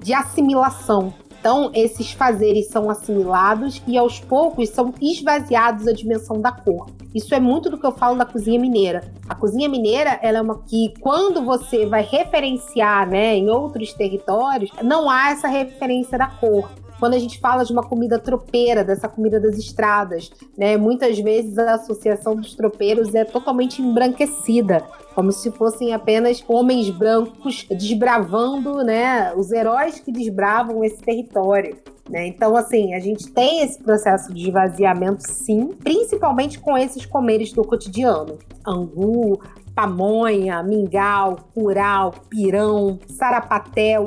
de 0.00 0.14
assimilação 0.14 1.12
então, 1.42 1.72
esses 1.74 2.12
fazeres 2.12 2.68
são 2.68 2.88
assimilados 2.88 3.82
e 3.84 3.98
aos 3.98 4.20
poucos 4.20 4.68
são 4.68 4.94
esvaziados 5.02 5.88
a 5.88 5.92
dimensão 5.92 6.40
da 6.40 6.52
cor. 6.52 6.86
Isso 7.12 7.34
é 7.34 7.40
muito 7.40 7.68
do 7.68 7.76
que 7.76 7.84
eu 7.84 7.90
falo 7.90 8.16
da 8.16 8.24
cozinha 8.24 8.60
mineira. 8.60 9.12
A 9.28 9.34
cozinha 9.34 9.68
mineira, 9.68 10.20
ela 10.22 10.38
é 10.38 10.40
uma 10.40 10.62
que 10.62 10.94
quando 11.00 11.42
você 11.42 11.84
vai 11.84 12.02
referenciar, 12.04 13.10
né, 13.10 13.34
em 13.34 13.50
outros 13.50 13.92
territórios, 13.92 14.70
não 14.84 15.10
há 15.10 15.30
essa 15.30 15.48
referência 15.48 16.16
da 16.16 16.28
cor 16.28 16.70
quando 17.00 17.14
a 17.14 17.18
gente 17.18 17.40
fala 17.40 17.64
de 17.64 17.72
uma 17.72 17.82
comida 17.82 18.16
tropeira, 18.16 18.84
dessa 18.84 19.08
comida 19.08 19.40
das 19.40 19.58
estradas, 19.58 20.30
né? 20.56 20.76
Muitas 20.76 21.18
vezes 21.18 21.58
a 21.58 21.74
associação 21.74 22.36
dos 22.36 22.54
tropeiros 22.54 23.12
é 23.12 23.24
totalmente 23.24 23.82
embranquecida, 23.82 24.84
como 25.14 25.32
se 25.32 25.50
fossem 25.50 25.92
apenas 25.92 26.42
homens 26.48 26.90
brancos 26.90 27.66
desbravando, 27.70 28.82
né? 28.82 29.32
Os 29.34 29.52
heróis 29.52 30.00
que 30.00 30.12
desbravam 30.12 30.84
esse 30.84 31.02
território. 31.02 31.76
Né? 32.08 32.26
Então, 32.26 32.56
assim, 32.56 32.94
a 32.94 33.00
gente 33.00 33.30
tem 33.30 33.62
esse 33.62 33.78
processo 33.82 34.32
de 34.34 34.48
esvaziamento, 34.48 35.22
sim, 35.22 35.68
principalmente 35.82 36.58
com 36.58 36.76
esses 36.76 37.06
comeres 37.06 37.52
do 37.52 37.62
cotidiano. 37.62 38.38
Angu, 38.66 39.40
pamonha, 39.74 40.62
mingau, 40.62 41.36
curau, 41.54 42.12
pirão, 42.28 42.98
sarapatel 43.08 44.04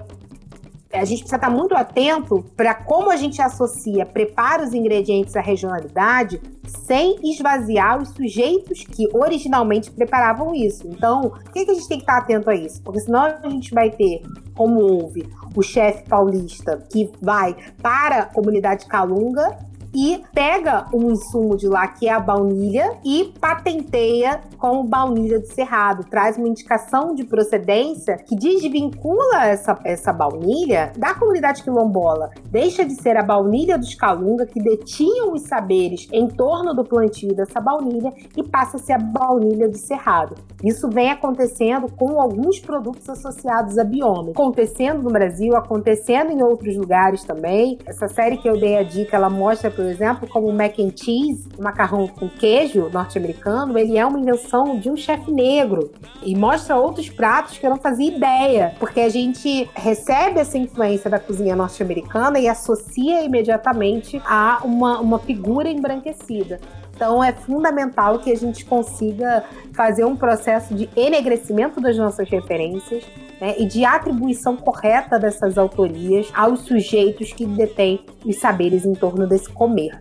a 0.95 1.05
gente 1.05 1.19
precisa 1.19 1.35
estar 1.35 1.49
muito 1.49 1.75
atento 1.75 2.43
para 2.55 2.73
como 2.73 3.11
a 3.11 3.15
gente 3.15 3.41
associa, 3.41 4.05
prepara 4.05 4.63
os 4.63 4.73
ingredientes 4.73 5.35
à 5.35 5.41
regionalidade 5.41 6.41
sem 6.85 7.17
esvaziar 7.23 8.01
os 8.01 8.09
sujeitos 8.09 8.83
que 8.83 9.07
originalmente 9.13 9.91
preparavam 9.91 10.53
isso. 10.53 10.87
Então, 10.87 11.29
por 11.29 11.51
que, 11.51 11.65
que 11.65 11.71
a 11.71 11.73
gente 11.73 11.87
tem 11.87 11.97
que 11.97 12.03
estar 12.03 12.17
atento 12.17 12.49
a 12.49 12.55
isso? 12.55 12.81
Porque 12.81 12.99
senão 12.99 13.25
a 13.25 13.49
gente 13.49 13.73
vai 13.73 13.91
ter, 13.91 14.21
como 14.55 14.81
houve, 14.81 15.27
o 15.55 15.61
chefe 15.61 16.07
paulista 16.07 16.83
que 16.91 17.11
vai 17.21 17.55
para 17.81 18.19
a 18.19 18.25
comunidade 18.25 18.85
calunga 18.85 19.57
e 19.95 20.21
pega 20.33 20.85
um 20.93 21.11
insumo 21.11 21.55
de 21.55 21.67
lá, 21.67 21.87
que 21.87 22.09
é 22.09 22.11
a 22.11 22.19
baunilha, 22.19 22.97
e 23.03 23.33
patenteia 23.39 24.41
como 24.57 24.83
baunilha 24.83 25.39
de 25.39 25.47
cerrado. 25.53 26.03
Traz 26.09 26.37
uma 26.37 26.49
indicação 26.49 27.15
de 27.15 27.23
procedência 27.23 28.17
que 28.17 28.35
desvincula 28.35 29.45
essa, 29.45 29.79
essa 29.85 30.11
baunilha 30.11 30.91
da 30.97 31.13
comunidade 31.13 31.63
quilombola. 31.63 32.31
Deixa 32.49 32.83
de 32.83 33.01
ser 33.01 33.15
a 33.15 33.23
baunilha 33.23 33.77
dos 33.77 33.95
Calunga, 33.95 34.45
que 34.45 34.61
detinham 34.61 35.31
os 35.31 35.43
saberes 35.43 36.07
em 36.11 36.27
torno 36.27 36.73
do 36.73 36.83
plantio 36.83 37.33
dessa 37.33 37.61
baunilha, 37.61 38.11
e 38.35 38.43
passa 38.43 38.75
a 38.75 38.79
ser 38.79 38.93
a 38.93 38.99
baunilha 38.99 39.69
do 39.69 39.77
cerrado. 39.77 40.35
Isso 40.61 40.89
vem 40.89 41.09
acontecendo 41.11 41.89
com 41.89 42.19
alguns 42.19 42.59
produtos 42.59 43.07
associados 43.07 43.77
a 43.77 43.83
bioma. 43.83 44.31
Acontecendo 44.31 45.03
no 45.03 45.09
Brasil, 45.09 45.55
acontecendo 45.55 46.31
em 46.31 46.43
outros 46.43 46.75
lugares 46.75 47.23
também. 47.23 47.77
Essa 47.85 48.07
série 48.07 48.37
que 48.37 48.49
eu 48.49 48.59
dei 48.59 48.77
a 48.77 48.83
dica, 48.83 49.15
ela 49.15 49.29
mostra, 49.29 49.71
por 49.85 49.91
exemplo, 49.91 50.27
como 50.27 50.47
o 50.47 50.53
mac 50.53 50.79
and 50.79 50.93
cheese, 50.95 51.47
macarrão 51.59 52.07
com 52.07 52.27
queijo 52.27 52.89
norte-americano, 52.91 53.77
ele 53.77 53.99
é 53.99 54.03
uma 54.03 54.19
invenção 54.19 54.79
de 54.79 54.89
um 54.89 54.97
chefe 54.97 55.31
negro 55.31 55.91
e 56.23 56.35
mostra 56.35 56.75
outros 56.75 57.07
pratos 57.07 57.59
que 57.59 57.65
eu 57.65 57.69
não 57.69 57.77
fazia 57.77 58.15
ideia, 58.15 58.73
porque 58.79 58.99
a 58.99 59.09
gente 59.09 59.69
recebe 59.75 60.39
essa 60.39 60.57
influência 60.57 61.07
da 61.07 61.19
cozinha 61.19 61.55
norte-americana 61.55 62.39
e 62.39 62.47
associa 62.47 63.23
imediatamente 63.23 64.19
a 64.25 64.61
uma, 64.63 64.99
uma 64.99 65.19
figura 65.19 65.69
embranquecida. 65.69 66.59
Então 66.95 67.21
é 67.21 67.33
fundamental 67.33 68.19
que 68.19 68.31
a 68.31 68.35
gente 68.35 68.63
consiga 68.63 69.43
fazer 69.73 70.05
um 70.05 70.15
processo 70.15 70.73
de 70.73 70.89
enegrecimento 70.95 71.81
das 71.81 71.97
nossas 71.97 72.29
referências 72.29 73.03
né, 73.39 73.55
e 73.59 73.65
de 73.65 73.83
atribuição 73.83 74.55
correta 74.55 75.19
dessas 75.19 75.57
autorias 75.57 76.31
aos 76.33 76.61
sujeitos 76.61 77.33
que 77.33 77.45
detêm 77.45 77.99
os 78.25 78.37
saberes 78.37 78.85
em 78.85 78.93
torno 78.93 79.27
desse 79.27 79.49
comer. 79.49 79.99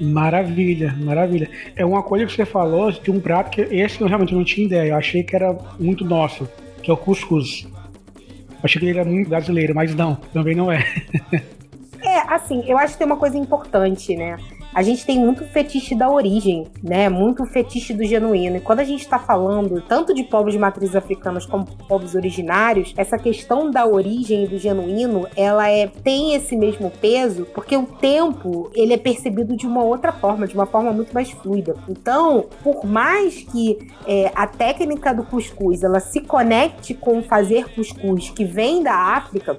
Maravilha, 0.00 0.92
maravilha. 0.98 1.48
É 1.76 1.84
uma 1.84 2.02
coisa 2.02 2.26
que 2.26 2.32
você 2.32 2.44
falou 2.44 2.90
de 2.90 3.08
um 3.08 3.20
prato 3.20 3.50
que 3.50 3.60
esse 3.60 4.00
eu 4.00 4.08
realmente 4.08 4.34
não 4.34 4.42
tinha 4.42 4.66
ideia. 4.66 4.90
Eu 4.90 4.96
achei 4.96 5.22
que 5.22 5.36
era 5.36 5.56
muito 5.78 6.04
nosso, 6.04 6.48
que 6.82 6.90
é 6.90 6.94
o 6.94 6.96
cuscuz. 6.96 7.68
Eu 8.16 8.58
achei 8.64 8.80
que 8.80 8.86
ele 8.86 8.98
era 8.98 9.08
muito 9.08 9.28
brasileiro, 9.28 9.72
mas 9.76 9.94
não, 9.94 10.16
também 10.32 10.56
não 10.56 10.72
é. 10.72 10.84
é, 12.02 12.34
assim, 12.34 12.64
eu 12.66 12.76
acho 12.76 12.94
que 12.94 12.98
tem 12.98 13.06
uma 13.06 13.16
coisa 13.16 13.38
importante, 13.38 14.16
né? 14.16 14.36
A 14.74 14.82
gente 14.82 15.04
tem 15.04 15.18
muito 15.18 15.44
fetiche 15.44 15.94
da 15.94 16.10
origem, 16.10 16.66
né? 16.82 17.08
Muito 17.08 17.44
fetiche 17.44 17.92
do 17.92 18.04
genuíno. 18.04 18.56
E 18.56 18.60
quando 18.60 18.80
a 18.80 18.84
gente 18.84 19.00
está 19.00 19.18
falando 19.18 19.82
tanto 19.82 20.14
de 20.14 20.24
povos 20.24 20.52
de 20.52 20.58
matrizes 20.58 20.96
africanas 20.96 21.44
como 21.44 21.66
povos 21.88 22.14
originários, 22.14 22.94
essa 22.96 23.18
questão 23.18 23.70
da 23.70 23.86
origem 23.86 24.44
e 24.44 24.46
do 24.46 24.58
genuíno, 24.58 25.26
ela 25.36 25.68
é 25.68 25.86
tem 25.86 26.34
esse 26.34 26.56
mesmo 26.56 26.90
peso, 26.90 27.46
porque 27.54 27.76
o 27.76 27.86
tempo 27.86 28.70
ele 28.74 28.94
é 28.94 28.98
percebido 28.98 29.56
de 29.56 29.66
uma 29.66 29.84
outra 29.84 30.12
forma, 30.12 30.46
de 30.46 30.54
uma 30.54 30.66
forma 30.66 30.92
muito 30.92 31.12
mais 31.12 31.30
fluida. 31.30 31.74
Então, 31.88 32.46
por 32.62 32.86
mais 32.86 33.42
que 33.42 33.78
é, 34.06 34.32
a 34.34 34.46
técnica 34.46 35.12
do 35.12 35.24
cuscuz 35.24 35.82
ela 35.82 36.00
se 36.00 36.20
conecte 36.20 36.94
com 36.94 37.22
fazer 37.22 37.74
cuscuz 37.74 38.30
que 38.30 38.44
vem 38.44 38.82
da 38.82 38.94
África, 38.94 39.58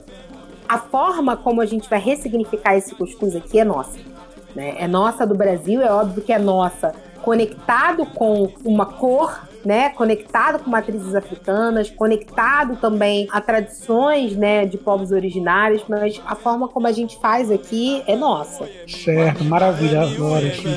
a 0.67 0.77
forma 0.79 1.37
como 1.37 1.61
a 1.61 1.65
gente 1.65 1.89
vai 1.89 1.99
ressignificar 1.99 2.75
esse 2.75 2.95
cuscuz 2.95 3.35
aqui 3.35 3.59
é 3.59 3.63
nossa. 3.63 4.12
Né? 4.55 4.75
É 4.77 4.87
nossa 4.87 5.25
do 5.25 5.35
Brasil, 5.35 5.81
é 5.81 5.91
óbvio 5.91 6.21
que 6.23 6.31
é 6.31 6.39
nossa, 6.39 6.93
conectado 7.23 8.05
com 8.05 8.51
uma 8.63 8.85
cor, 8.85 9.47
né, 9.65 9.89
conectado 9.89 10.59
com 10.59 10.69
matrizes 10.69 11.15
africanas, 11.15 11.89
conectado 11.89 12.75
também 12.75 13.27
a 13.31 13.39
tradições, 13.39 14.35
né, 14.35 14.65
de 14.65 14.77
povos 14.77 15.11
originários, 15.11 15.83
mas 15.87 16.21
a 16.25 16.35
forma 16.35 16.67
como 16.67 16.85
a 16.85 16.91
gente 16.91 17.17
faz 17.19 17.49
aqui 17.49 18.03
é 18.05 18.15
nossa. 18.15 18.69
Certo, 18.87 19.43
maravilha, 19.45 20.01
agora 20.01 20.53
sim. 20.53 20.75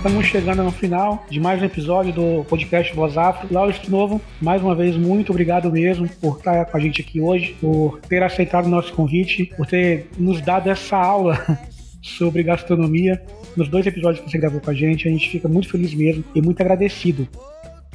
Estamos 0.00 0.28
chegando 0.28 0.64
no 0.64 0.72
final 0.72 1.26
de 1.28 1.38
mais 1.38 1.60
um 1.60 1.64
episódio 1.66 2.10
do 2.10 2.42
podcast 2.44 2.96
Voz 2.96 3.18
Afro. 3.18 3.46
Laura 3.52 3.70
de 3.70 3.90
novo, 3.90 4.18
mais 4.40 4.62
uma 4.62 4.74
vez, 4.74 4.96
muito 4.96 5.28
obrigado 5.28 5.70
mesmo 5.70 6.08
por 6.08 6.38
estar 6.38 6.64
com 6.64 6.76
a 6.78 6.80
gente 6.80 7.02
aqui 7.02 7.20
hoje, 7.20 7.54
por 7.60 8.00
ter 8.08 8.22
aceitado 8.22 8.64
o 8.64 8.70
nosso 8.70 8.94
convite, 8.94 9.52
por 9.54 9.66
ter 9.66 10.08
nos 10.16 10.40
dado 10.40 10.70
essa 10.70 10.96
aula 10.96 11.58
sobre 12.00 12.42
gastronomia 12.42 13.22
nos 13.54 13.68
dois 13.68 13.86
episódios 13.86 14.24
que 14.24 14.30
você 14.30 14.38
gravou 14.38 14.58
com 14.58 14.70
a 14.70 14.74
gente. 14.74 15.06
A 15.06 15.10
gente 15.10 15.28
fica 15.28 15.46
muito 15.46 15.68
feliz 15.68 15.92
mesmo 15.92 16.24
e 16.34 16.40
muito 16.40 16.62
agradecido. 16.62 17.28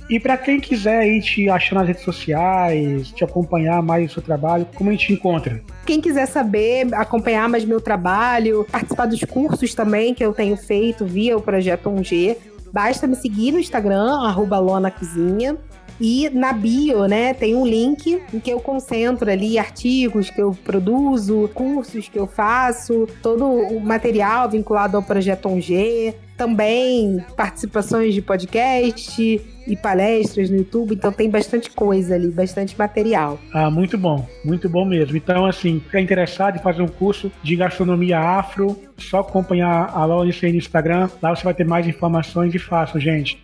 E 0.07 0.19
para 0.19 0.37
quem 0.37 0.59
quiser 0.59 0.99
aí 0.99 1.19
te 1.19 1.49
achar 1.49 1.75
nas 1.75 1.87
redes 1.87 2.03
sociais, 2.03 3.09
te 3.09 3.23
acompanhar 3.23 3.81
mais 3.81 4.11
o 4.11 4.13
seu 4.13 4.21
trabalho, 4.21 4.67
como 4.75 4.91
a 4.91 4.93
gente 4.93 5.13
encontra? 5.13 5.63
Quem 5.83 5.99
quiser 5.99 6.27
saber, 6.27 6.93
acompanhar 6.93 7.49
mais 7.49 7.65
meu 7.65 7.81
trabalho, 7.81 8.67
participar 8.71 9.07
dos 9.07 9.23
cursos 9.23 9.73
também 9.73 10.13
que 10.13 10.23
eu 10.23 10.31
tenho 10.31 10.55
feito 10.57 11.05
via 11.05 11.35
o 11.35 11.41
Projeto 11.41 11.89
1G, 11.89 12.37
basta 12.71 13.07
me 13.07 13.15
seguir 13.15 13.51
no 13.51 13.59
Instagram, 13.59 14.21
arroba 14.21 14.59
Lona 14.59 14.91
Cozinha. 14.91 15.57
E 15.99 16.29
na 16.29 16.51
bio, 16.51 17.07
né, 17.07 17.33
tem 17.33 17.55
um 17.55 17.65
link 17.65 18.21
em 18.33 18.39
que 18.39 18.51
eu 18.51 18.59
concentro 18.59 19.31
ali 19.31 19.57
artigos 19.57 20.29
que 20.29 20.41
eu 20.41 20.51
produzo, 20.51 21.49
cursos 21.53 22.09
que 22.09 22.19
eu 22.19 22.27
faço, 22.27 23.07
todo 23.23 23.45
o 23.45 23.79
material 23.79 24.49
vinculado 24.49 24.97
ao 24.97 25.03
projeto 25.03 25.47
1G, 25.47 26.13
também 26.37 27.23
participações 27.35 28.13
de 28.13 28.21
podcast 28.21 29.41
e 29.67 29.75
palestras 29.77 30.49
no 30.49 30.57
YouTube, 30.57 30.93
então 30.93 31.11
tem 31.11 31.29
bastante 31.29 31.69
coisa 31.71 32.15
ali, 32.15 32.29
bastante 32.29 32.77
material. 32.77 33.39
Ah, 33.53 33.69
muito 33.69 33.97
bom, 33.97 34.27
muito 34.43 34.69
bom 34.69 34.85
mesmo. 34.85 35.17
Então, 35.17 35.45
assim, 35.45 35.79
fica 35.79 35.99
interessado 35.99 36.57
em 36.57 36.61
fazer 36.61 36.81
um 36.81 36.87
curso 36.87 37.31
de 37.41 37.55
gastronomia 37.55 38.19
afro, 38.19 38.79
só 38.97 39.19
acompanhar 39.19 39.89
a 39.93 40.05
Laurice 40.05 40.45
aí 40.45 40.51
no 40.51 40.57
Instagram, 40.57 41.09
lá 41.21 41.35
você 41.35 41.43
vai 41.43 41.53
ter 41.53 41.65
mais 41.65 41.87
informações 41.87 42.53
e 42.53 42.59
façam, 42.59 42.99
gente. 42.99 43.43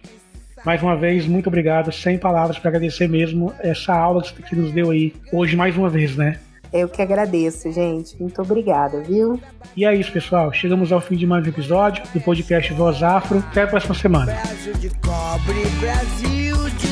Mais 0.63 0.81
uma 0.83 0.95
vez, 0.95 1.25
muito 1.25 1.47
obrigado, 1.47 1.91
sem 1.91 2.19
palavras 2.19 2.59
para 2.59 2.69
agradecer 2.69 3.07
mesmo 3.07 3.51
essa 3.59 3.95
aula 3.95 4.21
que 4.21 4.47
você 4.47 4.55
nos 4.55 4.71
deu 4.71 4.91
aí 4.91 5.11
hoje 5.33 5.55
mais 5.55 5.75
uma 5.75 5.89
vez, 5.89 6.15
né? 6.15 6.39
Eu 6.73 6.87
que 6.87 7.01
agradeço, 7.01 7.71
gente. 7.71 8.15
Muito 8.19 8.41
obrigada, 8.41 9.01
viu? 9.01 9.39
E 9.75 9.85
é 9.85 9.93
isso, 9.93 10.11
pessoal. 10.11 10.53
Chegamos 10.53 10.91
ao 10.91 11.01
fim 11.01 11.15
de 11.15 11.27
mais 11.27 11.45
um 11.45 11.49
episódio 11.49 12.03
do 12.13 12.21
podcast 12.21 12.73
Voz 12.73 13.03
Afro. 13.03 13.39
Até 13.39 13.63
a 13.63 13.67
próxima 13.67 13.93
semana. 13.93 14.33
Brasil 14.33 14.73
de 14.73 14.89
cobre, 14.89 15.65
Brasil 15.79 16.69
de 16.77 16.90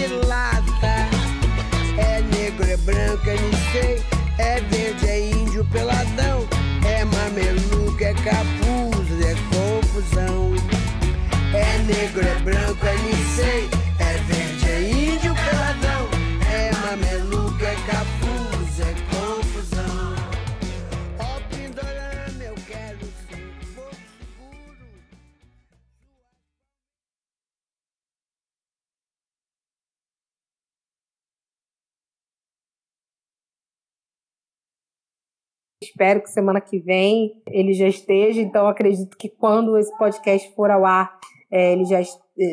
Espero 35.99 36.21
que 36.21 36.29
semana 36.29 36.61
que 36.61 36.79
vem 36.79 37.33
ele 37.45 37.73
já 37.73 37.85
esteja. 37.85 38.39
Então, 38.39 38.67
acredito 38.67 39.17
que 39.17 39.27
quando 39.27 39.77
esse 39.77 39.93
podcast 39.97 40.49
for 40.55 40.71
ao 40.71 40.85
ar, 40.85 41.11
é, 41.51 41.73
ele 41.73 41.83
já, 41.83 41.99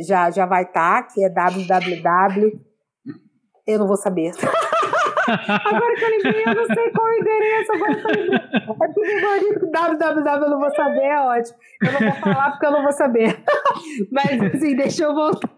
já, 0.04 0.30
já 0.32 0.46
vai 0.46 0.64
estar, 0.64 1.02
tá, 1.02 1.08
que 1.14 1.22
é 1.22 1.28
www. 1.28 2.60
Eu 3.64 3.78
não 3.78 3.86
vou 3.86 3.96
saber. 3.96 4.32
agora 5.28 5.94
que 5.94 6.04
eu 6.04 6.08
lembrei, 6.08 6.42
eu 6.44 6.54
não 6.56 6.66
sei 6.66 6.90
qual 6.90 7.06
é 7.06 7.10
o 7.10 7.20
endereço. 7.20 7.72
Agora 7.72 7.94
que 7.94 8.00
eu 8.00 8.22
lembrei. 8.22 8.40
É 8.56 9.54
porque 9.54 9.66
www 9.70 10.44
eu 10.44 10.50
não 10.50 10.58
vou 10.58 10.74
saber, 10.74 11.04
é 11.04 11.20
ótimo. 11.20 11.58
Eu 11.82 11.92
não 11.92 12.00
vou 12.00 12.20
falar 12.20 12.50
porque 12.50 12.66
eu 12.66 12.72
não 12.72 12.82
vou 12.82 12.92
saber. 12.92 13.44
Mas, 14.10 14.42
assim, 14.42 14.74
deixa 14.74 15.04
eu 15.04 15.14
voltar. 15.14 15.48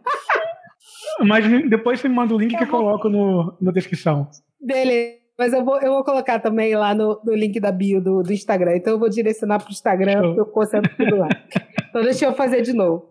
Mas 1.20 1.70
depois 1.70 2.00
você 2.00 2.08
me 2.10 2.14
manda 2.14 2.34
o 2.34 2.38
link 2.38 2.52
eu 2.52 2.58
que 2.58 2.64
eu 2.64 2.68
coloco 2.68 3.08
no, 3.08 3.56
na 3.62 3.72
descrição. 3.72 4.28
Beleza. 4.60 5.17
Mas 5.38 5.52
eu 5.52 5.64
vou, 5.64 5.80
eu 5.80 5.92
vou 5.92 6.02
colocar 6.02 6.40
também 6.40 6.74
lá 6.74 6.92
no, 6.92 7.20
no 7.24 7.32
link 7.32 7.60
da 7.60 7.70
bio 7.70 8.00
do, 8.00 8.24
do 8.24 8.32
Instagram. 8.32 8.76
Então 8.76 8.94
eu 8.94 8.98
vou 8.98 9.08
direcionar 9.08 9.60
para 9.60 9.68
o 9.68 9.72
Instagram, 9.72 10.20
porque 10.22 10.40
eu 10.40 10.46
concentro 10.46 10.90
tudo 10.96 11.16
lá. 11.16 11.28
Então 11.88 12.02
deixa 12.02 12.26
eu 12.26 12.34
fazer 12.34 12.60
de 12.60 12.74
novo. 12.74 13.06